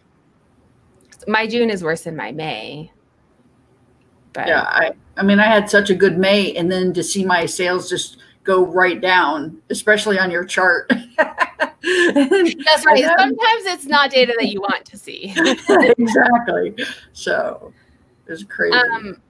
my 1.28 1.48
June 1.48 1.70
is 1.70 1.84
worse 1.84 2.04
than 2.04 2.16
my 2.16 2.32
May. 2.32 2.92
But 4.34 4.48
yeah, 4.48 4.62
I 4.62 4.92
I 5.18 5.24
mean 5.24 5.40
I 5.40 5.46
had 5.46 5.70
such 5.70 5.90
a 5.90 5.96
good 5.96 6.18
May 6.18 6.54
and 6.56 6.72
then 6.72 6.94
to 6.94 7.04
see 7.04 7.26
my 7.26 7.46
sales 7.46 7.90
just 7.90 8.18
go 8.44 8.66
right 8.66 9.00
down, 9.00 9.62
especially 9.70 10.20
on 10.20 10.32
your 10.32 10.46
chart. 10.46 10.90
That's 11.20 12.86
right. 12.86 13.06
Sometimes 13.18 13.66
it's 13.66 13.86
not 13.86 14.12
data 14.12 14.34
that 14.38 14.50
you 14.50 14.62
want 14.62 14.86
to 14.86 14.98
see. 14.98 15.34
exactly. 15.70 16.76
So 17.14 17.74
it's 18.28 18.44
crazy. 18.44 18.76
Um, 18.76 19.22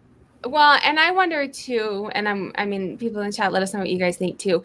well, 0.46 0.80
and 0.84 1.00
I 1.00 1.12
wonder 1.12 1.48
too, 1.48 2.10
and 2.14 2.28
I'm 2.28 2.52
I 2.56 2.66
mean, 2.66 2.98
people 2.98 3.22
in 3.22 3.32
chat, 3.32 3.52
let 3.52 3.64
us 3.64 3.74
know 3.74 3.80
what 3.80 3.90
you 3.90 4.00
guys 4.00 4.18
think 4.18 4.38
too. 4.38 4.64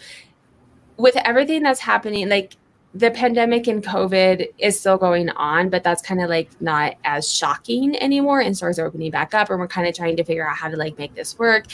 With 0.96 1.16
everything 1.16 1.62
that's 1.62 1.80
happening, 1.80 2.28
like 2.28 2.57
the 2.95 3.11
pandemic 3.11 3.66
and 3.66 3.82
COVID 3.82 4.49
is 4.59 4.78
still 4.78 4.97
going 4.97 5.28
on, 5.30 5.68
but 5.68 5.82
that's 5.82 6.01
kind 6.01 6.22
of 6.22 6.30
like 6.30 6.49
not 6.61 6.95
as 7.05 7.30
shocking 7.30 7.97
anymore. 8.01 8.40
And 8.40 8.57
stores 8.57 8.78
are 8.78 8.86
opening 8.86 9.11
back 9.11 9.34
up, 9.34 9.51
and 9.51 9.59
we're 9.59 9.66
kind 9.66 9.88
of 9.88 9.95
trying 9.95 10.16
to 10.16 10.24
figure 10.24 10.49
out 10.49 10.57
how 10.57 10.68
to 10.68 10.76
like 10.76 10.97
make 10.97 11.14
this 11.14 11.38
work. 11.38 11.64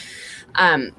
Um, 0.54 0.92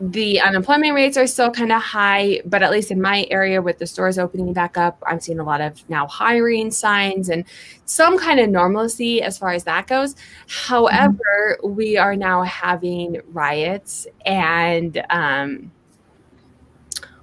the 0.00 0.40
unemployment 0.40 0.94
rates 0.94 1.16
are 1.16 1.28
still 1.28 1.50
kind 1.50 1.70
of 1.70 1.80
high, 1.80 2.42
but 2.44 2.62
at 2.62 2.72
least 2.72 2.90
in 2.90 3.00
my 3.00 3.26
area 3.30 3.62
with 3.62 3.78
the 3.78 3.86
stores 3.86 4.18
opening 4.18 4.52
back 4.52 4.76
up, 4.76 5.00
I'm 5.06 5.20
seeing 5.20 5.38
a 5.38 5.44
lot 5.44 5.60
of 5.60 5.88
now 5.88 6.08
hiring 6.08 6.72
signs 6.72 7.28
and 7.28 7.44
some 7.84 8.18
kind 8.18 8.40
of 8.40 8.50
normalcy 8.50 9.22
as 9.22 9.38
far 9.38 9.52
as 9.52 9.62
that 9.64 9.86
goes. 9.86 10.16
However, 10.48 11.58
mm-hmm. 11.62 11.74
we 11.74 11.96
are 11.96 12.16
now 12.16 12.42
having 12.42 13.20
riots 13.28 14.08
and 14.26 15.04
um, 15.08 15.70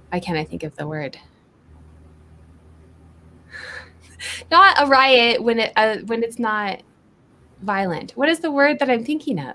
why 0.08 0.18
can't 0.20 0.38
I 0.38 0.44
think 0.44 0.62
of 0.62 0.74
the 0.76 0.86
word? 0.86 1.18
Not 4.50 4.76
a 4.80 4.86
riot 4.86 5.42
when 5.42 5.58
it 5.58 5.72
uh, 5.76 5.98
when 6.06 6.22
it's 6.22 6.38
not 6.38 6.82
violent. 7.62 8.12
What 8.12 8.28
is 8.28 8.40
the 8.40 8.50
word 8.50 8.78
that 8.78 8.90
I'm 8.90 9.04
thinking 9.04 9.38
of? 9.38 9.54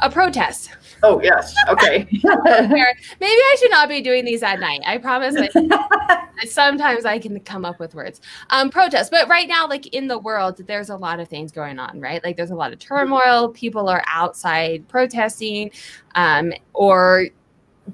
A 0.00 0.10
protest. 0.10 0.70
Oh 1.02 1.20
yes. 1.22 1.54
Okay. 1.68 2.06
Maybe 2.10 2.24
I 2.24 3.56
should 3.58 3.70
not 3.70 3.88
be 3.88 4.00
doing 4.00 4.24
these 4.24 4.42
at 4.42 4.58
night. 4.58 4.80
I 4.86 4.98
promise. 4.98 5.36
I, 5.36 6.28
sometimes 6.46 7.04
I 7.04 7.18
can 7.18 7.38
come 7.40 7.64
up 7.64 7.78
with 7.78 7.94
words. 7.94 8.20
Um, 8.50 8.70
protest, 8.70 9.10
but 9.10 9.28
right 9.28 9.46
now, 9.46 9.68
like 9.68 9.86
in 9.88 10.08
the 10.08 10.18
world, 10.18 10.60
there's 10.66 10.90
a 10.90 10.96
lot 10.96 11.20
of 11.20 11.28
things 11.28 11.52
going 11.52 11.78
on, 11.78 12.00
right? 12.00 12.22
Like 12.24 12.36
there's 12.36 12.50
a 12.50 12.54
lot 12.56 12.72
of 12.72 12.78
turmoil. 12.78 13.50
People 13.50 13.88
are 13.88 14.02
outside 14.08 14.88
protesting, 14.88 15.70
um, 16.14 16.52
or 16.72 17.28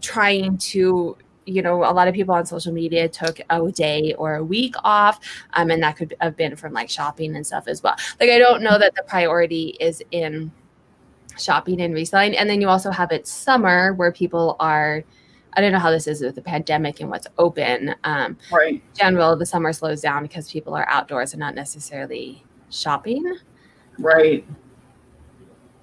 trying 0.01 0.59
to 0.59 1.17
you 1.49 1.63
know, 1.63 1.85
a 1.85 1.93
lot 1.93 2.09
of 2.09 2.15
people 2.15 2.35
on 2.35 2.47
social 2.47 2.73
media 2.73 3.09
took 3.09 3.41
a 3.51 3.73
day 3.73 4.15
or 4.19 4.37
a 4.37 4.45
week 4.45 4.75
off, 4.85 5.21
um, 5.55 5.71
and 5.71 5.83
that 5.83 5.97
could 5.97 6.15
have 6.21 6.37
been 6.37 6.57
from 6.57 6.73
like 6.73 6.91
shopping 6.91 7.35
and 7.35 7.47
stuff 7.47 7.67
as 7.67 7.83
well. 7.83 7.97
Like, 8.21 8.31
I 8.31 8.39
don't 8.39 8.63
know 8.63 8.79
that 8.79 8.95
the 8.95 9.03
priority 9.03 9.77
is 9.81 10.03
in 10.11 10.53
shopping 11.41 11.81
and 11.81 11.95
reselling. 11.95 12.37
And 12.37 12.49
then 12.49 12.61
you 12.61 12.69
also 12.69 12.91
have 12.91 13.13
it 13.13 13.27
summer 13.27 13.95
where 13.95 14.13
people 14.13 14.57
are, 14.61 15.05
I 15.55 15.61
don't 15.61 15.73
know 15.73 15.79
how 15.79 15.91
this 15.91 16.07
is 16.07 16.21
with 16.21 16.35
the 16.35 16.43
pandemic 16.43 17.01
and 17.01 17.11
what's 17.11 17.27
open. 17.39 17.95
Um, 18.05 18.37
right. 18.53 18.83
general, 18.95 19.37
the 19.37 19.47
summer 19.47 19.73
slows 19.73 20.01
down 20.01 20.23
because 20.23 20.51
people 20.51 20.75
are 20.75 20.89
outdoors 20.89 21.33
and 21.33 21.41
not 21.41 21.55
necessarily 21.55 22.45
shopping. 22.71 23.37
Right. 23.99 24.47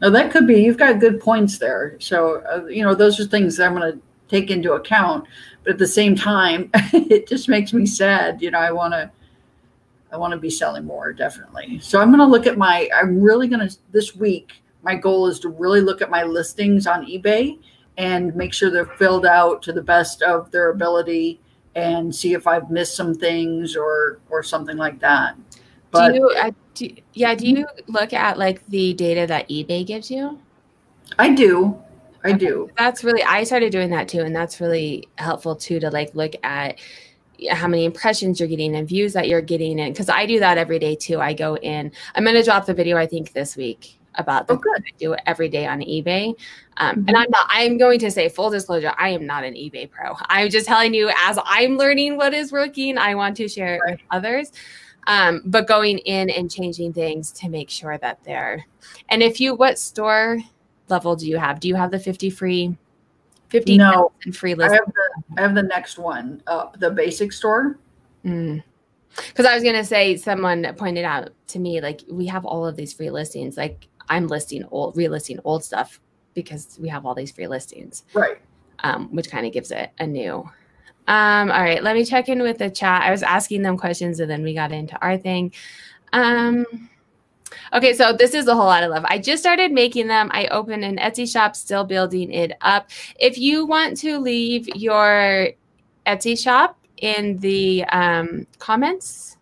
Now 0.02 0.10
that 0.10 0.32
could 0.32 0.46
be. 0.46 0.62
You've 0.62 0.78
got 0.78 1.00
good 1.00 1.20
points 1.20 1.58
there. 1.58 1.98
So 2.00 2.42
uh, 2.42 2.66
you 2.66 2.84
know, 2.84 2.96
those 2.96 3.20
are 3.20 3.26
things 3.26 3.58
that 3.58 3.68
I'm 3.68 3.76
going 3.76 3.94
to 3.94 4.02
take 4.28 4.52
into 4.52 4.74
account. 4.74 5.26
But 5.66 5.74
at 5.74 5.80
the 5.80 5.88
same 5.88 6.16
time, 6.16 6.70
it 6.74 7.28
just 7.28 7.50
makes 7.50 7.74
me 7.74 7.86
sad. 7.86 8.42
You 8.42 8.52
know, 8.52 8.60
I 8.60 8.72
want 8.72 8.94
to. 8.94 9.12
I 10.12 10.18
want 10.18 10.32
to 10.32 10.38
be 10.38 10.52
selling 10.52 10.86
more, 10.86 11.12
definitely. 11.12 11.80
So 11.80 12.00
I'm 12.00 12.08
going 12.08 12.20
to 12.20 12.26
look 12.26 12.48
at 12.48 12.58
my. 12.58 12.90
I'm 12.96 13.20
really 13.20 13.50
going 13.50 13.68
to 13.68 13.78
this 13.92 14.16
week 14.16 14.62
my 14.86 14.96
goal 14.96 15.28
is 15.28 15.40
to 15.40 15.50
really 15.50 15.82
look 15.82 16.02
at 16.02 16.10
my 16.12 16.24
listings 16.24 16.86
on 16.86 17.06
eBay 17.08 17.58
and 17.98 18.34
make 18.36 18.54
sure 18.54 18.70
they're 18.70 18.86
filled 18.86 19.26
out 19.26 19.64
to 19.64 19.74
the 19.74 19.82
best 19.82 20.22
of 20.22 20.52
their 20.52 20.70
ability 20.70 21.42
and 21.76 22.16
see 22.16 22.34
if 22.34 22.46
I've 22.46 22.70
missed 22.70 22.96
some 22.96 23.16
things 23.16 23.76
or 23.76 24.20
or 24.30 24.44
something 24.44 24.78
like 24.78 25.00
that. 25.00 25.36
But 25.92 26.10
do 26.12 26.20
you, 26.20 26.30
uh, 26.30 26.52
do, 26.76 26.90
yeah, 27.14 27.36
do 27.36 27.48
you 27.48 27.68
look 27.88 28.14
at 28.14 28.38
like 28.38 28.66
the 28.68 28.94
data 28.94 29.26
that 29.28 29.50
eBay 29.50 29.86
gives 29.86 30.12
you? 30.12 30.40
I 31.18 31.34
do. 31.34 31.82
I 32.26 32.34
do. 32.34 32.70
That's 32.78 33.04
really 33.04 33.24
I 33.24 33.44
started 33.44 33.72
doing 33.72 33.90
that 33.92 34.08
too 34.08 34.22
and 34.22 34.36
that's 34.36 34.60
really 34.60 35.08
helpful 35.18 35.56
too 35.56 35.80
to 35.80 35.90
like 35.90 36.14
look 36.16 36.34
at 36.44 36.80
how 37.52 37.68
many 37.68 37.86
impressions 37.86 38.40
you're 38.40 38.50
getting 38.50 38.76
and 38.76 38.88
views 38.88 39.14
that 39.14 39.28
you're 39.28 39.42
getting 39.42 39.80
and 39.80 39.94
because 39.94 40.10
I 40.10 40.26
do 40.26 40.40
that 40.40 40.58
every 40.58 40.80
day 40.80 40.96
too. 40.96 41.20
I 41.20 41.34
go 41.34 41.58
in. 41.58 41.92
I'm 42.16 42.24
going 42.24 42.36
to 42.36 42.44
drop 42.44 42.66
the 42.66 42.74
video 42.74 42.98
I 42.98 43.06
think 43.06 43.34
this 43.34 43.56
week 43.56 43.98
about 44.18 44.48
the 44.48 44.54
oh, 44.54 44.62
I 44.78 44.92
do 44.98 45.14
it 45.14 45.22
every 45.26 45.50
day 45.50 45.68
on 45.68 45.82
eBay. 45.82 46.36
Um, 46.78 46.96
mm-hmm. 46.98 47.08
And 47.10 47.18
I'm 47.18 47.30
not, 47.30 47.48
I'm 47.50 47.78
going 47.78 48.00
to 48.00 48.12
say 48.12 48.30
full 48.30 48.50
disclosure, 48.50 48.94
I 48.98 49.10
am 49.10 49.26
not 49.26 49.44
an 49.44 49.54
eBay 49.54 49.90
pro. 49.90 50.16
I'm 50.28 50.50
just 50.50 50.66
telling 50.66 50.94
you 50.94 51.12
as 51.18 51.38
I'm 51.44 51.78
learning 51.78 52.18
what 52.18 52.34
is 52.34 52.52
working, 52.52 52.98
I 52.98 53.16
want 53.16 53.38
to 53.38 53.48
share 53.48 53.76
it 53.76 53.82
with 53.86 54.00
others. 54.12 54.52
Um, 55.08 55.44
but 55.46 55.68
going 55.68 56.00
in 56.00 56.30
and 56.32 56.50
changing 56.50 56.94
things 56.94 57.32
to 57.34 57.50
make 57.50 57.70
sure 57.70 57.98
that 58.00 58.24
they're, 58.24 58.66
and 59.10 59.22
if 59.22 59.40
you, 59.40 59.54
what 59.54 59.78
store 59.78 60.40
level 60.90 61.16
do 61.16 61.28
you 61.28 61.38
have? 61.38 61.60
Do 61.60 61.68
you 61.68 61.76
have 61.76 61.92
the 61.92 62.00
50 62.00 62.30
free? 62.30 62.78
50 63.50 63.78
no, 63.78 64.12
free 64.34 64.56
list. 64.56 64.72
I 64.72 64.76
have 64.76 64.86
the, 64.86 65.24
I 65.38 65.42
have 65.42 65.56
the 65.56 65.64
next 65.64 65.98
one 65.98 66.42
up, 66.48 66.80
the 66.80 66.90
basic 66.90 67.32
store. 67.32 67.78
Mm 68.26 68.64
because 69.16 69.46
I 69.46 69.54
was 69.54 69.64
gonna 69.64 69.84
say 69.84 70.18
someone 70.18 70.66
pointed 70.78 71.06
out 71.06 71.30
to 71.48 71.60
me 71.60 71.82
like 71.82 72.02
we 72.10 72.26
have 72.28 72.46
all 72.46 72.66
of 72.66 72.76
these 72.76 72.94
free 72.94 73.10
listings. 73.10 73.58
Like 73.58 73.88
I'm 74.10 74.28
listing 74.28 74.66
old, 74.72 74.96
relisting 74.96 75.40
old 75.44 75.64
stuff 75.64 76.00
because 76.34 76.78
we 76.82 76.90
have 76.90 77.06
all 77.06 77.16
these 77.16 77.32
free 77.32 77.48
listings. 77.48 78.04
Right. 78.14 78.38
Um, 78.80 79.08
which 79.16 79.30
kind 79.30 79.46
of 79.46 79.54
gives 79.54 79.72
it 79.72 79.92
a 80.00 80.08
new. 80.08 80.50
Um, 81.08 81.52
all 81.52 81.62
right, 81.62 81.84
let 81.84 81.96
me 81.96 82.04
check 82.04 82.30
in 82.30 82.42
with 82.42 82.58
the 82.58 82.70
chat. 82.70 83.04
I 83.04 83.12
was 83.12 83.24
asking 83.24 83.62
them 83.62 83.78
questions 83.78 84.20
and 84.20 84.30
then 84.30 84.44
we 84.44 84.54
got 84.54 84.72
into 84.72 85.00
our 85.02 85.18
thing. 85.18 85.54
Um, 86.14 86.66
okay, 87.74 87.94
so 87.94 88.14
this 88.14 88.34
is 88.34 88.48
a 88.48 88.56
whole 88.56 88.66
lot 88.66 88.84
of 88.84 88.92
love. 88.92 89.06
I 89.08 89.18
just 89.18 89.42
started 89.42 89.72
making 89.72 90.08
them. 90.08 90.30
I 90.34 90.48
opened 90.48 90.84
an 90.84 90.98
Etsy 90.98 91.32
shop, 91.32 91.56
still 91.56 91.84
building 91.84 92.32
it 92.32 92.54
up. 92.62 92.90
If 93.20 93.38
you 93.38 93.66
want 93.66 93.98
to 93.98 94.20
leave 94.20 94.68
your 94.76 95.50
Etsy 96.06 96.42
shop 96.42 96.78
in 96.98 97.38
the 97.38 97.84
um, 97.86 98.48
comments, 98.60 99.36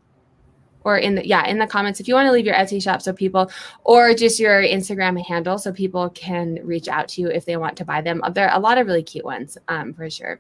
or 0.83 0.97
in 0.97 1.15
the 1.15 1.27
yeah 1.27 1.45
in 1.47 1.57
the 1.57 1.67
comments 1.67 1.99
if 1.99 2.07
you 2.07 2.13
want 2.13 2.27
to 2.27 2.31
leave 2.31 2.45
your 2.45 2.55
etsy 2.55 2.81
shop 2.81 3.01
so 3.01 3.13
people 3.13 3.49
or 3.83 4.13
just 4.13 4.39
your 4.39 4.61
instagram 4.61 5.21
handle 5.25 5.57
so 5.57 5.71
people 5.71 6.09
can 6.09 6.59
reach 6.63 6.87
out 6.87 7.07
to 7.07 7.21
you 7.21 7.29
if 7.29 7.45
they 7.45 7.57
want 7.57 7.77
to 7.77 7.85
buy 7.85 8.01
them 8.01 8.21
there 8.33 8.49
are 8.49 8.57
a 8.57 8.59
lot 8.59 8.77
of 8.77 8.87
really 8.87 9.03
cute 9.03 9.25
ones 9.25 9.57
um, 9.67 9.93
for 9.93 10.09
sure 10.09 10.39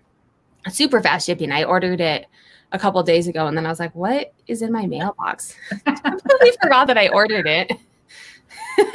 super 0.69 1.01
fast 1.01 1.25
shipping 1.25 1.51
i 1.51 1.63
ordered 1.63 2.01
it 2.01 2.27
a 2.73 2.79
couple 2.79 3.01
days 3.03 3.27
ago 3.27 3.47
and 3.47 3.55
then 3.55 3.65
i 3.65 3.69
was 3.69 3.79
like 3.79 3.93
what 3.95 4.33
is 4.47 4.61
in 4.61 4.71
my 4.71 4.85
mailbox? 4.85 5.55
I 5.85 5.91
completely 5.91 6.51
forgot 6.61 6.87
that 6.87 6.97
i 6.97 7.07
ordered 7.09 7.47
it. 7.47 7.71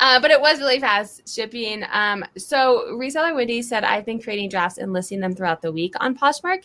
Uh, 0.00 0.20
but 0.20 0.30
it 0.30 0.40
was 0.40 0.60
really 0.60 0.78
fast 0.78 1.28
shipping. 1.28 1.84
Um, 1.92 2.24
so 2.36 2.86
reseller 2.92 3.34
wendy 3.34 3.62
said 3.62 3.82
i've 3.82 4.06
been 4.06 4.20
creating 4.22 4.48
drafts 4.48 4.78
and 4.78 4.92
listing 4.92 5.18
them 5.18 5.34
throughout 5.34 5.60
the 5.60 5.72
week 5.72 5.94
on 5.98 6.16
poshmark. 6.16 6.62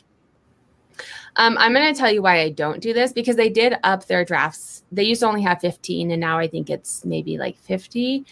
Um, 1.37 1.57
I'm 1.57 1.73
going 1.73 1.91
to 1.91 1.99
tell 1.99 2.11
you 2.11 2.21
why 2.21 2.41
I 2.41 2.49
don't 2.49 2.79
do 2.79 2.93
this 2.93 3.11
because 3.11 3.35
they 3.35 3.49
did 3.49 3.75
up 3.83 4.05
their 4.05 4.23
drafts. 4.23 4.83
They 4.91 5.03
used 5.03 5.21
to 5.21 5.27
only 5.27 5.41
have 5.41 5.59
15, 5.61 6.11
and 6.11 6.19
now 6.19 6.37
I 6.37 6.47
think 6.47 6.69
it's 6.69 7.03
maybe 7.05 7.37
like 7.37 7.57
50. 7.57 8.25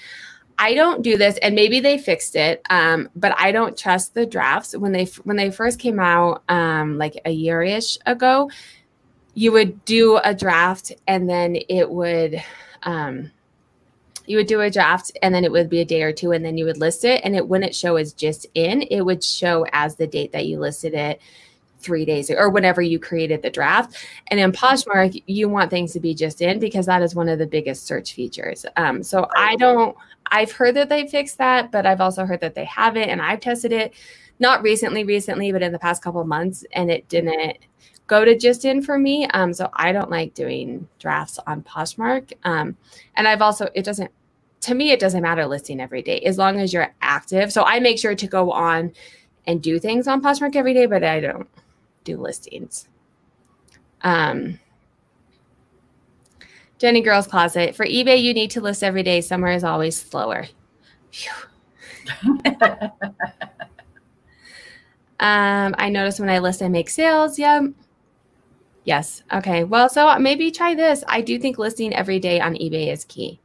I 0.61 0.75
don't 0.75 1.01
do 1.01 1.17
this, 1.17 1.39
and 1.39 1.55
maybe 1.55 1.79
they 1.79 1.97
fixed 1.97 2.35
it, 2.35 2.61
um, 2.69 3.09
but 3.15 3.33
I 3.35 3.51
don't 3.51 3.75
trust 3.75 4.13
the 4.13 4.27
drafts 4.27 4.77
when 4.77 4.91
they 4.91 5.05
when 5.23 5.35
they 5.35 5.49
first 5.49 5.79
came 5.79 5.99
out, 5.99 6.43
um, 6.49 6.99
like 6.99 7.19
a 7.25 7.31
year 7.31 7.63
ish 7.63 7.97
ago. 8.05 8.51
You 9.33 9.53
would 9.53 9.83
do 9.85 10.17
a 10.23 10.35
draft, 10.35 10.91
and 11.07 11.27
then 11.27 11.57
it 11.67 11.89
would. 11.89 12.43
Um, 12.83 13.31
you 14.27 14.37
would 14.37 14.47
do 14.47 14.61
a 14.61 14.69
draft 14.69 15.11
and 15.23 15.33
then 15.33 15.43
it 15.43 15.51
would 15.51 15.67
be 15.67 15.81
a 15.81 15.85
day 15.85 16.03
or 16.03 16.13
two 16.13 16.31
and 16.31 16.45
then 16.45 16.57
you 16.57 16.63
would 16.63 16.77
list 16.77 17.03
it 17.03 17.19
and 17.25 17.35
it 17.35 17.45
wouldn't 17.45 17.75
show 17.75 17.97
as 17.97 18.13
just 18.13 18.45
in 18.53 18.83
it 18.83 19.01
would 19.01 19.21
show 19.21 19.65
as 19.73 19.95
the 19.95 20.07
date 20.07 20.31
that 20.31 20.45
you 20.45 20.59
listed 20.59 20.93
it 20.93 21.19
three 21.81 22.05
days 22.05 22.29
or 22.29 22.49
whenever 22.49 22.81
you 22.81 22.99
created 22.99 23.41
the 23.41 23.49
draft. 23.49 23.95
And 24.27 24.39
in 24.39 24.51
Poshmark, 24.51 25.21
you 25.27 25.49
want 25.49 25.69
things 25.69 25.93
to 25.93 25.99
be 25.99 26.13
just 26.13 26.41
in 26.41 26.59
because 26.59 26.85
that 26.85 27.01
is 27.01 27.15
one 27.15 27.29
of 27.29 27.39
the 27.39 27.47
biggest 27.47 27.85
search 27.85 28.13
features. 28.13 28.65
Um, 28.77 29.03
so 29.03 29.27
I 29.35 29.55
don't, 29.57 29.95
I've 30.31 30.51
heard 30.51 30.75
that 30.75 30.89
they 30.89 31.07
fixed 31.07 31.37
that, 31.39 31.71
but 31.71 31.85
I've 31.85 32.01
also 32.01 32.25
heard 32.25 32.41
that 32.41 32.55
they 32.55 32.65
haven't. 32.65 33.09
And 33.09 33.21
I've 33.21 33.39
tested 33.39 33.71
it 33.71 33.93
not 34.39 34.63
recently, 34.63 35.03
recently, 35.03 35.51
but 35.51 35.61
in 35.61 35.71
the 35.71 35.79
past 35.79 36.03
couple 36.03 36.23
months, 36.23 36.65
and 36.73 36.89
it 36.89 37.07
didn't 37.09 37.57
go 38.07 38.25
to 38.25 38.37
just 38.37 38.65
in 38.65 38.81
for 38.81 38.97
me. 38.97 39.27
Um, 39.27 39.53
so 39.53 39.69
I 39.73 39.91
don't 39.91 40.09
like 40.09 40.33
doing 40.33 40.87
drafts 40.99 41.39
on 41.45 41.61
Poshmark. 41.63 42.33
Um, 42.43 42.75
and 43.15 43.27
I've 43.27 43.41
also, 43.41 43.69
it 43.75 43.85
doesn't, 43.85 44.11
to 44.61 44.75
me, 44.75 44.91
it 44.91 44.99
doesn't 44.99 45.21
matter 45.21 45.45
listing 45.45 45.79
every 45.79 46.01
day 46.01 46.19
as 46.21 46.37
long 46.37 46.59
as 46.59 46.73
you're 46.73 46.93
active. 47.01 47.51
So 47.51 47.63
I 47.63 47.79
make 47.79 47.99
sure 47.99 48.15
to 48.15 48.27
go 48.27 48.51
on 48.51 48.91
and 49.47 49.61
do 49.61 49.79
things 49.79 50.07
on 50.07 50.21
Poshmark 50.21 50.55
every 50.55 50.73
day, 50.73 50.87
but 50.87 51.03
I 51.03 51.19
don't 51.19 51.47
do 52.03 52.17
listings. 52.17 52.87
Um, 54.01 54.59
Jenny 56.77 57.01
Girls 57.01 57.27
Closet. 57.27 57.75
For 57.75 57.85
eBay, 57.85 58.21
you 58.21 58.33
need 58.33 58.51
to 58.51 58.61
list 58.61 58.83
every 58.83 59.03
day. 59.03 59.21
Summer 59.21 59.51
is 59.51 59.63
always 59.63 59.95
slower. 59.95 60.47
um, 65.19 65.75
I 65.77 65.89
notice 65.89 66.19
when 66.19 66.29
I 66.29 66.39
list, 66.39 66.63
I 66.63 66.69
make 66.69 66.89
sales. 66.89 67.37
Yep. 67.37 67.73
Yes. 68.83 69.21
Okay. 69.31 69.63
Well, 69.63 69.89
so 69.89 70.17
maybe 70.17 70.49
try 70.49 70.73
this. 70.73 71.03
I 71.07 71.21
do 71.21 71.37
think 71.37 71.59
listing 71.59 71.93
every 71.93 72.19
day 72.19 72.39
on 72.39 72.55
eBay 72.55 72.91
is 72.91 73.05
key. 73.05 73.39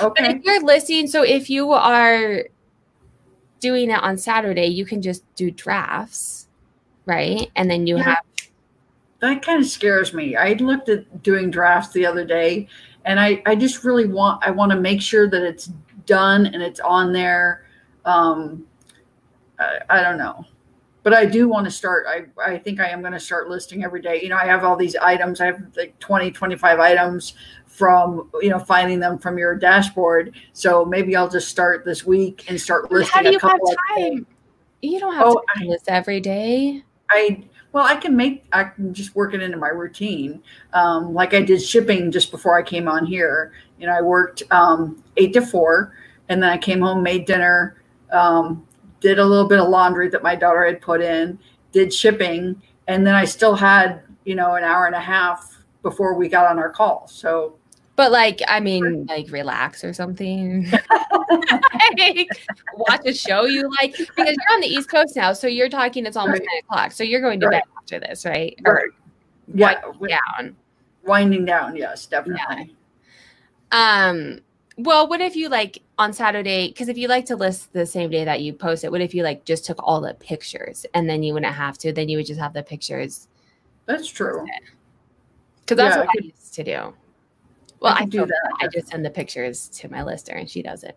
Okay. 0.00 0.22
But 0.22 0.36
if 0.36 0.44
you're 0.44 0.62
listing, 0.62 1.06
so 1.06 1.22
if 1.22 1.48
you 1.48 1.70
are 1.72 2.44
doing 3.60 3.90
it 3.90 4.02
on 4.02 4.18
Saturday, 4.18 4.66
you 4.66 4.84
can 4.84 5.00
just 5.00 5.22
do 5.36 5.52
drafts 5.52 6.41
right? 7.06 7.50
And 7.56 7.70
then 7.70 7.86
you 7.86 7.96
yeah. 7.96 8.02
have 8.02 8.24
that 9.20 9.44
kind 9.44 9.60
of 9.60 9.68
scares 9.68 10.12
me. 10.12 10.34
I 10.34 10.54
looked 10.54 10.88
at 10.88 11.22
doing 11.22 11.50
drafts 11.50 11.92
the 11.92 12.04
other 12.04 12.24
day 12.24 12.66
and 13.04 13.20
I, 13.20 13.40
I 13.46 13.54
just 13.54 13.84
really 13.84 14.06
want 14.06 14.44
I 14.44 14.50
want 14.50 14.72
to 14.72 14.80
make 14.80 15.00
sure 15.00 15.28
that 15.28 15.42
it's 15.42 15.70
done 16.06 16.46
and 16.46 16.62
it's 16.62 16.80
on 16.80 17.12
there. 17.12 17.64
Um, 18.04 18.66
I, 19.58 19.78
I 19.88 20.02
don't 20.02 20.18
know. 20.18 20.44
But 21.04 21.14
I 21.14 21.26
do 21.26 21.48
want 21.48 21.64
to 21.64 21.70
start. 21.70 22.06
I, 22.08 22.26
I 22.40 22.58
think 22.58 22.78
I 22.78 22.88
am 22.88 23.00
going 23.00 23.12
to 23.12 23.18
start 23.18 23.48
listing 23.48 23.82
every 23.82 24.00
day. 24.00 24.22
You 24.22 24.28
know, 24.28 24.36
I 24.36 24.46
have 24.46 24.62
all 24.62 24.76
these 24.76 24.94
items. 24.94 25.40
I 25.40 25.46
have 25.46 25.60
like 25.76 25.98
20, 25.98 26.30
25 26.30 26.78
items 26.78 27.34
from, 27.66 28.30
you 28.40 28.50
know, 28.50 28.60
finding 28.60 29.00
them 29.00 29.18
from 29.18 29.36
your 29.36 29.56
dashboard. 29.56 30.36
So 30.52 30.84
maybe 30.84 31.16
I'll 31.16 31.28
just 31.28 31.48
start 31.48 31.84
this 31.84 32.06
week 32.06 32.44
and 32.48 32.60
start 32.60 32.92
listing. 32.92 33.12
How 33.12 33.22
do 33.22 33.32
you 33.32 33.38
have 33.40 33.58
time? 33.88 34.26
You 34.80 35.00
don't 35.00 35.14
have 35.14 35.26
oh, 35.26 35.42
to 35.56 35.60
do 35.64 35.70
this 35.70 35.82
every 35.88 36.20
day. 36.20 36.84
I 37.12 37.44
Well, 37.72 37.84
I 37.84 37.96
can 37.96 38.16
make, 38.16 38.44
I 38.52 38.64
can 38.64 38.92
just 38.92 39.14
work 39.14 39.34
it 39.34 39.42
into 39.42 39.56
my 39.56 39.68
routine. 39.68 40.42
Um, 40.72 41.14
like 41.14 41.34
I 41.34 41.42
did 41.42 41.62
shipping 41.62 42.10
just 42.10 42.30
before 42.30 42.58
I 42.58 42.62
came 42.62 42.88
on 42.88 43.06
here. 43.06 43.52
You 43.78 43.86
know, 43.86 43.94
I 43.94 44.02
worked 44.02 44.42
um, 44.50 45.02
eight 45.16 45.32
to 45.34 45.40
four 45.40 45.94
and 46.28 46.42
then 46.42 46.50
I 46.50 46.58
came 46.58 46.80
home, 46.80 47.02
made 47.02 47.26
dinner, 47.26 47.82
um, 48.12 48.66
did 49.00 49.18
a 49.18 49.24
little 49.24 49.48
bit 49.48 49.58
of 49.58 49.68
laundry 49.68 50.08
that 50.10 50.22
my 50.22 50.36
daughter 50.36 50.64
had 50.64 50.80
put 50.80 51.00
in, 51.00 51.38
did 51.72 51.92
shipping, 51.92 52.60
and 52.88 53.06
then 53.06 53.14
I 53.14 53.24
still 53.24 53.54
had, 53.54 54.02
you 54.24 54.34
know, 54.34 54.54
an 54.54 54.64
hour 54.64 54.86
and 54.86 54.94
a 54.94 55.00
half 55.00 55.64
before 55.82 56.14
we 56.14 56.28
got 56.28 56.46
on 56.50 56.58
our 56.58 56.70
call. 56.70 57.08
So 57.08 57.56
but 58.02 58.10
like, 58.10 58.40
I 58.48 58.58
mean, 58.58 59.06
like 59.06 59.30
relax 59.30 59.84
or 59.84 59.92
something. 59.92 60.68
like, 61.98 62.28
watch 62.74 63.02
a 63.06 63.14
show 63.14 63.44
you 63.44 63.70
like 63.80 63.96
because 63.96 64.10
you're 64.16 64.52
on 64.54 64.60
the 64.60 64.66
East 64.66 64.90
Coast 64.90 65.14
now, 65.14 65.32
so 65.32 65.46
you're 65.46 65.68
talking. 65.68 66.04
It's 66.04 66.16
almost 66.16 66.40
right. 66.40 66.48
nine 66.52 66.62
o'clock, 66.64 66.90
so 66.90 67.04
you're 67.04 67.20
going 67.20 67.38
to 67.38 67.46
right. 67.46 67.62
bed 67.62 67.70
after 67.78 68.00
this, 68.00 68.24
right? 68.24 68.58
Right. 68.62 68.86
Or 69.84 69.94
yeah. 70.08 70.18
down. 70.36 70.56
Winding 71.04 71.44
down, 71.44 71.76
yes, 71.76 72.06
definitely. 72.06 72.74
Yeah. 73.72 74.08
Um. 74.08 74.40
Well, 74.76 75.08
what 75.08 75.20
if 75.20 75.36
you 75.36 75.48
like 75.48 75.80
on 75.96 76.12
Saturday? 76.12 76.68
Because 76.68 76.88
if 76.88 76.98
you 76.98 77.06
like 77.06 77.26
to 77.26 77.36
list 77.36 77.72
the 77.72 77.86
same 77.86 78.10
day 78.10 78.24
that 78.24 78.40
you 78.40 78.52
post 78.52 78.82
it, 78.82 78.90
what 78.90 79.00
if 79.00 79.14
you 79.14 79.22
like 79.22 79.44
just 79.44 79.64
took 79.64 79.80
all 79.80 80.00
the 80.00 80.14
pictures 80.14 80.86
and 80.92 81.08
then 81.08 81.22
you 81.22 81.34
wouldn't 81.34 81.54
have 81.54 81.78
to? 81.78 81.92
Then 81.92 82.08
you 82.08 82.16
would 82.16 82.26
just 82.26 82.40
have 82.40 82.52
the 82.52 82.64
pictures. 82.64 83.28
That's 83.86 84.08
true. 84.08 84.44
Because 85.60 85.76
that's 85.76 85.94
yeah, 85.94 86.00
what 86.00 86.08
I, 86.08 86.20
I 86.20 86.24
used 86.24 86.54
to 86.54 86.64
do. 86.64 86.94
Well, 87.82 87.94
I, 87.94 88.02
I 88.02 88.04
do 88.04 88.24
that. 88.24 88.52
I 88.60 88.68
just 88.68 88.88
send 88.88 89.04
the 89.04 89.10
pictures 89.10 89.68
to 89.70 89.90
my 89.90 90.02
lister 90.02 90.32
and 90.32 90.48
she 90.48 90.62
does 90.62 90.84
it. 90.84 90.96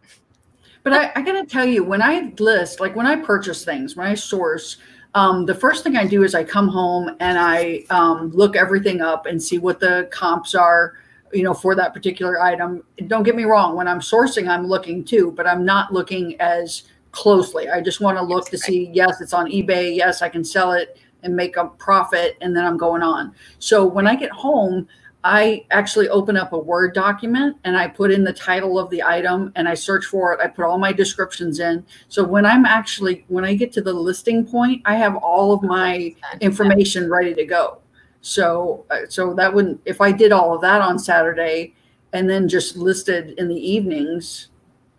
But 0.83 0.93
I, 0.93 1.11
I 1.15 1.21
got 1.23 1.33
to 1.33 1.45
tell 1.45 1.65
you, 1.65 1.83
when 1.83 2.01
I 2.01 2.31
list, 2.37 2.79
like 2.79 2.95
when 2.95 3.07
I 3.07 3.15
purchase 3.15 3.65
things, 3.65 3.95
when 3.95 4.05
I 4.05 4.13
source, 4.13 4.77
um, 5.15 5.47
the 5.47 5.55
first 5.55 5.83
thing 5.83 5.97
I 5.97 6.05
do 6.05 6.23
is 6.23 6.35
I 6.35 6.43
come 6.43 6.67
home 6.67 7.15
and 7.19 7.39
I 7.39 7.85
um, 7.89 8.29
look 8.31 8.55
everything 8.55 9.01
up 9.01 9.25
and 9.25 9.41
see 9.41 9.57
what 9.57 9.79
the 9.79 10.07
comps 10.11 10.53
are, 10.53 10.93
you 11.33 11.41
know, 11.41 11.55
for 11.55 11.73
that 11.73 11.91
particular 11.91 12.39
item. 12.39 12.83
Don't 13.07 13.23
get 13.23 13.35
me 13.35 13.45
wrong, 13.45 13.75
when 13.75 13.87
I'm 13.87 13.99
sourcing, 13.99 14.47
I'm 14.47 14.67
looking 14.67 15.03
too, 15.03 15.31
but 15.31 15.47
I'm 15.47 15.65
not 15.65 15.91
looking 15.91 16.39
as 16.39 16.83
closely. 17.11 17.67
I 17.67 17.81
just 17.81 17.99
want 17.99 18.17
to 18.19 18.23
look 18.23 18.49
to 18.49 18.57
see, 18.57 18.91
yes, 18.93 19.21
it's 19.21 19.33
on 19.33 19.49
eBay. 19.49 19.95
Yes, 19.95 20.21
I 20.21 20.29
can 20.29 20.43
sell 20.43 20.73
it 20.73 20.99
and 21.23 21.35
make 21.35 21.57
a 21.57 21.65
profit, 21.65 22.37
and 22.41 22.55
then 22.55 22.63
I'm 22.63 22.77
going 22.77 23.01
on. 23.01 23.33
So 23.57 23.85
when 23.85 24.05
I 24.05 24.15
get 24.15 24.29
home, 24.31 24.87
I 25.25 25.65
actually 25.71 26.07
open 26.09 26.37
up 26.37 26.53
a 26.53 26.57
Word 26.57 26.93
document 26.93 27.57
and 27.63 27.75
I 27.75 27.87
put 27.87 28.11
in 28.11 28.23
the 28.23 28.31
title 28.31 28.77
of 28.77 28.91
the 28.91 29.01
item 29.01 29.51
and 29.55 29.67
I 29.67 29.73
search 29.73 30.05
for 30.05 30.31
it. 30.31 30.39
I 30.39 30.47
put 30.47 30.65
all 30.65 30.77
my 30.77 30.93
descriptions 30.93 31.59
in. 31.59 31.83
So 32.09 32.23
when 32.23 32.45
I'm 32.45 32.63
actually, 32.63 33.25
when 33.27 33.43
I 33.43 33.55
get 33.55 33.71
to 33.73 33.81
the 33.81 33.91
listing 33.91 34.45
point, 34.45 34.83
I 34.85 34.95
have 34.97 35.15
all 35.15 35.51
of 35.51 35.63
my 35.63 36.13
information 36.41 37.09
ready 37.09 37.33
to 37.33 37.43
go. 37.43 37.79
So, 38.21 38.85
uh, 38.91 39.07
so 39.09 39.33
that 39.33 39.51
wouldn't, 39.51 39.81
if 39.85 39.99
I 39.99 40.11
did 40.11 40.31
all 40.31 40.53
of 40.53 40.61
that 40.61 40.81
on 40.81 40.99
Saturday 40.99 41.73
and 42.13 42.29
then 42.29 42.47
just 42.47 42.77
listed 42.77 43.33
in 43.39 43.47
the 43.47 43.55
evenings, 43.55 44.49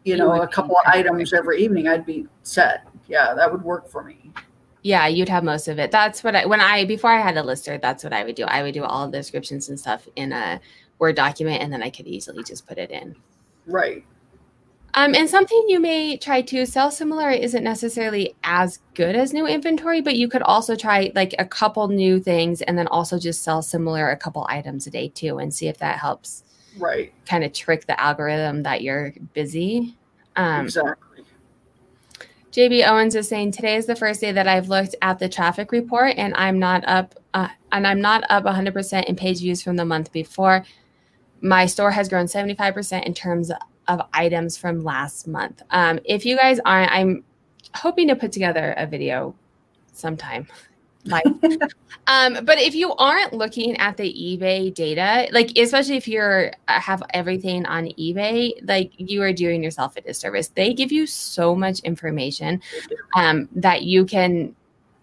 you 0.03 0.17
know, 0.17 0.43
a 0.43 0.49
couple 0.49 0.77
of 0.77 0.83
items 0.89 1.33
every 1.35 1.63
evening, 1.63 1.87
I'd 1.87 2.05
be 2.05 2.27
set. 2.43 2.85
Yeah, 3.07 3.33
that 3.35 3.51
would 3.51 3.63
work 3.63 3.89
for 3.89 4.03
me. 4.03 4.26
Yeah, 4.87 5.09
you'd 5.09 5.29
have 5.29 5.43
most 5.43 5.67
of 5.67 5.81
it. 5.81 5.91
That's 5.91 6.23
what 6.23 6.37
I 6.37 6.47
when 6.47 6.61
I 6.61 6.85
before 6.85 7.11
I 7.11 7.21
had 7.21 7.37
a 7.37 7.43
lister, 7.43 7.77
that's 7.77 8.05
what 8.05 8.13
I 8.13 8.23
would 8.23 8.37
do. 8.37 8.45
I 8.45 8.63
would 8.63 8.73
do 8.73 8.85
all 8.85 9.11
the 9.11 9.19
descriptions 9.19 9.69
and 9.69 9.81
stuff 9.81 10.07
in 10.15 10.31
a 10.31 10.61
Word 11.01 11.17
document 11.17 11.61
and 11.61 11.73
then 11.73 11.83
I 11.83 11.91
could 11.91 12.07
easily 12.07 12.45
just 12.45 12.69
put 12.69 12.79
it 12.79 12.93
in. 12.93 13.17
Right. 13.67 14.05
Um, 14.95 15.17
and 15.17 15.29
something 15.29 15.61
you 15.67 15.81
may 15.81 16.17
try 16.17 16.41
to 16.43 16.65
sell 16.67 16.93
similar 16.93 17.31
isn't 17.31 17.65
necessarily 17.65 18.37
as 18.45 18.79
good 18.95 19.17
as 19.17 19.33
new 19.33 19.45
inventory, 19.49 20.03
but 20.03 20.15
you 20.15 20.29
could 20.29 20.43
also 20.43 20.77
try 20.77 21.11
like 21.17 21.35
a 21.37 21.45
couple 21.45 21.89
new 21.89 22.21
things 22.21 22.63
and 22.63 22.79
then 22.79 22.87
also 22.87 23.19
just 23.19 23.43
sell 23.43 23.63
similar 23.63 24.11
a 24.11 24.17
couple 24.17 24.47
items 24.49 24.87
a 24.87 24.91
day 24.91 25.09
too 25.09 25.39
and 25.39 25.53
see 25.53 25.67
if 25.67 25.79
that 25.79 25.99
helps. 25.99 26.45
Right. 26.79 27.13
Kind 27.27 27.43
of 27.43 27.53
trick 27.53 27.87
the 27.87 28.01
algorithm 28.01 28.63
that 28.63 28.83
you're 28.83 29.15
busy. 29.33 29.97
Um, 30.37 30.67
exactly. 30.67 31.06
JB 32.57 32.89
Owens 32.89 33.15
is 33.15 33.29
saying 33.29 33.51
today 33.51 33.77
is 33.77 33.85
the 33.85 33.95
first 33.95 34.23
day 34.23 34.33
that 34.33 34.49
I've 34.49 34.71
looked 34.71 34.95
at 35.03 35.19
the 35.19 35.29
traffic 35.29 35.73
report 35.73 36.15
and 36.17 36.33
I'm 36.37 36.59
not 36.59 36.89
up 36.89 37.15
uh, 37.35 37.49
and 37.71 37.87
I'm 37.87 38.01
not 38.01 38.25
up 38.31 38.45
100% 38.45 39.05
in 39.05 39.15
page 39.15 39.41
views 39.41 39.63
from 39.63 39.77
the 39.77 39.85
month 39.85 40.11
before. 40.11 40.65
My 41.43 41.67
store 41.67 41.91
has 41.91 42.09
grown 42.09 42.25
75% 42.25 43.05
in 43.05 43.13
terms 43.13 43.53
of 43.89 44.01
items 44.15 44.57
from 44.57 44.83
last 44.83 45.29
month. 45.29 45.61
Um, 45.69 46.01
if 46.07 46.25
you 46.25 46.39
guys 46.39 46.59
aren't, 46.65 46.91
I'm 46.93 47.25
hoping 47.75 48.09
to 48.09 48.17
put 48.17 48.33
together 48.33 48.75
a 48.79 48.87
video 48.87 49.35
sometime 49.93 50.47
like 51.07 51.25
um 52.07 52.45
but 52.45 52.59
if 52.59 52.75
you 52.75 52.95
aren't 52.95 53.33
looking 53.33 53.77
at 53.79 53.97
the 53.97 54.13
ebay 54.13 54.73
data 54.73 55.29
like 55.33 55.57
especially 55.57 55.97
if 55.97 56.07
you're 56.09 56.53
uh, 56.69 56.81
have 56.81 57.03
everything 57.11 57.65
on 57.67 57.87
ebay 57.99 58.53
like 58.67 58.93
you 58.97 59.23
are 59.23 59.33
doing 59.33 59.63
yourself 59.63 59.97
a 59.97 60.01
disservice. 60.01 60.49
They 60.49 60.75
give 60.75 60.93
you 60.93 61.07
so 61.07 61.55
much 61.55 61.81
information 61.81 62.61
um 63.15 63.49
that 63.55 63.83
you 63.83 64.05
can 64.05 64.55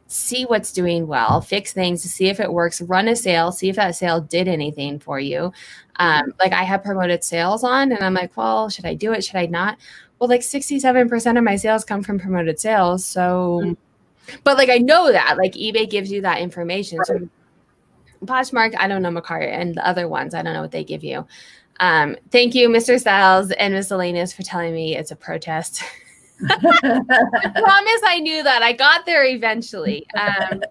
see 0.07 0.45
what's 0.45 0.71
doing 0.71 1.07
well 1.07 1.41
fix 1.41 1.73
things 1.73 2.03
to 2.03 2.07
see 2.07 2.27
if 2.27 2.39
it 2.39 2.51
works 2.51 2.81
run 2.81 3.07
a 3.07 3.15
sale 3.15 3.51
see 3.51 3.69
if 3.69 3.75
that 3.77 3.95
sale 3.95 4.21
did 4.21 4.47
anything 4.47 4.99
for 4.99 5.19
you. 5.19 5.51
Um 5.97 6.33
like 6.39 6.53
i 6.53 6.63
have 6.63 6.83
promoted 6.83 7.23
sales 7.23 7.63
on 7.63 7.91
and 7.91 8.03
i'm 8.03 8.13
like 8.13 8.35
well 8.37 8.69
should 8.69 8.85
i 8.85 8.93
do 8.93 9.13
it? 9.13 9.23
Should 9.23 9.37
i 9.37 9.45
not? 9.45 9.77
Well 10.19 10.29
like 10.29 10.41
67% 10.41 11.37
of 11.37 11.43
my 11.43 11.57
sales 11.57 11.83
come 11.83 12.01
from 12.01 12.17
promoted 12.17 12.59
sales 12.59 13.03
so 13.03 13.61
mm-hmm 13.63 13.73
but 14.43 14.57
like 14.57 14.69
I 14.69 14.78
know 14.78 15.11
that 15.11 15.38
like 15.38 15.53
eBay 15.53 15.89
gives 15.89 16.11
you 16.11 16.21
that 16.21 16.39
information. 16.39 16.99
Right. 16.99 17.07
So 17.07 17.30
Poshmark, 18.26 18.76
I 18.78 18.88
don't 18.88 19.01
know 19.01 19.09
Mercari 19.09 19.51
and 19.51 19.76
the 19.76 19.86
other 19.86 20.07
ones, 20.07 20.34
I 20.34 20.41
don't 20.41 20.53
know 20.53 20.61
what 20.61 20.71
they 20.71 20.84
give 20.84 21.03
you. 21.03 21.26
Um, 21.80 22.15
thank 22.32 22.55
you, 22.55 22.69
Mr. 22.69 22.99
Styles 22.99 23.51
and 23.51 23.74
Miscellaneous, 23.74 24.32
for 24.34 24.43
telling 24.43 24.74
me 24.74 24.95
it's 24.95 25.11
a 25.11 25.15
protest. 25.15 25.84
I 26.49 27.51
promise 27.55 28.01
I 28.05 28.19
knew 28.21 28.43
that. 28.43 28.61
I 28.63 28.74
got 28.74 29.05
there 29.05 29.26
eventually. 29.26 30.05
Um, 30.15 30.61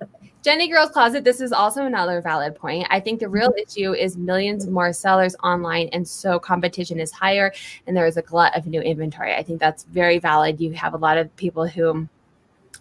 Jenny 0.43 0.69
Girl's 0.69 0.91
Closet, 0.91 1.23
this 1.23 1.41
is 1.41 1.53
also 1.53 1.87
another 1.87 2.21
valid 2.21 2.57
point. 2.57 2.87
I 2.91 2.99
think 2.99 3.21
the 3.21 3.29
real 3.29 3.51
mm-hmm. 3.51 3.69
issue 3.69 3.93
is 3.95 4.17
millions 4.17 4.67
more 4.67 4.93
sellers 4.93 5.37
online, 5.43 5.89
and 5.93 6.07
so 6.07 6.39
competition 6.39 6.99
is 6.99 7.13
higher, 7.13 7.53
and 7.87 7.97
there 7.97 8.07
is 8.07 8.17
a 8.17 8.23
glut 8.23 8.57
of 8.57 8.67
new 8.67 8.81
inventory. 8.81 9.35
I 9.35 9.43
think 9.45 9.61
that's 9.61 9.85
very 9.85 10.19
valid. 10.19 10.61
You 10.61 10.73
have 10.73 10.95
a 10.95 10.99
lot 10.99 11.17
of 11.17 11.35
people 11.37 11.67
who 11.67 12.09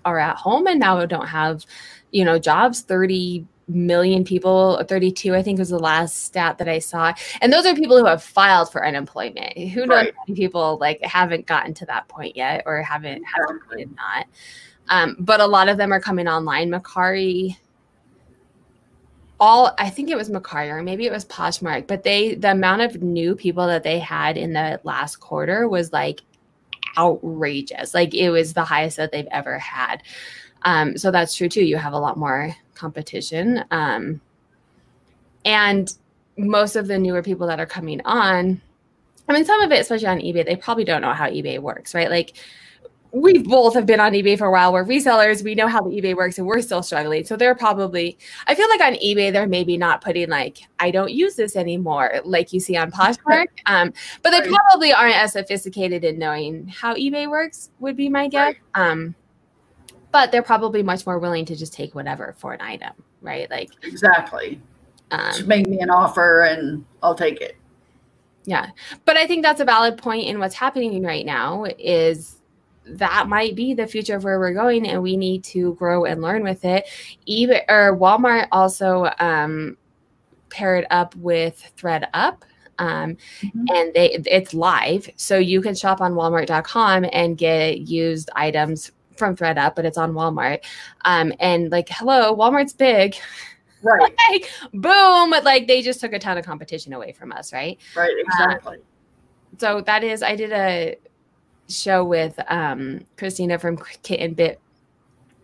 are 0.05 0.19
at 0.19 0.37
home 0.37 0.67
and 0.67 0.79
now 0.79 1.05
don't 1.05 1.27
have, 1.27 1.65
you 2.11 2.25
know, 2.25 2.39
jobs. 2.39 2.81
30 2.81 3.45
million 3.67 4.23
people, 4.23 4.83
32, 4.87 5.35
I 5.35 5.41
think 5.41 5.59
was 5.59 5.69
the 5.69 5.79
last 5.79 6.23
stat 6.23 6.57
that 6.57 6.67
I 6.67 6.79
saw. 6.79 7.13
And 7.41 7.51
those 7.51 7.65
are 7.65 7.75
people 7.75 7.97
who 7.97 8.05
have 8.05 8.23
filed 8.23 8.71
for 8.71 8.85
unemployment. 8.85 9.57
Who 9.57 9.85
knows 9.85 10.07
right. 10.27 10.35
people 10.35 10.77
like 10.79 11.01
haven't 11.03 11.45
gotten 11.45 11.73
to 11.75 11.85
that 11.87 12.07
point 12.07 12.35
yet 12.35 12.63
or 12.65 12.81
haven't, 12.81 13.23
haven't 13.23 13.95
not. 13.95 14.25
Um, 14.89 15.15
but 15.19 15.39
a 15.39 15.45
lot 15.45 15.69
of 15.69 15.77
them 15.77 15.91
are 15.93 16.01
coming 16.01 16.27
online. 16.27 16.69
Mercari, 16.69 17.55
all 19.39 19.73
I 19.79 19.89
think 19.89 20.09
it 20.09 20.17
was 20.17 20.29
Mercari 20.29 20.69
or 20.69 20.83
maybe 20.83 21.05
it 21.05 21.11
was 21.11 21.25
Poshmark, 21.25 21.87
but 21.87 22.03
they 22.03 22.35
the 22.35 22.51
amount 22.51 22.81
of 22.81 23.01
new 23.01 23.35
people 23.35 23.65
that 23.67 23.83
they 23.83 23.99
had 23.99 24.37
in 24.37 24.53
the 24.53 24.79
last 24.83 25.15
quarter 25.17 25.67
was 25.67 25.93
like 25.93 26.21
outrageous. 26.97 27.93
Like 27.93 28.13
it 28.13 28.29
was 28.29 28.53
the 28.53 28.63
highest 28.63 28.97
that 28.97 29.11
they've 29.11 29.27
ever 29.31 29.57
had. 29.59 30.03
Um, 30.63 30.97
so 30.97 31.11
that's 31.11 31.35
true 31.35 31.49
too. 31.49 31.63
You 31.63 31.77
have 31.77 31.93
a 31.93 31.99
lot 31.99 32.17
more 32.17 32.55
competition. 32.75 33.63
Um, 33.71 34.21
and 35.45 35.93
most 36.37 36.75
of 36.75 36.87
the 36.87 36.99
newer 36.99 37.23
people 37.23 37.47
that 37.47 37.59
are 37.59 37.65
coming 37.65 38.01
on, 38.05 38.61
I 39.27 39.33
mean, 39.33 39.45
some 39.45 39.61
of 39.61 39.71
it, 39.71 39.79
especially 39.79 40.07
on 40.07 40.19
eBay, 40.19 40.45
they 40.45 40.55
probably 40.55 40.83
don't 40.83 41.01
know 41.01 41.13
how 41.13 41.29
eBay 41.29 41.59
works, 41.59 41.95
right? 41.95 42.09
Like 42.09 42.33
we 43.13 43.39
both 43.39 43.73
have 43.73 43.85
been 43.85 43.99
on 43.99 44.13
eBay 44.13 44.37
for 44.37 44.47
a 44.47 44.51
while. 44.51 44.71
We're 44.71 44.85
resellers. 44.85 45.43
We 45.43 45.53
know 45.53 45.67
how 45.67 45.81
the 45.81 45.89
eBay 45.89 46.15
works 46.15 46.37
and 46.37 46.47
we're 46.47 46.61
still 46.61 46.81
struggling. 46.81 47.25
So 47.25 47.35
they're 47.35 47.55
probably, 47.55 48.17
I 48.47 48.55
feel 48.55 48.69
like 48.69 48.81
on 48.81 48.93
eBay, 48.95 49.33
they're 49.33 49.47
maybe 49.47 49.75
not 49.75 50.01
putting 50.01 50.29
like, 50.29 50.59
I 50.79 50.91
don't 50.91 51.11
use 51.11 51.35
this 51.35 51.55
anymore, 51.55 52.21
like 52.23 52.53
you 52.53 52.59
see 52.59 52.77
on 52.77 52.89
Poshmark. 52.89 53.47
Um, 53.65 53.93
but 54.23 54.31
they 54.31 54.39
right. 54.39 54.49
probably 54.49 54.93
aren't 54.93 55.15
as 55.15 55.33
sophisticated 55.33 56.05
in 56.05 56.19
knowing 56.19 56.67
how 56.67 56.95
eBay 56.95 57.29
works, 57.29 57.71
would 57.79 57.97
be 57.97 58.07
my 58.07 58.27
guess. 58.27 58.55
Right. 58.75 58.89
Um, 58.89 59.15
but 60.11 60.31
they're 60.31 60.41
probably 60.41 60.83
much 60.83 61.05
more 61.05 61.19
willing 61.19 61.45
to 61.45 61.55
just 61.55 61.73
take 61.73 61.95
whatever 61.95 62.33
for 62.37 62.53
an 62.53 62.61
item, 62.61 62.93
right? 63.21 63.49
Like, 63.49 63.71
exactly. 63.83 64.61
Um, 65.11 65.31
just 65.31 65.47
make 65.47 65.67
me 65.67 65.79
an 65.79 65.89
offer 65.89 66.43
and 66.43 66.85
I'll 67.03 67.15
take 67.15 67.41
it. 67.41 67.57
Yeah. 68.45 68.69
But 69.05 69.17
I 69.17 69.27
think 69.27 69.43
that's 69.43 69.59
a 69.59 69.65
valid 69.65 69.97
point 69.97 70.27
in 70.27 70.39
what's 70.39 70.55
happening 70.55 71.03
right 71.03 71.25
now 71.25 71.65
is 71.77 72.40
that 72.97 73.27
might 73.27 73.55
be 73.55 73.73
the 73.73 73.87
future 73.87 74.15
of 74.15 74.23
where 74.23 74.39
we're 74.39 74.53
going 74.53 74.87
and 74.87 75.01
we 75.01 75.17
need 75.17 75.43
to 75.43 75.73
grow 75.75 76.05
and 76.05 76.21
learn 76.21 76.43
with 76.43 76.63
it 76.65 76.87
even 77.25 77.59
or 77.69 77.97
walmart 77.97 78.47
also 78.51 79.09
um, 79.19 79.77
paired 80.49 80.85
up 80.91 81.15
with 81.15 81.71
ThredUp 81.77 82.41
um, 82.79 83.17
mm-hmm. 83.41 83.65
and 83.69 83.93
they 83.93 84.21
it's 84.25 84.53
live 84.53 85.09
so 85.15 85.37
you 85.37 85.61
can 85.61 85.75
shop 85.75 86.01
on 86.01 86.13
walmart.com 86.13 87.05
and 87.11 87.37
get 87.37 87.81
used 87.81 88.29
items 88.35 88.91
from 89.21 89.35
ThredUp, 89.35 89.75
but 89.75 89.85
it's 89.85 89.99
on 89.99 90.13
Walmart. 90.13 90.63
Um, 91.05 91.31
and 91.39 91.71
like, 91.71 91.89
hello, 91.89 92.35
Walmart's 92.35 92.73
big. 92.73 93.15
Right. 93.83 94.13
like, 94.31 94.49
boom. 94.73 95.29
Like 95.29 95.67
they 95.67 95.83
just 95.83 96.01
took 96.01 96.13
a 96.13 96.19
ton 96.19 96.39
of 96.39 96.45
competition 96.45 96.91
away 96.91 97.11
from 97.11 97.31
us, 97.31 97.53
right? 97.53 97.79
Right, 97.95 98.11
exactly. 98.17 98.77
Uh, 98.77 99.57
so 99.59 99.81
that 99.81 100.03
is, 100.03 100.23
I 100.23 100.35
did 100.35 100.51
a 100.51 100.95
show 101.69 102.03
with 102.03 102.39
um, 102.49 103.05
Christina 103.17 103.59
from 103.59 103.77
Kitten 104.03 104.33
Bit 104.33 104.59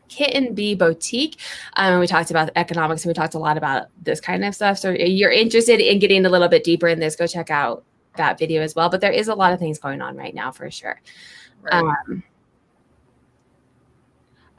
Kitten 0.07 0.53
Bee 0.53 0.76
Boutique. 0.76 1.38
Um, 1.76 1.93
and 1.93 1.99
we 1.99 2.07
talked 2.07 2.32
about 2.32 2.49
economics 2.55 3.03
and 3.03 3.09
we 3.09 3.13
talked 3.13 3.34
a 3.34 3.39
lot 3.39 3.57
about 3.57 3.88
this 4.01 4.22
kind 4.22 4.43
of 4.45 4.55
stuff. 4.55 4.78
So 4.78 4.91
you're 4.91 5.32
interested 5.32 5.80
in 5.80 5.99
getting 5.99 6.26
a 6.26 6.30
little 6.30 6.47
bit 6.47 6.63
deeper 6.63 6.88
in 6.88 6.99
this, 6.99 7.15
go 7.15 7.28
check 7.28 7.49
out 7.49 7.84
that 8.15 8.39
video 8.39 8.61
as 8.61 8.76
well. 8.76 8.89
But 8.89 9.01
there 9.01 9.11
is 9.11 9.28
a 9.28 9.36
lot 9.36 9.53
of 9.53 9.59
things 9.59 9.80
going 9.80 10.01
on 10.01 10.15
right 10.15 10.34
now 10.34 10.51
for 10.51 10.70
sure. 10.72 11.01
Right. 11.61 11.74
Um, 11.74 12.24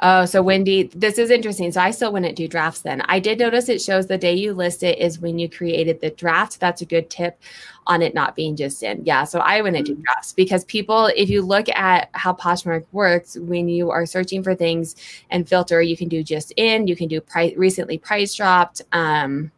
Oh, 0.01 0.27
so 0.27 0.43
Wendy, 0.43 0.85
this 0.95 1.19
is 1.19 1.31
interesting. 1.31 1.73
So 1.73 1.81
I 1.81 1.91
still 1.91 2.13
wouldn't 2.13 2.37
do 2.37 2.47
drafts 2.47 2.83
then. 2.83 3.03
I 3.07 3.19
did 3.19 3.39
notice 3.39 3.69
it 3.69 3.83
shows 3.83 4.07
the 4.07 4.17
day 4.17 4.35
you 4.35 4.53
list 4.53 4.85
it 4.85 4.99
is 4.99 5.19
when 5.19 5.39
you 5.39 5.49
created 5.49 6.01
the 6.01 6.11
draft. 6.11 6.61
That's 6.61 6.83
a 6.83 6.85
good 6.85 7.11
tip 7.11 7.41
on 7.89 8.03
it 8.03 8.15
not 8.15 8.37
being 8.37 8.55
just 8.55 8.83
in. 8.83 9.05
Yeah. 9.05 9.25
So 9.25 9.41
I 9.41 9.61
wouldn't 9.61 9.87
do 9.87 9.97
mm. 9.97 10.03
drafts 10.05 10.33
because 10.33 10.65
people, 10.67 11.07
if 11.17 11.29
you 11.29 11.43
look 11.43 11.69
at 11.71 12.11
how 12.13 12.33
Poshmark 12.33 12.85
works, 12.93 13.37
when 13.39 13.69
you 13.69 13.91
are 13.91 14.07
searching 14.07 14.43
for 14.43 14.55
things 14.55 14.95
and 15.31 15.49
filter, 15.49 15.83
you 15.83 15.97
can 15.97 16.09
do 16.09 16.23
just 16.23 16.53
in, 16.57 16.87
you 16.87 16.95
can 16.95 17.09
do 17.09 17.21
price 17.21 17.57
recently 17.57 17.99
price 17.99 18.35
dropped. 18.35 18.83
Um, 18.93 19.51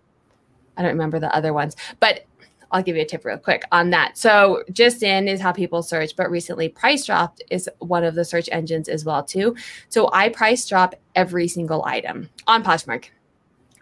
I 0.76 0.82
don't 0.82 0.92
remember 0.92 1.18
the 1.18 1.34
other 1.34 1.52
ones, 1.52 1.76
but 1.98 2.24
I'll 2.72 2.82
give 2.82 2.96
you 2.96 3.02
a 3.02 3.06
tip 3.06 3.24
real 3.24 3.38
quick 3.38 3.64
on 3.72 3.90
that. 3.90 4.16
So 4.16 4.62
just 4.72 5.02
in 5.02 5.28
is 5.28 5.40
how 5.40 5.52
people 5.52 5.82
search, 5.82 6.16
but 6.16 6.30
recently 6.30 6.68
price 6.68 7.06
dropped 7.06 7.42
is 7.50 7.68
one 7.78 8.04
of 8.04 8.14
the 8.14 8.24
search 8.24 8.48
engines 8.52 8.88
as 8.88 9.04
well 9.04 9.22
too. 9.22 9.56
So 9.88 10.10
I 10.12 10.28
price 10.28 10.66
drop 10.68 10.94
every 11.14 11.48
single 11.48 11.84
item 11.84 12.28
on 12.46 12.62
Poshmark. 12.62 13.06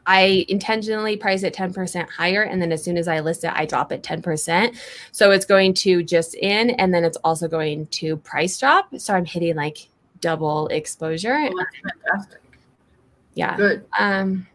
I 0.08 0.46
intentionally 0.48 1.18
price 1.18 1.42
it 1.42 1.54
10% 1.54 2.08
higher. 2.08 2.42
And 2.42 2.62
then 2.62 2.72
as 2.72 2.82
soon 2.82 2.96
as 2.96 3.08
I 3.08 3.20
list 3.20 3.44
it, 3.44 3.52
I 3.54 3.66
drop 3.66 3.92
it 3.92 4.02
10%. 4.02 4.74
So 5.12 5.30
it's 5.30 5.44
going 5.44 5.74
to 5.74 6.02
just 6.02 6.34
in, 6.34 6.70
and 6.70 6.94
then 6.94 7.04
it's 7.04 7.18
also 7.18 7.46
going 7.46 7.86
to 7.88 8.16
price 8.16 8.58
drop. 8.58 8.88
So 8.96 9.14
I'm 9.14 9.26
hitting 9.26 9.54
like 9.54 9.86
double 10.20 10.66
exposure. 10.68 11.36
Oh, 11.36 11.52
that's 11.58 11.94
fantastic. 12.10 12.40
Yeah. 13.34 13.56
Good. 13.58 13.84
Um, 13.98 14.46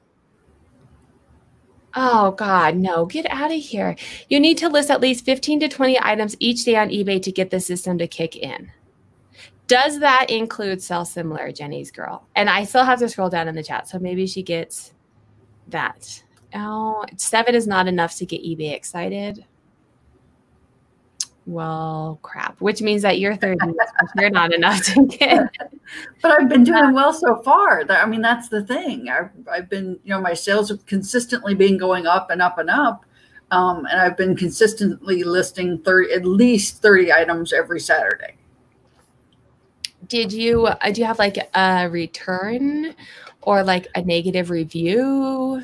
Oh, 1.95 2.31
God, 2.31 2.75
no, 2.75 3.05
get 3.05 3.27
out 3.29 3.51
of 3.51 3.61
here. 3.61 3.95
You 4.27 4.39
need 4.39 4.57
to 4.59 4.69
list 4.69 4.89
at 4.89 5.01
least 5.01 5.25
15 5.25 5.59
to 5.59 5.67
20 5.67 5.99
items 6.01 6.35
each 6.39 6.65
day 6.65 6.75
on 6.75 6.89
eBay 6.89 7.21
to 7.21 7.31
get 7.31 7.51
the 7.51 7.59
system 7.59 7.97
to 7.99 8.07
kick 8.07 8.35
in. 8.35 8.71
Does 9.67 9.99
that 9.99 10.29
include 10.29 10.81
sell 10.81 11.05
similar, 11.05 11.51
Jenny's 11.51 11.91
girl? 11.91 12.27
And 12.35 12.49
I 12.49 12.63
still 12.63 12.83
have 12.83 12.99
to 12.99 13.09
scroll 13.09 13.29
down 13.29 13.47
in 13.47 13.55
the 13.55 13.63
chat, 13.63 13.87
so 13.87 13.99
maybe 13.99 14.27
she 14.27 14.43
gets 14.43 14.93
that. 15.67 16.23
Oh, 16.55 17.05
seven 17.17 17.55
is 17.55 17.67
not 17.67 17.87
enough 17.87 18.15
to 18.15 18.25
get 18.25 18.43
eBay 18.43 18.73
excited. 18.73 19.45
Well, 21.45 22.19
crap, 22.21 22.59
which 22.61 22.81
means 22.81 23.01
that 23.01 23.19
you're 23.19 23.35
30. 23.35 23.59
you're 24.17 24.29
not 24.29 24.53
enough 24.53 24.83
to 24.85 25.05
get. 25.19 25.49
But 26.21 26.31
I've 26.31 26.47
been 26.47 26.63
doing 26.63 26.93
well 26.93 27.11
so 27.11 27.41
far. 27.43 27.83
I 27.89 28.05
mean, 28.05 28.21
that's 28.21 28.47
the 28.47 28.63
thing. 28.63 29.09
I've, 29.09 29.29
I've 29.51 29.69
been, 29.69 29.99
you 30.03 30.11
know, 30.11 30.21
my 30.21 30.33
sales 30.33 30.69
have 30.69 30.85
consistently 30.85 31.53
been 31.53 31.77
going 31.77 32.07
up 32.07 32.29
and 32.29 32.41
up 32.41 32.59
and 32.59 32.69
up. 32.69 33.05
Um, 33.51 33.85
and 33.85 33.99
I've 33.99 34.17
been 34.17 34.35
consistently 34.35 35.23
listing 35.23 35.79
30, 35.79 36.13
at 36.13 36.25
least 36.25 36.81
30 36.81 37.11
items 37.11 37.51
every 37.51 37.79
Saturday. 37.79 38.35
Did 40.07 40.31
you, 40.31 40.67
uh, 40.67 40.91
do 40.91 41.01
you 41.01 41.07
have 41.07 41.19
like 41.19 41.37
a 41.55 41.89
return 41.89 42.95
or 43.41 43.63
like 43.63 43.87
a 43.95 44.01
negative 44.01 44.49
review? 44.49 45.63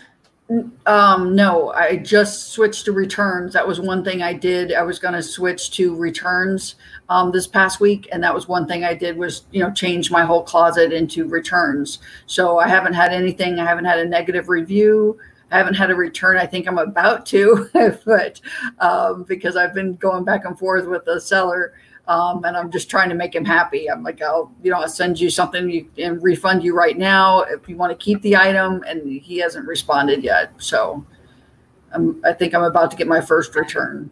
Um, 0.88 1.36
no, 1.36 1.72
I 1.74 1.97
just 1.97 2.54
switched 2.54 2.86
to 2.86 2.91
returns. 2.91 3.54
That 3.54 3.68
was 3.68 3.80
one 3.80 4.04
thing 4.04 4.24
I 4.24 4.34
did. 4.34 4.74
I 4.74 4.82
was 4.82 4.97
going 4.97 5.14
to 5.14 5.22
switch 5.22 5.70
to 5.72 5.95
returns 5.95 6.76
um, 7.08 7.32
this 7.32 7.45
past 7.45 7.80
week, 7.80 8.10
and 8.12 8.24
that 8.24 8.34
was 8.34 8.47
one 8.47 8.68
thing 8.68 8.84
I 8.84 8.95
did 8.95 9.16
was 9.16 9.43
you 9.52 9.62
know 9.62 9.72
change 9.72 10.10
my 10.10 10.26
whole 10.26 10.41
closet 10.41 10.91
into 10.91 11.28
returns. 11.28 12.00
So 12.26 12.58
I 12.58 12.68
haven't 12.68 12.93
had 12.93 13.14
anything. 13.14 13.60
I 13.60 13.66
haven't 13.66 13.86
had 13.86 14.00
a 14.00 14.06
negative 14.06 14.50
review. 14.50 15.20
I 15.52 15.58
haven't 15.58 15.76
had 15.76 15.91
a 15.91 15.95
return. 15.95 16.38
I 16.38 16.47
think 16.47 16.68
I'm 16.68 16.80
about 16.80 17.28
to, 17.28 17.70
but 18.06 18.41
um, 18.80 19.26
because 19.28 19.56
I've 19.56 19.76
been 19.76 19.95
going 19.95 20.24
back 20.24 20.45
and 20.45 20.58
forth 20.58 20.88
with 20.88 21.06
the 21.06 21.22
seller 21.22 21.74
um, 22.10 22.43
and 22.43 22.57
I'm 22.57 22.72
just 22.72 22.89
trying 22.89 23.10
to 23.10 23.16
make 23.16 23.36
him 23.36 23.45
happy. 23.45 23.89
I'm 23.89 24.01
like, 24.01 24.20
I'll, 24.20 24.51
you 24.64 24.72
know, 24.72 24.82
I'll 24.82 24.89
send 24.89 25.20
you 25.20 25.30
something 25.30 25.70
you, 25.70 25.88
and 25.99 26.22
refund 26.24 26.64
you 26.64 26.76
right 26.76 26.97
now 26.97 27.41
if 27.41 27.70
you 27.70 27.78
want 27.78 27.91
to 27.91 28.03
keep 28.03 28.20
the 28.24 28.36
item. 28.36 28.84
And 28.88 29.22
he 29.22 29.38
hasn't 29.38 29.68
responded 29.68 30.24
yet. 30.24 30.51
So 30.57 31.05
I'm, 31.93 32.20
I 32.26 32.34
think 32.34 32.55
I'm 32.55 32.64
about 32.64 32.89
to 32.91 32.97
get 32.97 33.07
my 33.07 33.22
first 33.22 33.55
return. 33.55 34.10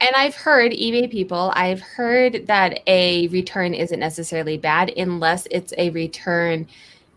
And 0.00 0.16
I've 0.16 0.34
heard 0.34 0.72
eBay 0.72 1.10
people, 1.10 1.52
I've 1.54 1.80
heard 1.80 2.46
that 2.46 2.80
a 2.86 3.28
return 3.28 3.74
isn't 3.74 4.00
necessarily 4.00 4.56
bad 4.56 4.90
unless 4.96 5.46
it's 5.50 5.74
a 5.76 5.90
return 5.90 6.66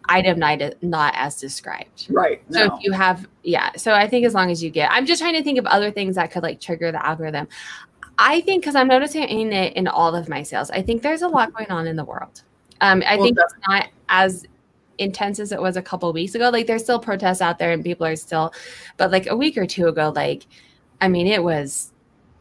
item 0.09 0.39
not, 0.39 0.61
not 0.81 1.13
as 1.17 1.39
described. 1.39 2.07
Right. 2.09 2.41
So 2.49 2.67
no. 2.67 2.75
if 2.75 2.83
you 2.83 2.91
have, 2.91 3.27
yeah. 3.43 3.71
So 3.77 3.93
I 3.93 4.07
think 4.07 4.25
as 4.25 4.33
long 4.33 4.51
as 4.51 4.63
you 4.63 4.69
get, 4.69 4.91
I'm 4.91 5.05
just 5.05 5.21
trying 5.21 5.35
to 5.35 5.43
think 5.43 5.57
of 5.57 5.65
other 5.65 5.91
things 5.91 6.15
that 6.15 6.31
could 6.31 6.43
like 6.43 6.59
trigger 6.61 6.91
the 6.91 7.05
algorithm. 7.05 7.47
I 8.19 8.41
think 8.41 8.63
because 8.63 8.75
I'm 8.75 8.87
noticing 8.87 9.23
it 9.23 9.73
in 9.73 9.87
all 9.87 10.15
of 10.15 10.27
my 10.27 10.43
sales, 10.43 10.71
I 10.71 10.81
think 10.81 11.01
there's 11.01 11.21
a 11.21 11.27
lot 11.27 11.53
going 11.53 11.69
on 11.69 11.87
in 11.87 11.95
the 11.95 12.05
world. 12.05 12.41
Um, 12.81 13.03
I 13.05 13.15
well, 13.15 13.25
think 13.25 13.37
it's 13.39 13.53
not 13.67 13.87
as 14.09 14.45
intense 14.97 15.39
as 15.39 15.51
it 15.51 15.61
was 15.61 15.77
a 15.77 15.81
couple 15.81 16.11
weeks 16.13 16.35
ago. 16.35 16.49
Like 16.49 16.67
there's 16.67 16.83
still 16.83 16.99
protests 16.99 17.41
out 17.41 17.59
there 17.59 17.71
and 17.71 17.83
people 17.83 18.05
are 18.05 18.15
still, 18.15 18.53
but 18.97 19.11
like 19.11 19.27
a 19.27 19.35
week 19.35 19.57
or 19.57 19.65
two 19.65 19.87
ago, 19.87 20.11
like, 20.15 20.45
I 21.01 21.07
mean, 21.07 21.27
it 21.27 21.43
was 21.43 21.91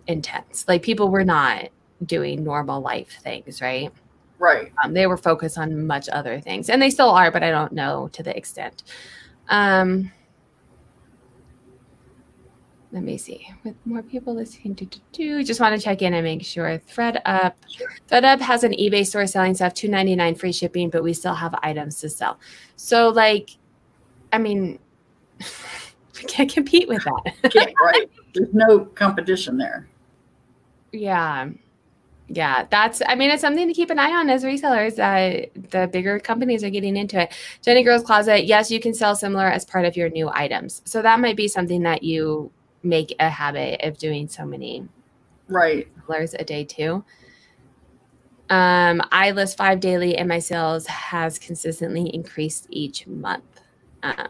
intense. 0.06 0.64
Like 0.66 0.82
people 0.82 1.08
were 1.08 1.24
not 1.24 1.68
doing 2.04 2.44
normal 2.44 2.80
life 2.80 3.18
things, 3.22 3.60
right? 3.60 3.92
Right. 4.38 4.72
Um, 4.82 4.92
they 4.92 5.06
were 5.06 5.16
focused 5.16 5.58
on 5.58 5.86
much 5.86 6.08
other 6.08 6.40
things 6.40 6.68
and 6.68 6.80
they 6.80 6.90
still 6.90 7.10
are, 7.10 7.30
but 7.30 7.42
I 7.42 7.50
don't 7.50 7.72
know 7.72 8.08
to 8.12 8.22
the 8.22 8.36
extent. 8.36 8.82
Um, 9.48 10.10
let 12.92 13.02
me 13.02 13.18
see. 13.18 13.48
With 13.64 13.74
more 13.84 14.02
people 14.02 14.34
listening 14.34 14.74
to 14.76 14.86
do 15.12 15.42
just 15.42 15.60
want 15.60 15.78
to 15.78 15.84
check 15.84 16.02
in 16.02 16.14
and 16.14 16.24
make 16.24 16.44
sure. 16.44 16.78
ThredUp 16.78 17.54
sure. 17.68 17.88
ThredUp 18.08 18.40
has 18.40 18.64
an 18.64 18.72
ebay 18.72 19.06
store 19.06 19.26
selling 19.26 19.54
stuff 19.54 19.74
299 19.74 20.34
free 20.36 20.52
shipping 20.52 20.90
but 20.90 21.02
we 21.02 21.12
still 21.12 21.34
have 21.34 21.54
items 21.62 22.00
to 22.00 22.08
sell. 22.08 22.38
So 22.76 23.08
like 23.08 23.50
i 24.32 24.38
mean 24.38 24.78
we 25.40 26.24
can't 26.24 26.52
compete 26.52 26.88
with 26.88 27.04
that. 27.04 27.74
Right. 27.82 28.10
There's 28.34 28.52
no 28.52 28.80
competition 28.80 29.56
there. 29.58 29.88
Yeah. 30.92 31.50
Yeah 32.28 32.66
that's 32.70 33.02
i 33.06 33.14
mean 33.14 33.30
it's 33.30 33.40
something 33.40 33.68
to 33.68 33.74
keep 33.74 33.90
an 33.90 33.98
eye 33.98 34.12
on 34.12 34.30
as 34.30 34.42
resellers 34.44 34.98
uh, 34.98 35.46
the 35.70 35.88
bigger 35.88 36.18
companies 36.18 36.62
are 36.62 36.70
getting 36.70 36.96
into 36.96 37.20
it. 37.20 37.34
Jenny 37.62 37.82
girls 37.82 38.04
closet 38.04 38.46
yes 38.46 38.70
you 38.70 38.78
can 38.78 38.94
sell 38.94 39.16
similar 39.16 39.46
as 39.46 39.64
part 39.64 39.84
of 39.84 39.96
your 39.96 40.08
new 40.08 40.30
items. 40.32 40.82
So 40.84 41.02
that 41.02 41.18
might 41.18 41.36
be 41.36 41.48
something 41.48 41.82
that 41.82 42.04
you 42.04 42.52
make 42.86 43.14
a 43.20 43.28
habit 43.28 43.80
of 43.82 43.98
doing 43.98 44.28
so 44.28 44.44
many 44.46 44.86
right 45.48 45.88
colors 46.06 46.34
a 46.38 46.44
day 46.44 46.64
too. 46.64 47.04
Um, 48.48 49.02
I 49.10 49.32
list 49.32 49.56
five 49.56 49.80
daily, 49.80 50.16
and 50.16 50.28
my 50.28 50.38
sales 50.38 50.86
has 50.86 51.38
consistently 51.38 52.14
increased 52.14 52.66
each 52.70 53.06
month. 53.06 53.60
Um, 54.02 54.28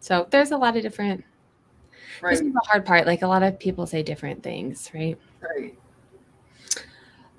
so 0.00 0.26
there's 0.30 0.50
a 0.50 0.56
lot 0.56 0.76
of 0.76 0.82
different. 0.82 1.24
Right. 2.20 2.30
This 2.30 2.40
is 2.40 2.52
the 2.52 2.60
hard 2.64 2.84
part. 2.84 3.06
Like 3.06 3.22
a 3.22 3.28
lot 3.28 3.42
of 3.42 3.58
people 3.58 3.86
say 3.86 4.02
different 4.02 4.42
things, 4.42 4.90
right? 4.92 5.16
Right. 5.40 5.78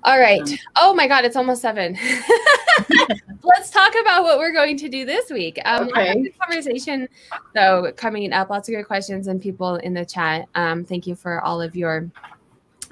All 0.02 0.18
right. 0.18 0.42
Oh 0.76 0.94
my 0.94 1.08
God, 1.08 1.24
it's 1.24 1.36
almost 1.36 1.62
seven. 1.62 1.98
Let's 3.42 3.70
talk 3.70 3.92
about 4.00 4.22
what 4.22 4.38
we're 4.38 4.52
going 4.52 4.76
to 4.78 4.88
do 4.88 5.04
this 5.04 5.30
week. 5.30 5.58
Um, 5.64 5.88
okay. 5.88 6.32
conversation, 6.40 7.08
though, 7.54 7.92
coming 7.96 8.32
up. 8.32 8.50
Lots 8.50 8.68
of 8.68 8.74
good 8.74 8.86
questions 8.86 9.26
and 9.26 9.40
people 9.40 9.76
in 9.76 9.94
the 9.94 10.04
chat. 10.04 10.48
Um, 10.54 10.84
thank 10.84 11.06
you 11.06 11.14
for 11.14 11.40
all 11.42 11.60
of 11.60 11.76
your 11.76 12.10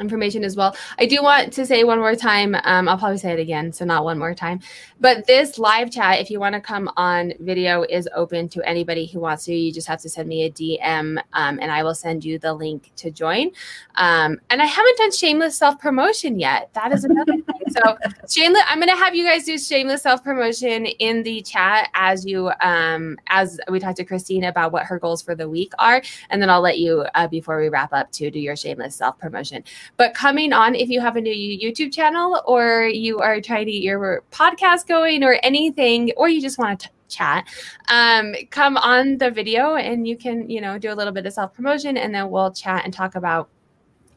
information 0.00 0.44
as 0.44 0.56
well. 0.56 0.76
I 0.98 1.06
do 1.06 1.22
want 1.22 1.52
to 1.54 1.66
say 1.66 1.84
one 1.84 1.98
more 1.98 2.14
time, 2.14 2.56
um, 2.64 2.88
I'll 2.88 2.98
probably 2.98 3.18
say 3.18 3.32
it 3.32 3.40
again, 3.40 3.72
so 3.72 3.84
not 3.84 4.04
one 4.04 4.18
more 4.18 4.34
time. 4.34 4.60
But 5.00 5.26
this 5.26 5.58
live 5.58 5.90
chat, 5.90 6.20
if 6.20 6.30
you 6.30 6.38
want 6.38 6.54
to 6.54 6.60
come 6.60 6.90
on 6.96 7.32
video, 7.40 7.82
is 7.82 8.08
open 8.14 8.48
to 8.50 8.62
anybody 8.68 9.06
who 9.06 9.20
wants 9.20 9.44
to. 9.44 9.54
You 9.54 9.72
just 9.72 9.88
have 9.88 10.00
to 10.02 10.08
send 10.08 10.28
me 10.28 10.44
a 10.44 10.50
DM 10.50 11.18
um, 11.32 11.58
and 11.60 11.70
I 11.70 11.82
will 11.82 11.94
send 11.94 12.24
you 12.24 12.38
the 12.38 12.52
link 12.52 12.92
to 12.96 13.10
join. 13.10 13.50
Um, 13.96 14.40
and 14.50 14.62
I 14.62 14.66
haven't 14.66 14.96
done 14.98 15.12
shameless 15.12 15.56
self 15.56 15.78
promotion 15.78 16.38
yet. 16.38 16.70
That 16.74 16.92
is 16.92 17.04
another 17.04 17.32
thing. 17.32 17.44
So 17.70 17.96
shameless, 18.28 18.62
I'm 18.66 18.78
gonna 18.78 18.96
have 18.96 19.14
you 19.14 19.24
guys 19.24 19.44
do 19.44 19.58
shameless 19.58 20.02
self 20.02 20.22
promotion 20.22 20.86
in 20.86 21.22
the 21.22 21.42
chat 21.42 21.90
as 21.94 22.24
you 22.24 22.50
um 22.60 23.16
as 23.28 23.60
we 23.70 23.80
talked 23.80 23.96
to 23.98 24.04
Christine 24.04 24.44
about 24.44 24.72
what 24.72 24.84
her 24.84 24.98
goals 24.98 25.22
for 25.22 25.34
the 25.34 25.48
week 25.48 25.72
are, 25.78 26.02
and 26.30 26.40
then 26.40 26.50
I'll 26.50 26.60
let 26.60 26.78
you 26.78 27.06
uh, 27.14 27.28
before 27.28 27.60
we 27.60 27.68
wrap 27.68 27.92
up 27.92 28.10
to 28.12 28.30
do 28.30 28.38
your 28.38 28.56
shameless 28.56 28.96
self 28.96 29.18
promotion. 29.18 29.64
But 29.96 30.14
coming 30.14 30.52
on, 30.52 30.74
if 30.74 30.88
you 30.88 31.00
have 31.00 31.16
a 31.16 31.20
new 31.20 31.32
YouTube 31.32 31.92
channel 31.92 32.42
or 32.46 32.84
you 32.84 33.18
are 33.18 33.40
trying 33.40 33.66
to 33.66 33.72
get 33.72 33.82
your 33.82 34.22
podcast 34.30 34.86
going 34.86 35.24
or 35.24 35.38
anything, 35.42 36.12
or 36.16 36.28
you 36.28 36.40
just 36.40 36.58
want 36.58 36.80
to 36.80 36.90
chat 37.08 37.46
um, 37.90 38.34
come 38.48 38.78
on 38.78 39.18
the 39.18 39.30
video 39.30 39.74
and 39.76 40.08
you 40.08 40.16
can 40.16 40.48
you 40.48 40.62
know 40.62 40.78
do 40.78 40.90
a 40.90 40.94
little 40.94 41.12
bit 41.12 41.26
of 41.26 41.32
self 41.34 41.52
promotion 41.52 41.98
and 41.98 42.14
then 42.14 42.30
we'll 42.30 42.50
chat 42.50 42.86
and 42.86 42.94
talk 42.94 43.16
about 43.16 43.50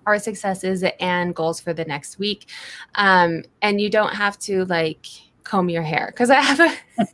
our 0.06 0.20
successes 0.20 0.84
and 1.00 1.36
goals 1.36 1.60
for 1.60 1.74
the 1.74 1.86
next 1.86 2.20
week. 2.20 2.50
Um, 2.96 3.44
and 3.62 3.82
you 3.82 3.90
don't 3.90 4.14
have 4.14 4.38
to 4.40 4.66
like 4.66 5.06
comb 5.44 5.70
your 5.70 5.84
hair 5.84 6.08
because 6.08 6.30
I 6.30 6.40
have 6.40 6.60
a, 6.60 6.74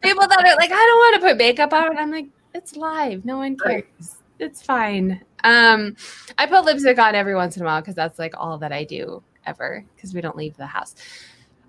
people 0.00 0.26
that 0.26 0.44
are 0.44 0.56
like, 0.56 0.70
I 0.70 0.74
don't 0.74 0.98
want 0.98 1.14
to 1.14 1.28
put 1.28 1.36
makeup 1.36 1.72
on. 1.72 1.96
I'm 1.96 2.10
like, 2.10 2.26
it's 2.54 2.76
live. 2.76 3.24
No 3.24 3.38
one 3.38 3.56
cares. 3.56 4.16
It's 4.38 4.62
fine. 4.62 5.22
Um, 5.44 5.96
I 6.38 6.46
put 6.46 6.64
lipstick 6.64 6.98
on 6.98 7.14
every 7.14 7.34
once 7.34 7.56
in 7.56 7.62
a 7.62 7.66
while 7.66 7.80
because 7.80 7.94
that's 7.94 8.18
like 8.18 8.34
all 8.36 8.58
that 8.58 8.72
I 8.72 8.84
do 8.84 9.22
ever 9.46 9.84
because 9.94 10.14
we 10.14 10.20
don't 10.20 10.36
leave 10.36 10.56
the 10.56 10.66
house. 10.66 10.94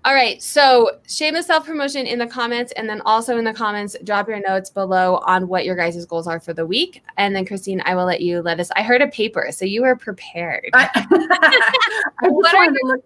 All 0.04 0.14
right. 0.14 0.42
So 0.42 0.98
shameless 1.06 1.46
self 1.46 1.64
promotion 1.64 2.06
in 2.06 2.18
the 2.18 2.26
comments. 2.26 2.72
And 2.72 2.88
then 2.88 3.00
also 3.02 3.38
in 3.38 3.44
the 3.44 3.52
comments, 3.52 3.96
drop 4.02 4.26
your 4.26 4.40
notes 4.40 4.68
below 4.68 5.22
on 5.26 5.46
what 5.46 5.64
your 5.64 5.76
guys' 5.76 6.04
goals 6.06 6.26
are 6.26 6.40
for 6.40 6.52
the 6.52 6.66
week. 6.66 7.04
And 7.18 7.36
then, 7.36 7.46
Christine, 7.46 7.80
I 7.84 7.94
will 7.94 8.04
let 8.04 8.20
you 8.20 8.42
let 8.42 8.58
us. 8.58 8.70
I 8.74 8.82
heard 8.82 9.00
a 9.00 9.06
paper. 9.08 9.48
So 9.52 9.64
you 9.64 9.82
were 9.82 9.94
prepared. 9.94 10.70
I, 10.72 10.90
I 12.22 12.28
what 12.28 12.52
are 12.52 12.68
look, 12.82 13.04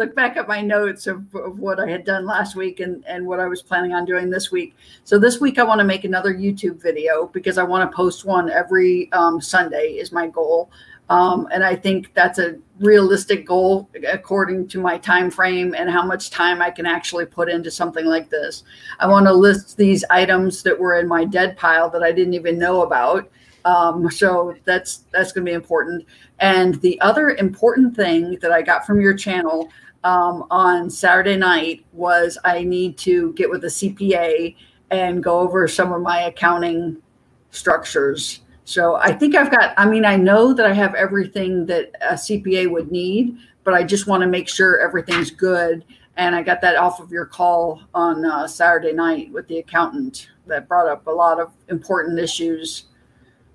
look 0.00 0.14
back 0.14 0.38
at 0.38 0.48
my 0.48 0.62
notes 0.62 1.06
of, 1.06 1.32
of 1.34 1.58
what 1.58 1.78
I 1.78 1.86
had 1.86 2.06
done 2.06 2.24
last 2.24 2.56
week 2.56 2.80
and, 2.80 3.04
and 3.06 3.26
what 3.26 3.38
I 3.38 3.46
was 3.46 3.62
planning 3.62 3.92
on 3.92 4.06
doing 4.06 4.30
this 4.30 4.50
week. 4.50 4.74
So 5.04 5.18
this 5.18 5.40
week, 5.40 5.58
I 5.58 5.62
want 5.62 5.78
to 5.78 5.84
make 5.84 6.04
another 6.04 6.32
YouTube 6.34 6.80
video 6.80 7.26
because 7.26 7.58
I 7.58 7.64
want 7.64 7.88
to 7.88 7.94
post 7.94 8.24
one 8.24 8.48
every 8.48 9.12
um, 9.12 9.42
Sunday, 9.42 9.98
is 9.98 10.10
my 10.10 10.26
goal. 10.26 10.70
Um, 11.10 11.48
and 11.52 11.62
I 11.62 11.76
think 11.76 12.14
that's 12.14 12.38
a 12.38 12.56
realistic 12.78 13.44
goal 13.46 13.90
according 14.10 14.68
to 14.68 14.80
my 14.80 14.96
time 14.96 15.30
frame 15.30 15.74
and 15.76 15.90
how 15.90 16.06
much 16.06 16.30
time 16.30 16.62
I 16.62 16.70
can 16.70 16.86
actually 16.86 17.26
put 17.26 17.50
into 17.50 17.70
something 17.70 18.06
like 18.06 18.30
this. 18.30 18.64
I 19.00 19.06
want 19.06 19.26
to 19.26 19.34
list 19.34 19.76
these 19.76 20.02
items 20.08 20.62
that 20.62 20.78
were 20.78 20.98
in 20.98 21.08
my 21.08 21.26
dead 21.26 21.58
pile 21.58 21.90
that 21.90 22.02
I 22.02 22.12
didn't 22.12 22.34
even 22.34 22.58
know 22.58 22.82
about. 22.82 23.30
Um, 23.66 24.10
so 24.10 24.54
that's 24.64 25.04
that's 25.12 25.32
going 25.32 25.44
to 25.44 25.50
be 25.50 25.54
important. 25.54 26.06
And 26.38 26.80
the 26.80 26.98
other 27.02 27.30
important 27.30 27.94
thing 27.94 28.38
that 28.40 28.52
I 28.52 28.62
got 28.62 28.86
from 28.86 29.00
your 29.00 29.14
channel 29.14 29.68
um, 30.04 30.46
on 30.50 30.90
Saturday 30.90 31.36
night 31.36 31.84
was 31.92 32.38
I 32.44 32.62
need 32.64 32.96
to 32.98 33.32
get 33.34 33.50
with 33.50 33.64
a 33.64 33.68
CPA 33.68 34.56
and 34.90 35.22
go 35.22 35.38
over 35.40 35.68
some 35.68 35.92
of 35.92 36.02
my 36.02 36.22
accounting 36.22 36.96
structures 37.50 38.40
so 38.70 38.94
I 38.94 39.12
think 39.12 39.34
I've 39.34 39.50
got, 39.50 39.74
I 39.76 39.84
mean, 39.84 40.04
I 40.04 40.14
know 40.14 40.52
that 40.54 40.64
I 40.64 40.72
have 40.72 40.94
everything 40.94 41.66
that 41.66 41.90
a 42.02 42.14
CPA 42.14 42.70
would 42.70 42.92
need, 42.92 43.36
but 43.64 43.74
I 43.74 43.82
just 43.82 44.06
want 44.06 44.20
to 44.20 44.28
make 44.28 44.48
sure 44.48 44.78
everything's 44.78 45.32
good. 45.32 45.84
And 46.16 46.36
I 46.36 46.44
got 46.44 46.60
that 46.60 46.76
off 46.76 47.00
of 47.00 47.10
your 47.10 47.26
call 47.26 47.82
on 47.94 48.24
uh, 48.24 48.46
Saturday 48.46 48.92
night 48.92 49.32
with 49.32 49.48
the 49.48 49.58
accountant 49.58 50.28
that 50.46 50.68
brought 50.68 50.86
up 50.86 51.08
a 51.08 51.10
lot 51.10 51.40
of 51.40 51.50
important 51.68 52.20
issues. 52.20 52.84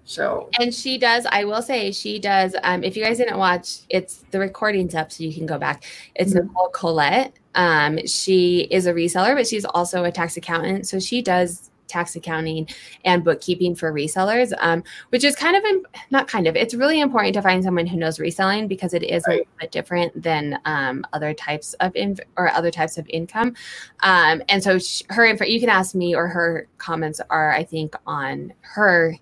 So, 0.05 0.49
and 0.59 0.73
she 0.73 0.97
does, 0.99 1.25
I 1.29 1.45
will 1.45 1.63
say, 1.63 1.91
she 1.91 2.19
does. 2.19 2.55
Um, 2.63 2.83
if 2.83 2.95
you 2.95 3.03
guys 3.03 3.17
didn't 3.17 3.39
watch, 3.39 3.79
it's 3.89 4.23
the 4.29 4.39
recording's 4.39 4.93
up, 4.93 5.11
so 5.11 5.23
you 5.23 5.33
can 5.33 5.47
go 5.47 5.57
back. 5.57 5.83
It's 6.13 6.33
mm-hmm. 6.33 6.47
Nicole 6.47 6.69
Colette. 6.69 7.33
Um, 7.55 8.05
she 8.05 8.61
is 8.71 8.85
a 8.85 8.93
reseller, 8.93 9.35
but 9.35 9.47
she's 9.47 9.65
also 9.65 10.03
a 10.03 10.11
tax 10.11 10.37
accountant. 10.37 10.87
So 10.87 10.99
she 10.99 11.21
does 11.21 11.71
tax 11.87 12.15
accounting 12.15 12.67
and 13.03 13.23
bookkeeping 13.23 13.75
for 13.75 13.91
resellers, 13.91 14.53
um, 14.59 14.83
which 15.09 15.23
is 15.23 15.35
kind 15.35 15.55
of 15.55 15.63
not 16.11 16.27
kind 16.27 16.47
of. 16.47 16.55
It's 16.55 16.73
really 16.73 16.99
important 16.99 17.33
to 17.35 17.41
find 17.41 17.63
someone 17.63 17.87
who 17.87 17.97
knows 17.97 18.19
reselling 18.19 18.67
because 18.67 18.93
it 18.93 19.03
is 19.03 19.23
right. 19.27 19.33
a 19.33 19.37
little 19.37 19.53
bit 19.59 19.71
different 19.71 20.21
than 20.21 20.59
um, 20.65 21.05
other 21.13 21.33
types 21.33 21.73
of 21.75 21.95
in, 21.95 22.17
or 22.37 22.49
other 22.49 22.71
types 22.71 22.97
of 22.97 23.07
income. 23.09 23.55
Um, 24.03 24.41
and 24.49 24.63
so 24.63 24.77
sh- 24.77 25.03
her 25.09 25.25
info, 25.25 25.45
you 25.45 25.59
can 25.59 25.69
ask 25.69 25.95
me 25.95 26.15
or 26.15 26.27
her 26.27 26.67
comments 26.77 27.21
are, 27.29 27.53
I 27.53 27.63
think, 27.63 27.95
on 28.05 28.53
her 28.61 29.17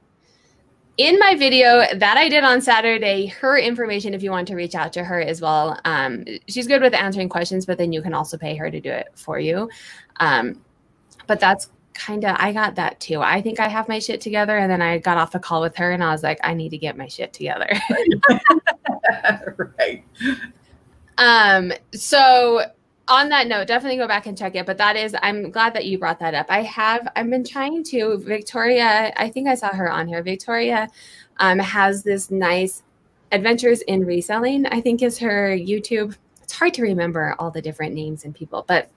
in 0.97 1.17
my 1.17 1.35
video 1.35 1.85
that 1.95 2.17
I 2.17 2.29
did 2.29 2.43
on 2.43 2.61
Saturday, 2.61 3.27
her 3.27 3.57
information, 3.57 4.13
if 4.13 4.21
you 4.21 4.31
want 4.31 4.47
to 4.49 4.55
reach 4.55 4.75
out 4.75 4.93
to 4.93 5.03
her 5.03 5.19
as 5.19 5.41
well. 5.41 5.79
Um, 5.85 6.23
she's 6.47 6.67
good 6.67 6.81
with 6.81 6.93
answering 6.93 7.29
questions, 7.29 7.65
but 7.65 7.77
then 7.77 7.91
you 7.91 8.01
can 8.01 8.13
also 8.13 8.37
pay 8.37 8.55
her 8.55 8.69
to 8.69 8.79
do 8.79 8.91
it 8.91 9.07
for 9.15 9.39
you. 9.39 9.69
Um, 10.19 10.61
but 11.25 11.39
that's 11.39 11.69
kind 11.93 12.23
of 12.25 12.35
I 12.39 12.53
got 12.53 12.75
that 12.75 12.99
too. 12.99 13.21
I 13.21 13.41
think 13.41 13.59
I 13.59 13.67
have 13.67 13.87
my 13.87 13.99
shit 13.99 14.21
together 14.21 14.57
and 14.57 14.69
then 14.69 14.81
I 14.81 14.97
got 14.97 15.17
off 15.17 15.35
a 15.35 15.39
call 15.39 15.61
with 15.61 15.75
her 15.77 15.91
and 15.91 16.03
I 16.03 16.11
was 16.11 16.23
like 16.23 16.39
I 16.43 16.53
need 16.53 16.69
to 16.69 16.77
get 16.77 16.97
my 16.97 17.07
shit 17.07 17.33
together. 17.33 17.69
right. 19.79 20.03
Um 21.19 21.71
so 21.93 22.63
on 23.07 23.29
that 23.29 23.47
note, 23.47 23.67
definitely 23.67 23.97
go 23.97 24.07
back 24.07 24.25
and 24.25 24.37
check 24.37 24.55
it. 24.55 24.65
But 24.65 24.77
that 24.77 24.95
is, 24.95 25.15
I'm 25.21 25.51
glad 25.51 25.73
that 25.73 25.85
you 25.85 25.97
brought 25.97 26.19
that 26.19 26.33
up. 26.33 26.45
I 26.49 26.61
have, 26.61 27.07
I've 27.15 27.29
been 27.29 27.43
trying 27.43 27.83
to. 27.85 28.17
Victoria, 28.17 29.13
I 29.17 29.29
think 29.29 29.47
I 29.47 29.55
saw 29.55 29.69
her 29.69 29.91
on 29.91 30.07
here. 30.07 30.23
Victoria 30.23 30.89
um, 31.37 31.59
has 31.59 32.03
this 32.03 32.31
nice 32.31 32.83
adventures 33.31 33.81
in 33.81 34.05
reselling. 34.05 34.65
I 34.67 34.79
think 34.79 35.01
is 35.01 35.17
her 35.19 35.55
YouTube. 35.55 36.15
It's 36.41 36.53
hard 36.53 36.73
to 36.75 36.81
remember 36.81 37.35
all 37.39 37.51
the 37.51 37.61
different 37.61 37.93
names 37.93 38.25
and 38.25 38.33
people, 38.33 38.63
but 38.67 38.89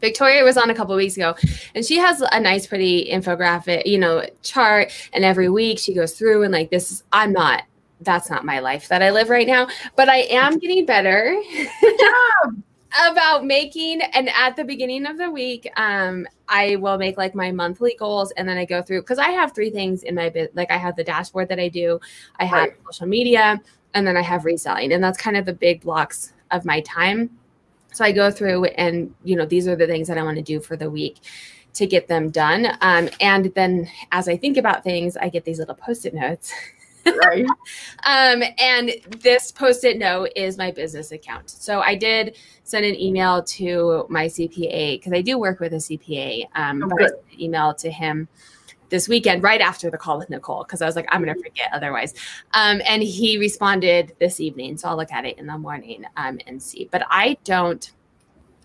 Victoria 0.00 0.42
was 0.42 0.56
on 0.56 0.68
a 0.68 0.74
couple 0.74 0.96
weeks 0.96 1.16
ago, 1.16 1.34
and 1.76 1.84
she 1.84 1.96
has 1.96 2.20
a 2.20 2.40
nice, 2.40 2.66
pretty 2.66 3.08
infographic, 3.08 3.86
you 3.86 3.98
know, 3.98 4.26
chart. 4.42 4.92
And 5.12 5.24
every 5.24 5.48
week 5.48 5.78
she 5.78 5.94
goes 5.94 6.12
through 6.14 6.42
and 6.42 6.52
like, 6.52 6.70
this 6.70 6.90
is, 6.90 7.04
I'm 7.12 7.32
not, 7.32 7.62
that's 8.00 8.28
not 8.28 8.44
my 8.44 8.58
life 8.58 8.88
that 8.88 9.00
I 9.00 9.10
live 9.10 9.30
right 9.30 9.46
now, 9.46 9.68
but 9.94 10.08
I 10.08 10.22
am 10.22 10.58
getting 10.58 10.84
better 10.84 11.40
about 13.00 13.44
making. 13.44 14.02
And 14.02 14.28
at 14.30 14.56
the 14.56 14.64
beginning 14.64 15.06
of 15.06 15.18
the 15.18 15.30
week, 15.30 15.70
um, 15.76 16.26
I 16.48 16.76
will 16.76 16.98
make 16.98 17.16
like 17.16 17.34
my 17.34 17.50
monthly 17.52 17.96
goals, 17.98 18.30
and 18.32 18.48
then 18.48 18.58
I 18.58 18.64
go 18.64 18.82
through 18.82 19.02
because 19.02 19.18
I 19.18 19.28
have 19.28 19.54
three 19.54 19.70
things 19.70 20.02
in 20.02 20.14
my 20.14 20.28
bit. 20.28 20.54
Like 20.54 20.70
I 20.70 20.76
have 20.76 20.96
the 20.96 21.04
dashboard 21.04 21.48
that 21.48 21.58
I 21.58 21.68
do, 21.68 22.00
I 22.38 22.44
have 22.44 22.68
right. 22.68 22.76
social 22.86 23.06
media, 23.06 23.60
and 23.94 24.06
then 24.06 24.16
I 24.16 24.22
have 24.22 24.44
reselling, 24.44 24.92
and 24.92 25.02
that's 25.02 25.18
kind 25.18 25.36
of 25.36 25.46
the 25.46 25.52
big 25.52 25.82
blocks 25.82 26.32
of 26.50 26.64
my 26.64 26.80
time 26.82 27.30
so 27.92 28.04
I 28.04 28.12
go 28.12 28.30
through 28.30 28.64
and, 28.64 29.14
you 29.22 29.36
know, 29.36 29.44
these 29.44 29.68
are 29.68 29.76
the 29.76 29.86
things 29.86 30.08
that 30.08 30.18
I 30.18 30.22
want 30.22 30.36
to 30.38 30.42
do 30.42 30.60
for 30.60 30.76
the 30.76 30.90
week 30.90 31.18
to 31.74 31.86
get 31.86 32.08
them 32.08 32.30
done. 32.30 32.66
Um, 32.80 33.08
and 33.20 33.52
then 33.54 33.88
as 34.10 34.28
I 34.28 34.36
think 34.36 34.56
about 34.56 34.82
things, 34.82 35.16
I 35.16 35.28
get 35.28 35.44
these 35.44 35.58
little 35.58 35.74
post 35.74 36.06
it 36.06 36.14
notes. 36.14 36.52
right. 37.06 37.44
um, 38.04 38.42
and 38.58 38.92
this 39.20 39.50
post 39.50 39.84
it 39.84 39.98
note 39.98 40.30
is 40.36 40.58
my 40.58 40.70
business 40.70 41.12
account. 41.12 41.50
So 41.50 41.80
I 41.80 41.94
did 41.94 42.36
send 42.64 42.84
an 42.84 42.98
email 42.98 43.42
to 43.42 44.06
my 44.08 44.26
CPA 44.26 44.98
because 44.98 45.12
I 45.12 45.20
do 45.20 45.38
work 45.38 45.60
with 45.60 45.72
a 45.72 45.76
CPA. 45.76 46.46
Um, 46.54 46.82
oh, 46.82 46.88
but 46.88 47.02
I 47.02 47.06
sent 47.08 47.20
an 47.32 47.40
email 47.40 47.74
to 47.74 47.90
him 47.90 48.28
this 48.92 49.08
weekend 49.08 49.42
right 49.42 49.60
after 49.60 49.90
the 49.90 49.96
call 49.96 50.18
with 50.18 50.30
Nicole 50.30 50.64
because 50.64 50.82
I 50.82 50.86
was 50.86 50.94
like, 50.94 51.08
I'm 51.10 51.24
going 51.24 51.34
to 51.34 51.42
forget 51.42 51.70
otherwise. 51.72 52.14
Um, 52.52 52.80
and 52.86 53.02
he 53.02 53.38
responded 53.38 54.14
this 54.20 54.38
evening. 54.38 54.76
So 54.76 54.88
I'll 54.88 54.96
look 54.96 55.10
at 55.10 55.24
it 55.24 55.38
in 55.38 55.46
the 55.46 55.58
morning 55.58 56.04
um, 56.16 56.38
and 56.46 56.62
see. 56.62 56.88
But 56.92 57.06
I 57.10 57.38
don't, 57.42 57.90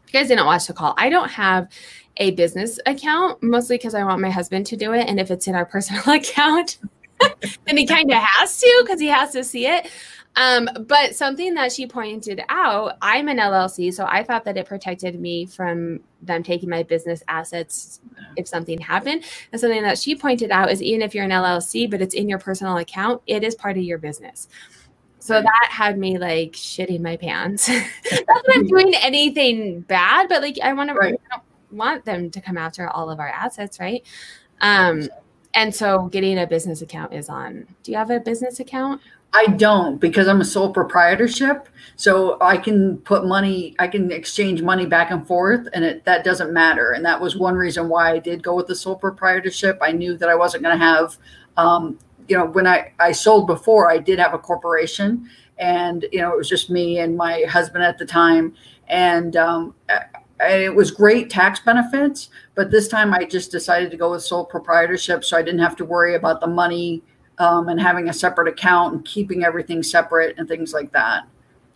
if 0.05 0.13
you 0.13 0.19
guys 0.19 0.27
didn't 0.27 0.45
watch 0.45 0.67
the 0.67 0.73
call, 0.73 0.93
I 0.97 1.09
don't 1.09 1.29
have 1.29 1.69
a 2.17 2.31
business 2.31 2.77
account 2.85 3.41
mostly 3.41 3.77
because 3.77 3.95
I 3.95 4.03
want 4.03 4.21
my 4.21 4.29
husband 4.29 4.65
to 4.67 4.75
do 4.75 4.93
it. 4.93 5.07
And 5.07 5.19
if 5.19 5.31
it's 5.31 5.47
in 5.47 5.55
our 5.55 5.65
personal 5.73 6.03
account, 6.09 6.77
then 7.65 7.77
he 7.77 7.85
kind 7.85 8.11
of 8.11 8.17
has 8.17 8.59
to 8.59 8.83
because 8.85 8.99
he 8.99 9.07
has 9.07 9.31
to 9.31 9.43
see 9.43 9.67
it. 9.67 9.89
Um, 10.37 10.69
but 10.87 11.15
something 11.15 11.55
that 11.55 11.71
she 11.71 11.87
pointed 11.87 12.43
out, 12.47 12.97
I'm 13.01 13.27
an 13.27 13.37
LLC, 13.37 13.91
so 13.91 14.05
I 14.05 14.23
thought 14.23 14.45
that 14.45 14.55
it 14.55 14.67
protected 14.67 15.19
me 15.19 15.47
from 15.47 16.01
them 16.21 16.43
taking 16.43 16.69
my 16.69 16.83
business 16.83 17.23
assets 17.27 18.01
if 18.35 18.47
something 18.47 18.79
happened. 18.79 19.23
And 19.51 19.59
something 19.59 19.81
that 19.81 19.97
she 19.97 20.15
pointed 20.15 20.51
out 20.51 20.71
is 20.71 20.81
even 20.83 21.01
if 21.01 21.15
you're 21.15 21.25
an 21.25 21.31
LLC, 21.31 21.89
but 21.89 22.03
it's 22.03 22.13
in 22.13 22.29
your 22.29 22.37
personal 22.37 22.77
account, 22.77 23.23
it 23.25 23.43
is 23.43 23.55
part 23.55 23.77
of 23.77 23.83
your 23.83 23.97
business. 23.97 24.47
So 25.17 25.41
that 25.41 25.67
had 25.71 25.97
me 25.97 26.19
like 26.19 26.53
shitting 26.53 27.01
my 27.01 27.17
pants. 27.17 27.67
Not 27.69 27.85
that 28.27 28.53
I'm 28.53 28.67
doing 28.67 28.93
anything 28.95 29.81
bad, 29.81 30.29
but 30.29 30.43
like 30.43 30.59
I 30.63 30.71
want 30.73 30.95
right. 30.95 31.19
to 31.31 31.37
I 31.37 31.39
want 31.71 32.05
them 32.05 32.29
to 32.29 32.39
come 32.39 32.57
after 32.57 32.87
all 32.87 33.09
of 33.09 33.19
our 33.19 33.27
assets, 33.27 33.79
right? 33.79 34.05
Um, 34.61 35.09
and 35.57 35.75
so 35.75 36.07
getting 36.07 36.37
a 36.37 36.47
business 36.47 36.81
account 36.81 37.13
is 37.13 37.29
on. 37.29 37.67
Do 37.83 37.91
you 37.91 37.97
have 37.97 38.09
a 38.09 38.19
business 38.19 38.59
account? 38.59 39.01
I 39.33 39.47
don't 39.47 39.99
because 39.99 40.27
I'm 40.27 40.39
a 40.39 40.45
sole 40.45 40.71
proprietorship. 40.71 41.67
So 41.97 42.37
I 42.39 42.57
can 42.57 42.97
put 42.99 43.25
money, 43.25 43.75
I 43.79 43.87
can 43.87 44.11
exchange 44.11 44.61
money 44.61 44.85
back 44.85 45.11
and 45.11 45.27
forth, 45.27 45.67
and 45.73 45.83
it, 45.83 46.05
that 46.05 46.23
doesn't 46.23 46.53
matter. 46.53 46.91
And 46.91 47.03
that 47.05 47.19
was 47.19 47.35
one 47.35 47.55
reason 47.55 47.89
why 47.89 48.11
I 48.11 48.19
did 48.19 48.41
go 48.41 48.55
with 48.55 48.67
the 48.67 48.75
sole 48.75 48.95
proprietorship. 48.95 49.79
I 49.81 49.91
knew 49.91 50.15
that 50.17 50.29
I 50.29 50.35
wasn't 50.35 50.63
going 50.63 50.77
to 50.77 50.85
have 50.85 51.17
um, 51.57 51.97
you 52.27 52.37
know, 52.37 52.45
when 52.45 52.67
I, 52.67 52.91
I 52.99 53.11
sold 53.11 53.47
before, 53.47 53.89
I 53.89 53.97
did 53.97 54.19
have 54.19 54.33
a 54.33 54.37
corporation 54.37 55.29
and, 55.57 56.05
you 56.11 56.21
know, 56.21 56.31
it 56.31 56.37
was 56.37 56.49
just 56.49 56.69
me 56.69 56.99
and 56.99 57.17
my 57.17 57.43
husband 57.49 57.83
at 57.83 57.97
the 57.97 58.05
time. 58.05 58.53
And 58.87 59.35
um, 59.35 59.73
it 60.39 60.73
was 60.73 60.91
great 60.91 61.29
tax 61.29 61.59
benefits, 61.59 62.29
but 62.55 62.69
this 62.71 62.87
time 62.87 63.13
I 63.13 63.25
just 63.25 63.51
decided 63.51 63.91
to 63.91 63.97
go 63.97 64.11
with 64.11 64.23
sole 64.23 64.45
proprietorship. 64.45 65.23
So 65.23 65.37
I 65.37 65.41
didn't 65.41 65.61
have 65.61 65.75
to 65.77 65.85
worry 65.85 66.15
about 66.15 66.41
the 66.41 66.47
money 66.47 67.01
um, 67.39 67.69
and 67.69 67.79
having 67.79 68.09
a 68.09 68.13
separate 68.13 68.47
account 68.47 68.93
and 68.93 69.05
keeping 69.05 69.43
everything 69.43 69.83
separate 69.83 70.37
and 70.37 70.47
things 70.47 70.73
like 70.73 70.91
that. 70.91 71.27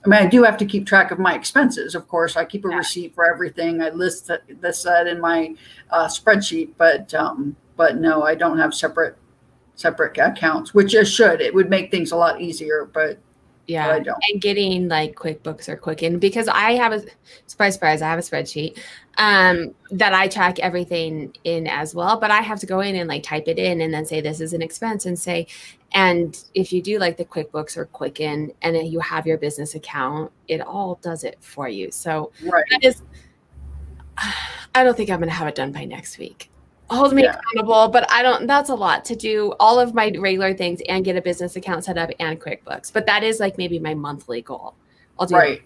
I 0.04 0.08
mean, 0.08 0.20
I 0.20 0.26
do 0.26 0.44
have 0.44 0.58
to 0.58 0.66
keep 0.66 0.88
track 0.88 1.12
of 1.12 1.20
my 1.20 1.36
expenses. 1.36 1.94
Of 1.94 2.08
course, 2.08 2.36
I 2.36 2.46
keep 2.46 2.66
a 2.66 2.70
yeah. 2.70 2.78
receipt 2.78 3.14
for 3.14 3.32
everything. 3.32 3.82
I 3.82 3.90
list 3.90 4.28
that, 4.28 4.42
this 4.60 4.84
that 4.84 5.08
in 5.08 5.22
my 5.22 5.56
uh, 5.92 6.08
spreadsheet, 6.08 6.72
but 6.78 7.14
um, 7.14 7.56
but 7.78 7.98
no, 7.98 8.24
I 8.24 8.34
don't 8.34 8.58
have 8.58 8.74
separate 8.74 9.16
separate 9.76 10.18
accounts, 10.18 10.74
which 10.74 10.96
I 10.96 11.04
should. 11.04 11.40
It 11.40 11.54
would 11.54 11.70
make 11.70 11.92
things 11.92 12.12
a 12.12 12.16
lot 12.16 12.42
easier, 12.42 12.90
but 12.92 13.20
yeah, 13.68 14.00
and 14.30 14.42
getting 14.42 14.88
like 14.88 15.16
QuickBooks 15.16 15.70
or 15.70 15.76
Quicken 15.76 16.20
because 16.20 16.48
I 16.48 16.74
have 16.74 16.92
a 16.92 17.04
surprise, 17.48 17.74
surprise, 17.74 18.02
I 18.02 18.10
have 18.10 18.20
a 18.20 18.22
spreadsheet 18.22 18.80
um, 19.18 19.74
that 19.92 20.14
I 20.14 20.28
track 20.28 20.60
everything 20.60 21.36
in 21.44 21.68
as 21.68 21.96
well. 21.96 22.20
But 22.20 22.32
I 22.32 22.42
have 22.42 22.60
to 22.62 22.66
go 22.66 22.80
in 22.82 22.96
and 22.96 23.08
like 23.08 23.24
type 23.24 23.48
it 23.48 23.60
in 23.60 23.82
and 23.82 23.94
then 23.94 24.06
say 24.06 24.22
this 24.22 24.42
is 24.42 24.54
an 24.54 24.62
expense 24.62 25.06
and 25.06 25.18
say, 25.18 25.48
and 25.94 26.42
if 26.54 26.74
you 26.74 26.82
do 26.82 27.00
like 27.00 27.18
the 27.18 27.26
QuickBooks 27.26 27.78
or 27.78 27.86
Quicken 27.86 28.52
and 28.62 28.76
you 28.88 29.00
have 29.00 29.28
your 29.28 29.38
business 29.38 29.76
account, 29.76 30.32
it 30.48 30.62
all 30.62 31.00
does 31.02 31.24
it 31.24 31.38
for 31.42 31.70
you. 31.70 31.92
So 31.92 32.32
right. 32.44 32.66
that 32.72 32.84
is, 32.84 33.02
I 34.76 34.84
don't 34.84 34.96
think 34.96 35.10
I'm 35.10 35.20
going 35.20 35.30
to 35.30 35.36
have 35.36 35.48
it 35.48 35.56
done 35.56 35.72
by 35.72 35.86
next 35.86 36.18
week 36.18 36.50
hold 36.92 37.14
me 37.14 37.24
yeah. 37.24 37.38
accountable, 37.38 37.88
but 37.88 38.10
I 38.12 38.22
don't, 38.22 38.48
that's 38.48 38.70
a 38.70 38.76
lot 38.76 39.06
to 39.06 39.16
do 39.16 39.54
all 39.60 39.80
of 39.80 39.94
my 39.94 40.12
regular 40.18 40.54
things 40.54 40.82
and 40.90 41.06
get 41.06 41.16
a 41.16 41.22
business 41.22 41.56
account 41.56 41.86
set 41.86 41.98
up 41.98 42.12
and 42.20 42.40
QuickBooks. 42.40 42.92
But 42.92 43.06
that 43.06 43.24
is 43.24 43.40
like 43.40 43.58
maybe 43.58 43.80
my 43.80 43.94
monthly 43.94 44.42
goal. 44.42 44.76
I'll 45.20 45.28
do 45.28 45.36
right. 45.36 45.62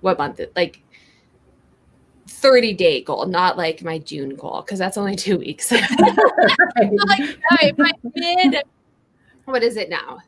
what 0.00 0.18
month? 0.18 0.40
Like 0.54 0.82
30 2.28 2.74
day 2.74 3.02
goal, 3.02 3.26
not 3.26 3.56
like 3.56 3.82
my 3.82 3.98
June 3.98 4.36
goal, 4.36 4.62
because 4.62 4.78
that's 4.78 4.96
only 4.96 5.16
two 5.16 5.38
weeks. 5.38 5.72
like, 5.72 5.84
mid, 8.14 8.62
what 9.44 9.62
is 9.62 9.76
it 9.76 9.90
now? 9.90 10.18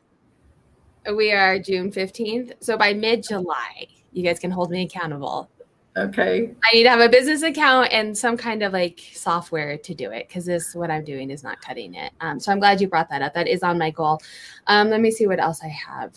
We 1.13 1.31
are 1.31 1.59
June 1.59 1.91
15th. 1.91 2.53
So 2.59 2.77
by 2.77 2.93
mid 2.93 3.23
July, 3.23 3.87
you 4.11 4.23
guys 4.23 4.39
can 4.39 4.51
hold 4.51 4.71
me 4.71 4.83
accountable 4.83 5.49
Okay. 5.97 6.51
I 6.63 6.73
need 6.73 6.83
to 6.83 6.89
have 6.89 6.99
a 6.99 7.07
business 7.07 7.41
account 7.41 7.87
and 7.93 8.17
some 8.17 8.35
kind 8.35 8.63
of 8.63 8.73
like 8.73 8.99
software 9.13 9.77
to 9.77 9.93
do 9.93 10.11
it 10.11 10.27
because 10.27 10.45
this 10.45 10.75
what 10.75 10.91
I'm 10.91 11.05
doing 11.05 11.29
is 11.29 11.41
not 11.41 11.61
cutting 11.61 11.93
it. 11.93 12.11
Um, 12.19 12.37
so 12.39 12.51
I'm 12.51 12.59
glad 12.59 12.81
you 12.81 12.89
brought 12.89 13.09
that 13.09 13.21
up. 13.21 13.33
That 13.33 13.47
is 13.47 13.63
on 13.63 13.77
my 13.77 13.91
goal. 13.91 14.19
Um, 14.67 14.89
let 14.89 14.99
me 14.99 15.09
see 15.09 15.25
what 15.25 15.39
else 15.39 15.61
I 15.63 15.69
have. 15.69 16.13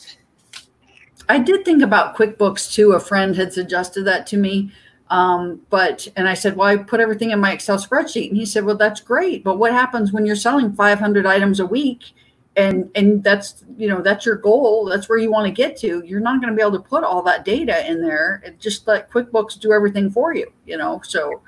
I 1.28 1.38
did 1.38 1.64
think 1.64 1.82
about 1.82 2.16
QuickBooks 2.16 2.72
too. 2.72 2.92
A 2.92 3.00
friend 3.00 3.36
had 3.36 3.52
suggested 3.52 4.04
that 4.04 4.26
to 4.28 4.36
me. 4.36 4.72
Um, 5.10 5.60
but 5.70 6.08
and 6.16 6.28
I 6.28 6.34
said, 6.34 6.56
well, 6.56 6.68
I 6.68 6.76
put 6.76 7.00
everything 7.00 7.30
in 7.30 7.40
my 7.40 7.52
Excel 7.52 7.78
spreadsheet, 7.78 8.28
and 8.28 8.36
he 8.36 8.44
said, 8.44 8.64
well, 8.64 8.76
that's 8.76 9.00
great, 9.00 9.42
but 9.42 9.58
what 9.58 9.72
happens 9.72 10.12
when 10.12 10.26
you're 10.26 10.36
selling 10.36 10.74
500 10.74 11.24
items 11.24 11.60
a 11.60 11.66
week 11.66 12.12
and 12.59 12.90
and 12.94 13.22
that's 13.22 13.64
you 13.76 13.88
know 13.88 14.02
that's 14.02 14.26
your 14.26 14.36
goal. 14.36 14.84
That's 14.86 15.09
where 15.09 15.18
you 15.18 15.30
want 15.30 15.46
to 15.46 15.52
get 15.52 15.76
to. 15.78 16.02
You're 16.04 16.20
not 16.20 16.40
going 16.40 16.52
to 16.52 16.56
be 16.56 16.61
able 16.61 16.76
to 16.78 16.84
put 16.84 17.04
all 17.04 17.22
that 17.22 17.44
data 17.44 17.88
in 17.88 18.02
there. 18.02 18.42
And 18.44 18.59
just 18.59 18.86
let 18.86 19.11
quickbooks 19.11 19.59
do 19.59 19.72
everything 19.72 20.11
for 20.11 20.34
you 20.34 20.52
you 20.68 20.76
know? 20.76 21.00
So 21.04 21.40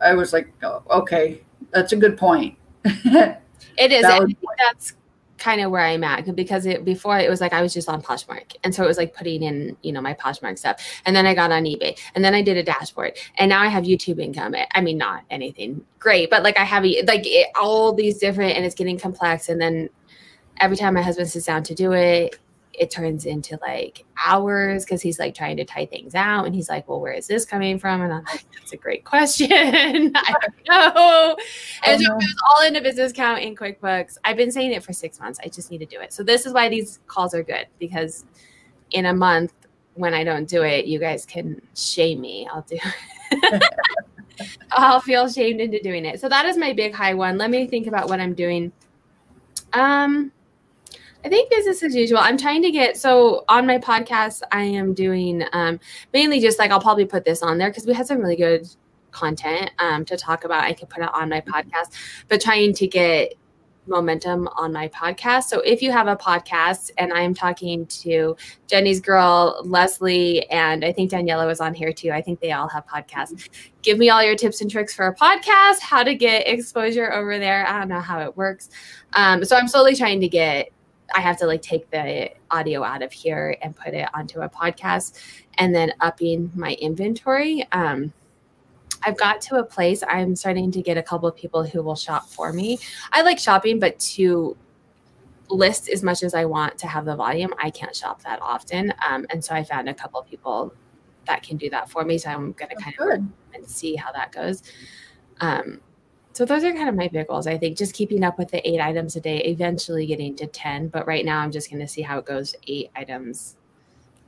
i 0.00 0.14
was 0.14 0.32
like 0.32 0.52
oh, 0.62 0.82
okay. 0.90 1.42
That's 1.72 1.92
a 1.92 1.96
good 1.96 2.16
point. 2.16 2.56
It 3.76 3.92
is. 3.92 4.02
That 4.02 4.26
that's 4.58 4.94
kind 5.36 5.62
of 5.62 5.70
where 5.70 5.82
i'm 5.82 6.04
at 6.04 6.36
because 6.36 6.66
it 6.66 6.84
before 6.84 7.18
it 7.18 7.30
was 7.30 7.40
like 7.40 7.54
i 7.54 7.62
was 7.62 7.72
just 7.72 7.88
on 7.88 8.02
poshmark. 8.02 8.54
And 8.62 8.74
so 8.74 8.84
it 8.84 8.86
was 8.86 8.98
like 8.98 9.14
putting 9.14 9.42
in 9.42 9.76
you 9.82 9.90
know 9.90 10.02
my 10.02 10.12
poshmark 10.14 10.58
stuff. 10.58 10.82
And 11.06 11.16
then 11.16 11.26
i 11.26 11.34
got 11.34 11.50
on 11.50 11.64
ebay. 11.64 11.98
And 12.14 12.22
then 12.22 12.34
i 12.34 12.42
did 12.42 12.58
a 12.58 12.62
dashboard. 12.62 13.16
And 13.36 13.48
now 13.48 13.62
i 13.62 13.68
have 13.68 13.84
youtube 13.84 14.20
income. 14.20 14.54
I 14.74 14.80
mean 14.80 14.98
not 14.98 15.24
anything 15.30 15.84
great 15.98 16.28
but 16.28 16.42
like 16.42 16.58
i 16.58 16.64
have 16.64 16.84
like 16.84 17.22
it, 17.24 17.48
all 17.58 17.92
these 17.94 18.18
different 18.18 18.56
and 18.56 18.64
it's 18.66 18.74
getting 18.74 18.98
complex. 18.98 19.48
And 19.48 19.60
then 19.60 19.88
every 20.60 20.76
time 20.76 20.94
my 20.94 21.02
husband 21.02 21.28
sits 21.28 21.46
down 21.46 21.62
to 21.64 21.74
do 21.74 21.92
it, 21.92 22.38
it 22.80 22.90
turns 22.90 23.26
into 23.26 23.58
like 23.60 24.04
hours 24.24 24.84
because 24.84 25.02
he's 25.02 25.18
like 25.18 25.34
trying 25.34 25.56
to 25.56 25.64
tie 25.64 25.86
things 25.86 26.14
out 26.14 26.46
and 26.46 26.54
he's 26.54 26.68
like, 26.68 26.88
Well, 26.88 27.00
where 27.00 27.12
is 27.12 27.26
this 27.26 27.44
coming 27.44 27.78
from? 27.78 28.00
And 28.00 28.12
I'm 28.12 28.24
like, 28.24 28.44
That's 28.54 28.72
a 28.72 28.76
great 28.76 29.04
question. 29.04 29.50
I 30.14 30.34
don't 30.40 30.68
know. 30.68 31.36
And 31.84 32.00
so 32.00 32.12
it 32.12 32.14
was 32.14 32.34
all 32.48 32.66
in 32.66 32.76
a 32.76 32.80
business 32.80 33.12
account 33.12 33.40
in 33.40 33.56
QuickBooks. 33.56 34.18
I've 34.24 34.36
been 34.36 34.52
saying 34.52 34.72
it 34.72 34.82
for 34.84 34.92
six 34.92 35.18
months. 35.18 35.38
I 35.44 35.48
just 35.48 35.70
need 35.70 35.78
to 35.78 35.86
do 35.86 36.00
it. 36.00 36.12
So 36.12 36.22
this 36.22 36.46
is 36.46 36.52
why 36.52 36.68
these 36.68 37.00
calls 37.06 37.34
are 37.34 37.42
good 37.42 37.66
because 37.78 38.24
in 38.92 39.06
a 39.06 39.14
month 39.14 39.52
when 39.94 40.14
I 40.14 40.24
don't 40.24 40.48
do 40.48 40.62
it, 40.62 40.86
you 40.86 40.98
guys 40.98 41.26
can 41.26 41.60
shame 41.74 42.20
me. 42.20 42.48
I'll 42.52 42.62
do 42.62 42.78
I'll 44.72 45.00
feel 45.00 45.28
shamed 45.28 45.60
into 45.60 45.80
doing 45.82 46.04
it. 46.04 46.20
So 46.20 46.28
that 46.28 46.46
is 46.46 46.56
my 46.56 46.72
big 46.72 46.94
high 46.94 47.14
one. 47.14 47.36
Let 47.36 47.50
me 47.50 47.66
think 47.66 47.86
about 47.86 48.08
what 48.08 48.20
I'm 48.20 48.34
doing. 48.34 48.72
Um 49.74 50.32
I 51.22 51.28
think 51.28 51.50
business 51.50 51.82
as 51.82 51.94
usual. 51.94 52.18
I'm 52.18 52.38
trying 52.38 52.62
to 52.62 52.70
get 52.70 52.96
so 52.96 53.44
on 53.48 53.66
my 53.66 53.78
podcast. 53.78 54.40
I 54.52 54.62
am 54.62 54.94
doing 54.94 55.44
um, 55.52 55.78
mainly 56.14 56.40
just 56.40 56.58
like 56.58 56.70
I'll 56.70 56.80
probably 56.80 57.04
put 57.04 57.24
this 57.24 57.42
on 57.42 57.58
there 57.58 57.68
because 57.68 57.86
we 57.86 57.92
had 57.92 58.06
some 58.06 58.18
really 58.18 58.36
good 58.36 58.66
content 59.10 59.70
um, 59.78 60.04
to 60.06 60.16
talk 60.16 60.44
about. 60.44 60.64
I 60.64 60.72
can 60.72 60.88
put 60.88 61.02
it 61.02 61.10
on 61.12 61.28
my 61.28 61.42
podcast, 61.42 61.92
but 62.28 62.40
trying 62.40 62.72
to 62.74 62.86
get 62.86 63.34
momentum 63.86 64.48
on 64.56 64.72
my 64.72 64.88
podcast. 64.88 65.44
So 65.44 65.60
if 65.60 65.82
you 65.82 65.90
have 65.90 66.06
a 66.06 66.16
podcast 66.16 66.90
and 66.96 67.12
I'm 67.12 67.34
talking 67.34 67.86
to 67.86 68.36
Jenny's 68.66 69.00
girl, 69.00 69.60
Leslie, 69.64 70.48
and 70.50 70.84
I 70.84 70.92
think 70.92 71.10
Daniela 71.10 71.46
was 71.46 71.60
on 71.60 71.74
here 71.74 71.92
too. 71.92 72.12
I 72.12 72.22
think 72.22 72.40
they 72.40 72.52
all 72.52 72.68
have 72.68 72.86
podcasts. 72.86 73.48
Give 73.82 73.98
me 73.98 74.08
all 74.08 74.22
your 74.22 74.36
tips 74.36 74.60
and 74.60 74.70
tricks 74.70 74.94
for 74.94 75.06
a 75.06 75.14
podcast, 75.14 75.80
how 75.80 76.02
to 76.02 76.14
get 76.14 76.46
exposure 76.46 77.12
over 77.12 77.38
there. 77.38 77.66
I 77.66 77.78
don't 77.78 77.88
know 77.88 78.00
how 78.00 78.20
it 78.20 78.36
works. 78.36 78.70
Um, 79.14 79.44
so 79.44 79.56
I'm 79.56 79.68
slowly 79.68 79.94
trying 79.96 80.20
to 80.20 80.28
get 80.28 80.70
I 81.14 81.20
have 81.20 81.36
to 81.38 81.46
like 81.46 81.62
take 81.62 81.90
the 81.90 82.30
audio 82.50 82.82
out 82.82 83.02
of 83.02 83.12
here 83.12 83.56
and 83.62 83.76
put 83.76 83.94
it 83.94 84.08
onto 84.14 84.40
a 84.40 84.48
podcast 84.48 85.18
and 85.58 85.74
then 85.74 85.92
upping 86.00 86.50
my 86.54 86.74
inventory. 86.74 87.66
Um, 87.72 88.12
I've 89.02 89.16
got 89.16 89.40
to 89.42 89.56
a 89.56 89.64
place 89.64 90.02
I'm 90.06 90.36
starting 90.36 90.70
to 90.72 90.82
get 90.82 90.98
a 90.98 91.02
couple 91.02 91.28
of 91.28 91.36
people 91.36 91.64
who 91.64 91.82
will 91.82 91.96
shop 91.96 92.28
for 92.28 92.52
me. 92.52 92.78
I 93.12 93.22
like 93.22 93.38
shopping, 93.38 93.78
but 93.78 93.98
to 94.00 94.56
list 95.48 95.88
as 95.88 96.02
much 96.02 96.22
as 96.22 96.34
I 96.34 96.44
want 96.44 96.78
to 96.78 96.86
have 96.86 97.04
the 97.04 97.16
volume, 97.16 97.52
I 97.62 97.70
can't 97.70 97.94
shop 97.94 98.22
that 98.22 98.40
often. 98.42 98.92
Um, 99.08 99.26
and 99.30 99.44
so 99.44 99.54
I 99.54 99.64
found 99.64 99.88
a 99.88 99.94
couple 99.94 100.20
of 100.20 100.26
people 100.26 100.74
that 101.26 101.42
can 101.42 101.56
do 101.56 101.70
that 101.70 101.90
for 101.90 102.04
me. 102.04 102.18
So 102.18 102.30
I'm 102.30 102.52
going 102.52 102.70
to 102.76 102.82
kind 102.82 102.96
of 103.00 103.24
and 103.54 103.68
see 103.68 103.96
how 103.96 104.12
that 104.12 104.32
goes. 104.32 104.62
Um, 105.40 105.80
so 106.32 106.44
those 106.44 106.64
are 106.64 106.72
kind 106.72 106.88
of 106.88 106.94
my 106.94 107.08
big 107.08 107.26
goals. 107.26 107.46
I 107.46 107.58
think 107.58 107.76
just 107.76 107.94
keeping 107.94 108.22
up 108.22 108.38
with 108.38 108.50
the 108.50 108.66
eight 108.68 108.80
items 108.80 109.16
a 109.16 109.20
day, 109.20 109.38
eventually 109.38 110.06
getting 110.06 110.36
to 110.36 110.46
10. 110.46 110.88
But 110.88 111.06
right 111.06 111.24
now 111.24 111.40
I'm 111.40 111.50
just 111.50 111.70
going 111.70 111.80
to 111.80 111.88
see 111.88 112.02
how 112.02 112.18
it 112.18 112.24
goes 112.24 112.54
eight 112.66 112.90
items 112.94 113.56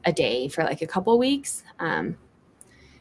a 0.05 0.13
day 0.13 0.49
for 0.49 0.65
like 0.65 0.83
a 0.83 0.87
couple 0.87 1.17
weeks. 1.19 1.63
Um, 1.79 2.17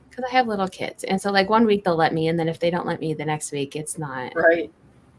because 0.09 0.25
I 0.29 0.35
have 0.35 0.47
little 0.47 0.67
kids. 0.67 1.05
And 1.05 1.21
so 1.21 1.31
like 1.31 1.49
one 1.49 1.65
week 1.65 1.85
they'll 1.85 1.95
let 1.95 2.13
me, 2.13 2.27
and 2.27 2.37
then 2.37 2.49
if 2.49 2.59
they 2.59 2.69
don't 2.69 2.85
let 2.85 2.99
me 2.99 3.13
the 3.13 3.23
next 3.23 3.53
week, 3.53 3.77
it's 3.77 3.97
not 3.97 4.33
right 4.35 4.69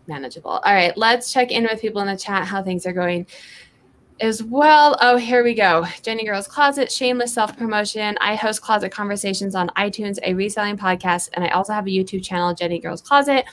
manageable. 0.07 0.51
All 0.51 0.75
right, 0.75 0.97
let's 0.97 1.33
check 1.33 1.51
in 1.51 1.65
with 1.65 1.81
people 1.81 2.01
in 2.03 2.09
the 2.09 2.17
chat 2.17 2.45
how 2.45 2.63
things 2.63 2.87
are 2.87 2.93
going 2.93 3.27
as 4.23 4.41
well. 4.41 4.97
Oh, 5.01 5.17
here 5.17 5.43
we 5.43 5.53
go. 5.53 5.85
Jenny 6.01 6.25
Girls 6.25 6.47
Closet, 6.47 6.91
shameless 6.91 7.35
self 7.35 7.57
promotion. 7.57 8.17
I 8.21 8.37
host 8.37 8.63
closet 8.63 8.91
conversations 8.93 9.57
on 9.57 9.69
iTunes, 9.71 10.19
a 10.23 10.33
reselling 10.33 10.79
podcast, 10.79 11.31
and 11.35 11.45
I 11.45 11.49
also 11.49 11.73
have 11.73 11.87
a 11.87 11.91
YouTube 11.91 12.25
channel, 12.25 12.55
Jenny 12.55 12.79
Girls 12.79 13.03
Closet. 13.03 13.45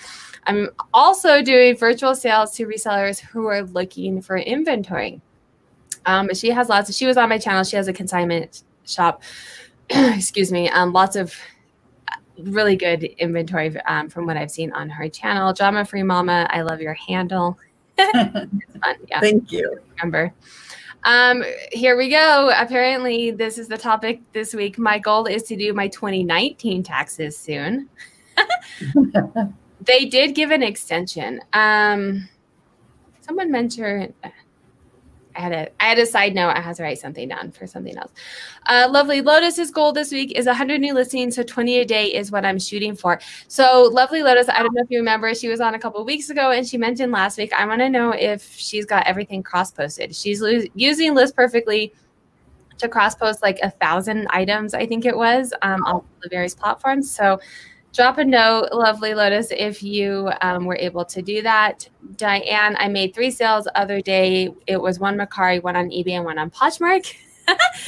I'm 0.46 0.70
also 0.94 1.42
doing 1.42 1.76
virtual 1.76 2.14
sales 2.14 2.56
to 2.56 2.68
resellers 2.68 3.20
who 3.20 3.48
are 3.48 3.64
looking 3.64 4.22
for 4.22 4.38
inventory. 4.38 5.20
Um, 6.06 6.34
she 6.34 6.52
has 6.52 6.70
lots 6.70 6.88
of, 6.88 6.96
she 6.96 7.08
was 7.08 7.18
on 7.18 7.30
my 7.30 7.40
channel. 7.40 7.64
She 7.64 7.76
has 7.76 7.88
a 7.88 7.94
consignment 7.94 8.64
shop. 8.86 9.24
Excuse 9.90 10.52
me. 10.52 10.70
Um, 10.70 10.94
lots 10.94 11.16
of 11.16 11.34
really 12.38 12.76
good 12.76 13.04
inventory 13.04 13.76
um, 13.82 14.08
from 14.08 14.28
what 14.28 14.38
I've 14.38 14.52
seen 14.52 14.72
on 14.74 14.90
her 14.90 15.10
channel. 15.10 15.52
Drama 15.52 15.84
Free 15.84 16.04
Mama, 16.04 16.48
I 16.52 16.62
love 16.62 16.80
your 16.80 16.94
handle. 16.94 17.58
Yeah. 19.08 19.20
Thank 19.20 19.52
you. 19.52 19.80
Remember. 19.98 20.34
Um, 21.04 21.44
here 21.72 21.98
we 21.98 22.10
go. 22.10 22.52
Apparently, 22.58 23.32
this 23.32 23.58
is 23.58 23.68
the 23.68 23.78
topic 23.78 24.22
this 24.34 24.54
week. 24.54 24.78
My 24.78 25.00
goal 25.00 25.26
is 25.26 25.44
to 25.44 25.56
do 25.56 25.74
my 25.74 25.88
2019 25.88 26.84
taxes 26.84 27.38
soon. 27.38 27.90
they 29.82 30.06
did 30.06 30.36
give 30.36 30.52
an 30.52 30.64
extension. 30.64 31.42
Um, 31.54 32.28
someone 33.22 33.52
mentioned, 33.52 34.14
I 35.40 35.42
had 35.42 35.52
a 35.54 35.70
I 35.80 35.86
had 35.86 36.00
a 36.00 36.06
side 36.06 36.36
note. 36.36 36.50
I 36.50 36.60
had 36.60 36.76
to 36.76 36.84
write 36.84 37.00
something 37.00 37.30
down 37.30 37.52
for 37.52 37.66
something 37.66 37.98
else. 37.98 38.12
Uh, 38.66 38.90
lovely 38.92 39.22
Lotus's 39.22 39.72
goal 39.72 39.94
this 39.94 40.12
week 40.12 40.34
is 40.38 40.46
100 40.46 40.82
new 40.82 40.94
listings, 40.94 41.36
so 41.36 41.44
20 41.44 41.80
a 41.80 41.86
day 41.86 42.06
is 42.14 42.30
what 42.30 42.46
I'm 42.46 42.60
shooting 42.60 42.94
for. 42.94 43.22
So 43.48 43.90
lovely 43.94 44.22
Lotus, 44.22 44.50
I 44.50 44.62
don't 44.62 44.74
know 44.74 44.82
if 44.82 44.92
you 44.92 45.00
remember, 45.00 45.34
she 45.34 45.48
was 45.48 45.62
on 45.62 45.76
a 45.76 45.80
couple 45.80 46.04
weeks 46.04 46.30
ago, 46.30 46.52
and 46.52 46.68
she 46.68 46.78
mentioned 46.78 47.14
last 47.14 47.38
week. 47.38 47.54
I 47.54 47.66
want 47.66 47.80
to 47.80 47.90
know 47.90 48.12
if 48.12 48.54
she's 48.54 48.86
got 48.86 49.08
everything 49.08 49.42
cross 49.42 49.72
posted. 49.72 50.14
She's 50.14 50.42
lo- 50.42 50.64
using 50.76 51.16
List 51.16 51.38
Perfectly 51.38 51.94
to 52.80 52.90
cross 52.90 53.16
post 53.16 53.42
like 53.42 53.60
a 53.62 53.70
thousand 53.70 54.28
items, 54.32 54.74
I 54.74 54.86
think 54.86 55.06
it 55.06 55.16
was, 55.16 55.54
um, 55.62 55.84
on 55.86 56.04
the 56.22 56.30
various 56.30 56.56
platforms. 56.56 57.10
So 57.10 57.40
drop 57.94 58.18
a 58.18 58.26
note, 58.26 58.70
lovely 58.72 59.14
Lotus, 59.14 59.52
if 59.52 59.84
you 59.84 60.32
um, 60.42 60.66
were 60.66 60.78
able 60.78 61.06
to 61.06 61.22
do 61.22 61.42
that. 61.42 61.88
Diane, 62.16 62.76
I 62.80 62.88
made 62.88 63.14
three 63.14 63.32
sales 63.32 63.68
other 63.76 64.02
day. 64.02 64.50
It 64.68 64.82
was 64.82 65.00
one 65.00 65.18
Mercari, 65.18 65.62
one 65.62 65.76
on 65.76 65.90
eBay, 65.90 66.12
and 66.12 66.26
one 66.26 66.38
on 66.38 66.52
Poshmark. 66.52 67.14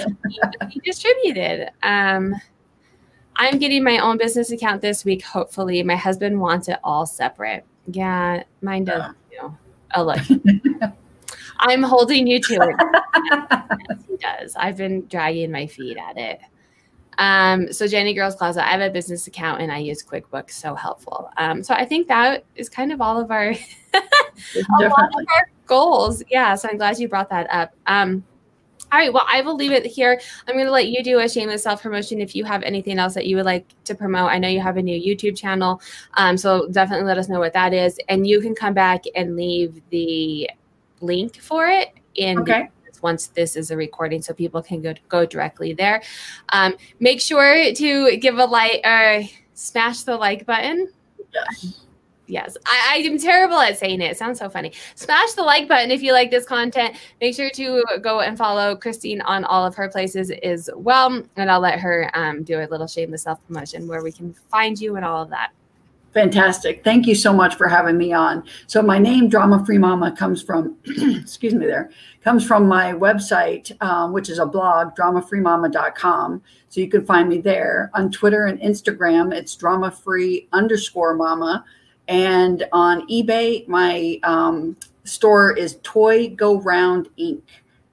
you 0.72 0.82
distributed. 0.84 1.70
Um, 1.84 2.36
I'm 3.36 3.58
getting 3.58 3.84
my 3.84 4.00
own 4.00 4.18
business 4.18 4.52
account 4.52 4.82
this 4.82 5.06
week, 5.06 5.24
hopefully. 5.24 5.82
My 5.84 5.96
husband 5.96 6.40
wants 6.40 6.68
it 6.68 6.80
all 6.84 7.06
separate. 7.06 7.66
Yeah, 7.88 8.44
mine 8.62 8.86
does. 8.86 9.14
Yeah. 9.32 9.42
Too. 9.42 9.58
Oh, 9.96 10.04
look. 10.04 10.20
I'm 11.60 11.84
holding 11.84 12.28
you 12.28 12.40
to 12.42 12.54
it. 12.54 12.76
yes, 13.90 14.04
he 14.08 14.18
does. 14.18 14.56
I've 14.56 14.78
been 14.78 15.06
dragging 15.08 15.52
my 15.52 15.68
feet 15.68 15.98
at 15.98 16.18
it. 16.18 16.40
Um, 17.22 17.72
so 17.72 17.88
Jenny 17.88 18.16
Girls 18.16 18.34
Closet, 18.34 18.68
I 18.68 18.72
have 18.72 18.82
a 18.82 18.90
business 18.90 19.28
account 19.28 19.62
and 19.62 19.72
I 19.72 19.78
use 19.78 20.02
QuickBooks, 20.02 20.54
so 20.54 20.74
helpful. 20.74 21.30
Um, 21.38 21.64
so 21.64 21.76
I 21.76 21.86
think 21.86 22.08
that 22.08 22.44
is 22.56 22.68
kind 22.68 22.92
of 22.92 23.00
all 23.00 23.22
of 23.22 23.30
our, 23.30 23.50
a 23.94 24.02
lot 24.72 24.86
of 24.86 24.92
our 24.92 25.50
goals. 25.68 26.24
Yeah. 26.32 26.56
So 26.56 26.68
I'm 26.68 26.78
glad 26.78 26.98
you 26.98 27.08
brought 27.08 27.30
that 27.30 27.48
up. 27.52 27.76
Um, 27.86 28.24
all 28.92 28.98
right. 28.98 29.14
Well, 29.14 29.26
I 29.28 29.42
will 29.42 29.56
leave 29.56 29.72
it 29.72 29.86
here. 29.86 30.20
I'm 30.48 30.56
going 30.56 30.66
to 30.66 30.72
let 30.72 30.88
you 30.88 31.04
do 31.04 31.20
a 31.20 31.30
shameless 31.30 31.62
self 31.62 31.84
promotion 31.84 32.20
if 32.20 32.36
you 32.36 32.44
have 32.44 32.64
anything 32.64 32.98
else 32.98 33.14
that 33.14 33.28
you 33.28 33.36
would 33.36 33.46
like 33.46 33.68
to 33.84 33.94
promote. 33.94 34.32
I 34.32 34.40
know 34.40 34.48
you 34.48 34.60
have 34.60 34.78
a 34.78 34.82
new 34.82 35.00
YouTube 35.00 35.38
channel. 35.38 35.80
Um, 36.16 36.38
so 36.38 36.68
definitely 36.70 37.06
let 37.06 37.20
us 37.20 37.30
know 37.30 37.40
what 37.40 37.54
that 37.54 37.72
is. 37.72 38.00
And 38.10 38.26
you 38.26 38.42
can 38.42 38.56
come 38.56 38.74
back 38.74 39.04
and 39.16 39.36
leave 39.36 39.80
the 39.92 40.50
link 41.02 41.40
for 41.40 41.68
it 41.68 41.94
in 42.16 42.40
okay 42.40 42.70
once 43.02 43.28
this 43.28 43.56
is 43.56 43.72
a 43.72 43.78
recording 43.78 44.22
so 44.22 44.34
people 44.34 44.62
can 44.62 44.82
go, 44.82 44.94
go 45.10 45.26
directly 45.26 45.74
there. 45.74 46.02
Um, 46.54 46.76
make 47.00 47.22
sure 47.22 47.74
to 47.74 48.18
give 48.18 48.38
a 48.38 48.46
like 48.46 48.82
or 48.86 49.24
smash 49.54 50.04
the 50.04 50.16
like 50.16 50.46
button. 50.46 50.92
Yes. 51.34 51.82
Yes, 52.32 52.56
I, 52.66 52.94
I 52.94 52.98
am 53.00 53.18
terrible 53.18 53.58
at 53.58 53.78
saying 53.78 54.00
it. 54.00 54.12
It 54.12 54.18
sounds 54.18 54.40
so 54.40 54.50
funny. 54.50 54.72
Smash 54.96 55.34
the 55.34 55.44
like 55.44 55.68
button 55.68 55.92
if 55.92 56.02
you 56.02 56.14
like 56.14 56.32
this 56.32 56.46
content. 56.46 56.96
Make 57.20 57.36
sure 57.36 57.50
to 57.50 57.84
go 58.02 58.22
and 58.22 58.38
follow 58.38 58.74
Christine 58.74 59.20
on 59.22 59.44
all 59.44 59.66
of 59.66 59.76
her 59.76 59.90
places 59.90 60.32
as 60.42 60.70
well. 60.74 61.22
And 61.36 61.52
I'll 61.52 61.60
let 61.60 61.78
her 61.80 62.10
um, 62.14 62.44
do 62.44 62.62
a 62.62 62.68
little 62.68 62.88
shameless 62.88 63.24
self 63.24 63.46
promotion 63.48 63.86
where 63.86 64.02
we 64.02 64.14
can 64.14 64.34
find 64.50 64.80
you 64.80 64.96
and 64.96 65.04
all 65.04 65.22
of 65.22 65.30
that. 65.32 65.52
Fantastic. 66.14 66.84
Thank 66.84 67.08
you 67.08 67.16
so 67.16 67.32
much 67.32 67.56
for 67.56 67.70
having 67.70 67.98
me 67.98 68.12
on. 68.12 68.44
So 68.68 68.82
my 68.82 68.98
name, 68.98 69.30
Drama 69.30 69.66
Free 69.66 69.78
Mama, 69.78 70.12
comes 70.12 70.42
from, 70.42 70.76
excuse 70.86 71.54
me 71.54 71.66
there, 71.66 71.90
comes 72.22 72.46
from 72.46 72.68
my 72.68 72.92
website, 72.92 73.72
um, 73.82 74.12
which 74.12 74.30
is 74.30 74.38
a 74.38 74.46
blog, 74.46 74.94
dramafreemama.com. 74.96 76.42
So 76.68 76.82
you 76.82 76.90
can 76.90 77.06
find 77.06 77.30
me 77.30 77.40
there. 77.40 77.92
On 77.94 78.12
Twitter 78.12 78.46
and 78.46 78.60
Instagram, 78.60 79.34
it's 79.34 79.56
drama 79.56 79.90
free 79.90 80.50
underscore 80.52 81.16
mama. 81.16 81.64
And 82.10 82.66
on 82.74 83.08
eBay, 83.08 83.66
my 83.70 84.20
um, 84.24 84.76
store 85.06 85.56
is 85.56 85.80
Toy 85.82 86.30
Go 86.30 86.60
Round 86.60 87.08
Inc. 87.18 87.42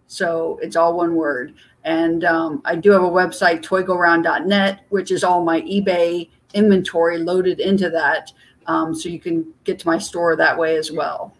So 0.09 0.59
it's 0.61 0.75
all 0.75 0.97
one 0.97 1.14
word. 1.14 1.55
And 1.85 2.25
um, 2.25 2.62
I 2.64 2.75
do 2.75 2.91
have 2.91 3.05
a 3.05 3.09
website, 3.09 3.62
toygoround.net, 3.62 4.81
which 4.89 5.12
is 5.12 5.23
all 5.23 5.45
my 5.45 5.61
eBay 5.61 6.29
inventory 6.55 7.18
loaded 7.18 7.61
into 7.61 7.90
that. 7.90 8.32
Um, 8.66 8.94
so 8.94 9.09
you 9.09 9.18
can 9.18 9.53
get 9.64 9.78
to 9.80 9.86
my 9.86 9.99
store 9.99 10.36
that 10.36 10.57
way 10.57 10.76
as 10.76 10.92
well. 10.92 11.34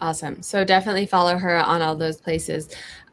Awesome. 0.00 0.42
So 0.42 0.64
definitely 0.64 1.06
follow 1.06 1.36
her 1.38 1.56
on 1.56 1.82
all 1.82 1.96
those 1.96 2.20
places. 2.20 2.68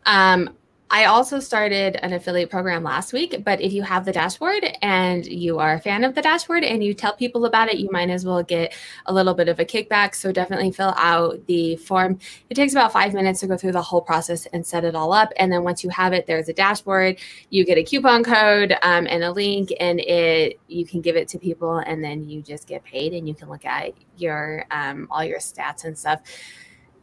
Um, 0.06 0.56
I 0.92 1.06
also 1.06 1.40
started 1.40 1.96
an 2.04 2.14
affiliate 2.14 2.52
program 2.52 2.84
last 2.84 3.12
week, 3.12 3.44
but 3.44 3.60
if 3.60 3.74
you 3.74 3.82
have 3.82 4.06
the 4.06 4.12
dashboard 4.12 4.64
and 4.84 5.26
you 5.26 5.58
are 5.58 5.74
a 5.74 5.80
fan 5.80 6.04
of 6.04 6.14
the 6.14 6.22
dashboard 6.22 6.64
and 6.64 6.84
you 6.84 6.94
tell 6.94 7.14
people 7.16 7.46
about 7.46 7.70
it, 7.70 7.80
you 7.80 7.90
might 7.92 8.12
as 8.12 8.24
well 8.24 8.44
get 8.44 8.74
a 9.08 9.14
little 9.14 9.34
bit 9.34 9.48
of 9.48 9.60
a 9.60 9.66
kickback. 9.66 10.14
So 10.14 10.32
definitely 10.32 10.72
fill 10.72 10.94
out 10.96 11.44
the 11.48 11.76
form. 11.78 12.20
It 12.52 12.54
takes 12.54 12.74
about 12.74 12.94
five 12.94 13.16
minutes 13.16 13.40
to 13.40 13.48
go 13.48 13.58
through 13.58 13.72
the 13.72 13.82
whole 13.82 14.02
process 14.02 14.46
and 14.48 14.66
set 14.66 14.86
it 14.86 14.96
all 14.96 15.12
up. 15.12 15.34
And 15.38 15.52
then 15.52 15.64
once 15.64 15.84
you 15.84 15.90
have 15.90 16.14
it, 16.14 16.28
there's 16.28 16.50
a 16.50 16.54
dashboard. 16.54 17.18
You 17.50 17.66
get 17.66 17.80
a 17.80 17.84
coupon 17.84 18.24
code 18.24 18.74
um, 18.84 19.08
and 19.10 19.24
a 19.24 19.32
link, 19.32 19.74
and 19.80 20.00
it 20.00 20.60
you 20.68 20.86
can 20.86 21.02
give 21.02 21.16
it 21.16 21.28
to 21.30 21.40
people, 21.40 21.78
and 21.78 22.04
then 22.04 22.30
you 22.30 22.44
just 22.44 22.68
get 22.68 22.84
paid, 22.84 23.14
and 23.14 23.28
you 23.28 23.34
can 23.34 23.50
look 23.50 23.66
at 23.66 23.94
your 24.18 24.66
um, 24.70 25.08
all 25.10 25.24
your 25.24 25.40
stats 25.40 25.84
and 25.84 25.98
stuff 25.98 26.22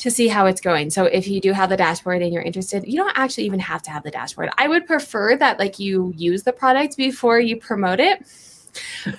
to 0.02 0.10
see 0.10 0.26
how 0.26 0.46
it's 0.46 0.60
going. 0.60 0.90
So 0.90 1.04
if 1.04 1.28
you 1.28 1.40
do 1.40 1.52
have 1.52 1.70
the 1.70 1.76
dashboard 1.76 2.22
and 2.22 2.32
you're 2.32 2.42
interested, 2.42 2.84
you 2.88 2.96
don't 2.96 3.16
actually 3.16 3.44
even 3.44 3.60
have 3.60 3.82
to 3.82 3.92
have 3.92 4.02
the 4.02 4.10
dashboard. 4.10 4.50
I 4.58 4.66
would 4.66 4.84
prefer 4.84 5.36
that 5.36 5.60
like 5.60 5.78
you 5.78 6.12
use 6.16 6.42
the 6.42 6.52
product 6.52 6.96
before 6.96 7.38
you 7.38 7.56
promote 7.56 8.00
it. 8.00 8.18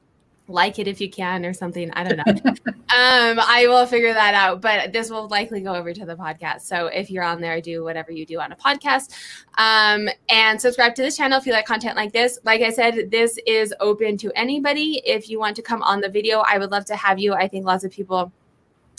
like 0.49 0.79
it 0.79 0.89
if 0.89 1.01
you 1.01 1.09
can 1.09 1.45
or 1.45 1.53
something. 1.53 1.91
I 1.93 2.05
don't 2.05 2.17
know. 2.17 2.51
um, 2.73 3.39
I 3.41 3.67
will 3.69 3.87
figure 3.87 4.13
that 4.13 4.35
out, 4.35 4.61
but 4.61 4.93
this 4.93 5.11
will 5.11 5.29
likely 5.29 5.61
go 5.61 5.75
over 5.75 5.93
to 5.93 6.05
the 6.05 6.17
podcast. 6.17 6.63
So 6.63 6.87
if 6.87 7.11
you're 7.11 7.23
on 7.23 7.41
there, 7.41 7.61
do 7.61 7.85
whatever 7.85 8.13
you 8.13 8.27
do 8.27 8.41
on 8.41 8.53
a 8.53 8.57
podcast. 8.57 9.15
Um, 9.59 10.09
and 10.29 10.61
subscribe 10.61 10.95
to 10.97 11.03
this 11.03 11.17
channel 11.17 11.39
if 11.39 11.47
you 11.47 11.53
like 11.53 11.67
content 11.67 11.97
like 11.97 12.13
this. 12.13 12.39
Like 12.45 12.61
I 12.61 12.71
said, 12.71 13.11
this 13.11 13.39
is 13.47 13.75
open 13.81 14.17
to 14.19 14.33
anybody. 14.35 15.03
If 15.07 15.29
you 15.31 15.39
want 15.39 15.57
to 15.57 15.63
come 15.63 15.83
on 15.83 16.01
the 16.01 16.09
video, 16.09 16.43
I 16.47 16.59
would 16.59 16.71
love 16.71 16.85
to 16.87 16.97
have 16.97 17.19
you. 17.19 17.35
I 17.35 17.49
think 17.49 17.65
lots 17.65 17.85
of 17.85 17.93
people 17.93 18.33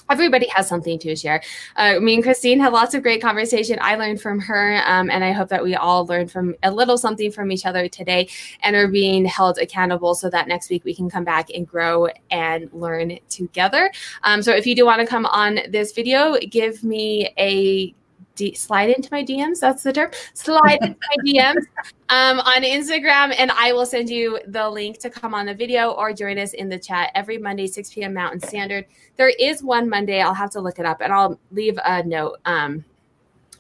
everybody 0.09 0.47
has 0.47 0.67
something 0.67 0.99
to 0.99 1.15
share. 1.15 1.41
Uh, 1.75 1.99
me 1.99 2.15
and 2.15 2.23
Christine 2.23 2.59
had 2.59 2.73
lots 2.73 2.93
of 2.93 3.03
great 3.03 3.21
conversation. 3.21 3.77
I 3.81 3.95
learned 3.95 4.21
from 4.21 4.39
her, 4.39 4.81
um, 4.85 5.09
and 5.09 5.23
I 5.23 5.31
hope 5.31 5.49
that 5.49 5.63
we 5.63 5.75
all 5.75 6.05
learned 6.05 6.31
from 6.31 6.55
a 6.63 6.71
little 6.71 6.97
something 6.97 7.31
from 7.31 7.51
each 7.51 7.65
other 7.65 7.87
today 7.87 8.29
and 8.61 8.75
are 8.75 8.87
being 8.87 9.25
held 9.25 9.57
accountable 9.57 10.15
so 10.15 10.29
that 10.29 10.47
next 10.47 10.69
week 10.69 10.83
we 10.83 10.93
can 10.93 11.09
come 11.09 11.23
back 11.23 11.49
and 11.49 11.67
grow 11.67 12.07
and 12.31 12.69
learn 12.73 13.19
together. 13.29 13.91
Um, 14.23 14.41
so 14.41 14.51
if 14.53 14.65
you 14.65 14.75
do 14.75 14.85
want 14.85 15.01
to 15.01 15.07
come 15.07 15.25
on 15.25 15.59
this 15.69 15.91
video, 15.91 16.37
give 16.49 16.83
me 16.83 17.33
a 17.37 17.95
D- 18.35 18.55
slide 18.55 18.89
into 18.89 19.09
my 19.11 19.23
DMs. 19.23 19.59
That's 19.59 19.83
the 19.83 19.93
term. 19.93 20.11
Slide 20.33 20.79
into 20.81 20.97
my 21.09 21.23
DMs 21.23 21.65
um, 22.09 22.39
on 22.39 22.63
Instagram, 22.63 23.33
and 23.37 23.51
I 23.51 23.73
will 23.73 23.85
send 23.85 24.09
you 24.09 24.39
the 24.47 24.69
link 24.69 24.99
to 24.99 25.09
come 25.09 25.33
on 25.33 25.45
the 25.45 25.53
video 25.53 25.91
or 25.91 26.13
join 26.13 26.37
us 26.37 26.53
in 26.53 26.69
the 26.69 26.79
chat 26.79 27.11
every 27.15 27.37
Monday, 27.37 27.67
6 27.67 27.93
p.m. 27.93 28.13
Mountain 28.13 28.41
Standard. 28.41 28.85
There 29.17 29.29
is 29.39 29.63
one 29.63 29.89
Monday. 29.89 30.21
I'll 30.21 30.33
have 30.33 30.49
to 30.51 30.61
look 30.61 30.79
it 30.79 30.85
up, 30.85 31.01
and 31.01 31.13
I'll 31.13 31.39
leave 31.51 31.77
a 31.85 32.03
note. 32.03 32.37
Um, 32.45 32.83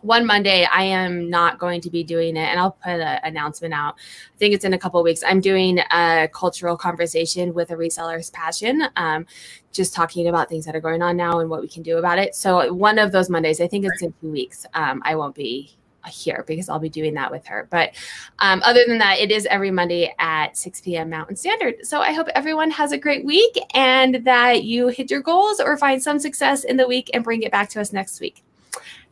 one 0.03 0.25
Monday, 0.25 0.65
I 0.65 0.83
am 0.83 1.29
not 1.29 1.59
going 1.59 1.81
to 1.81 1.89
be 1.89 2.03
doing 2.03 2.35
it, 2.35 2.47
and 2.47 2.59
I'll 2.59 2.71
put 2.71 2.99
an 2.99 3.19
announcement 3.23 3.73
out. 3.73 3.95
I 3.95 4.37
think 4.37 4.53
it's 4.53 4.65
in 4.65 4.73
a 4.73 4.77
couple 4.77 5.01
weeks. 5.01 5.23
I'm 5.25 5.39
doing 5.39 5.79
a 5.79 6.29
cultural 6.33 6.77
conversation 6.77 7.53
with 7.53 7.71
a 7.71 7.75
reseller's 7.75 8.29
passion, 8.29 8.83
um, 8.95 9.25
just 9.71 9.93
talking 9.93 10.27
about 10.27 10.49
things 10.49 10.65
that 10.65 10.75
are 10.75 10.81
going 10.81 11.01
on 11.01 11.17
now 11.17 11.39
and 11.39 11.49
what 11.49 11.61
we 11.61 11.67
can 11.67 11.83
do 11.83 11.97
about 11.97 12.19
it. 12.19 12.35
So 12.35 12.73
one 12.73 12.99
of 12.99 13.11
those 13.11 13.29
Mondays, 13.29 13.61
I 13.61 13.67
think 13.67 13.85
it's 13.85 14.01
in 14.01 14.13
two 14.21 14.31
weeks. 14.31 14.65
Um, 14.73 15.01
I 15.05 15.15
won't 15.15 15.35
be 15.35 15.75
here 16.09 16.43
because 16.47 16.69
I'll 16.69 16.79
be 16.79 16.89
doing 16.89 17.13
that 17.13 17.31
with 17.31 17.45
her. 17.47 17.67
But 17.69 17.91
um, 18.39 18.61
other 18.65 18.83
than 18.85 18.97
that, 18.97 19.19
it 19.19 19.31
is 19.31 19.45
every 19.45 19.71
Monday 19.71 20.13
at 20.19 20.57
6 20.57 20.81
p.m. 20.81 21.09
Mountain 21.09 21.37
Standard. 21.37 21.85
So 21.85 22.01
I 22.01 22.11
hope 22.11 22.27
everyone 22.35 22.71
has 22.71 22.91
a 22.91 22.97
great 22.97 23.23
week 23.25 23.57
and 23.73 24.15
that 24.25 24.63
you 24.63 24.89
hit 24.89 25.09
your 25.09 25.21
goals 25.21 25.59
or 25.59 25.77
find 25.77 26.03
some 26.03 26.19
success 26.19 26.63
in 26.63 26.77
the 26.77 26.87
week 26.87 27.09
and 27.13 27.23
bring 27.23 27.41
it 27.43 27.51
back 27.51 27.69
to 27.69 27.81
us 27.81 27.93
next 27.93 28.19
week. 28.19 28.43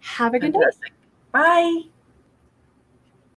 Have 0.02 0.34
a 0.34 0.40
good 0.40 0.54
Fantastic. 0.54 0.92
Bye. 1.32 1.82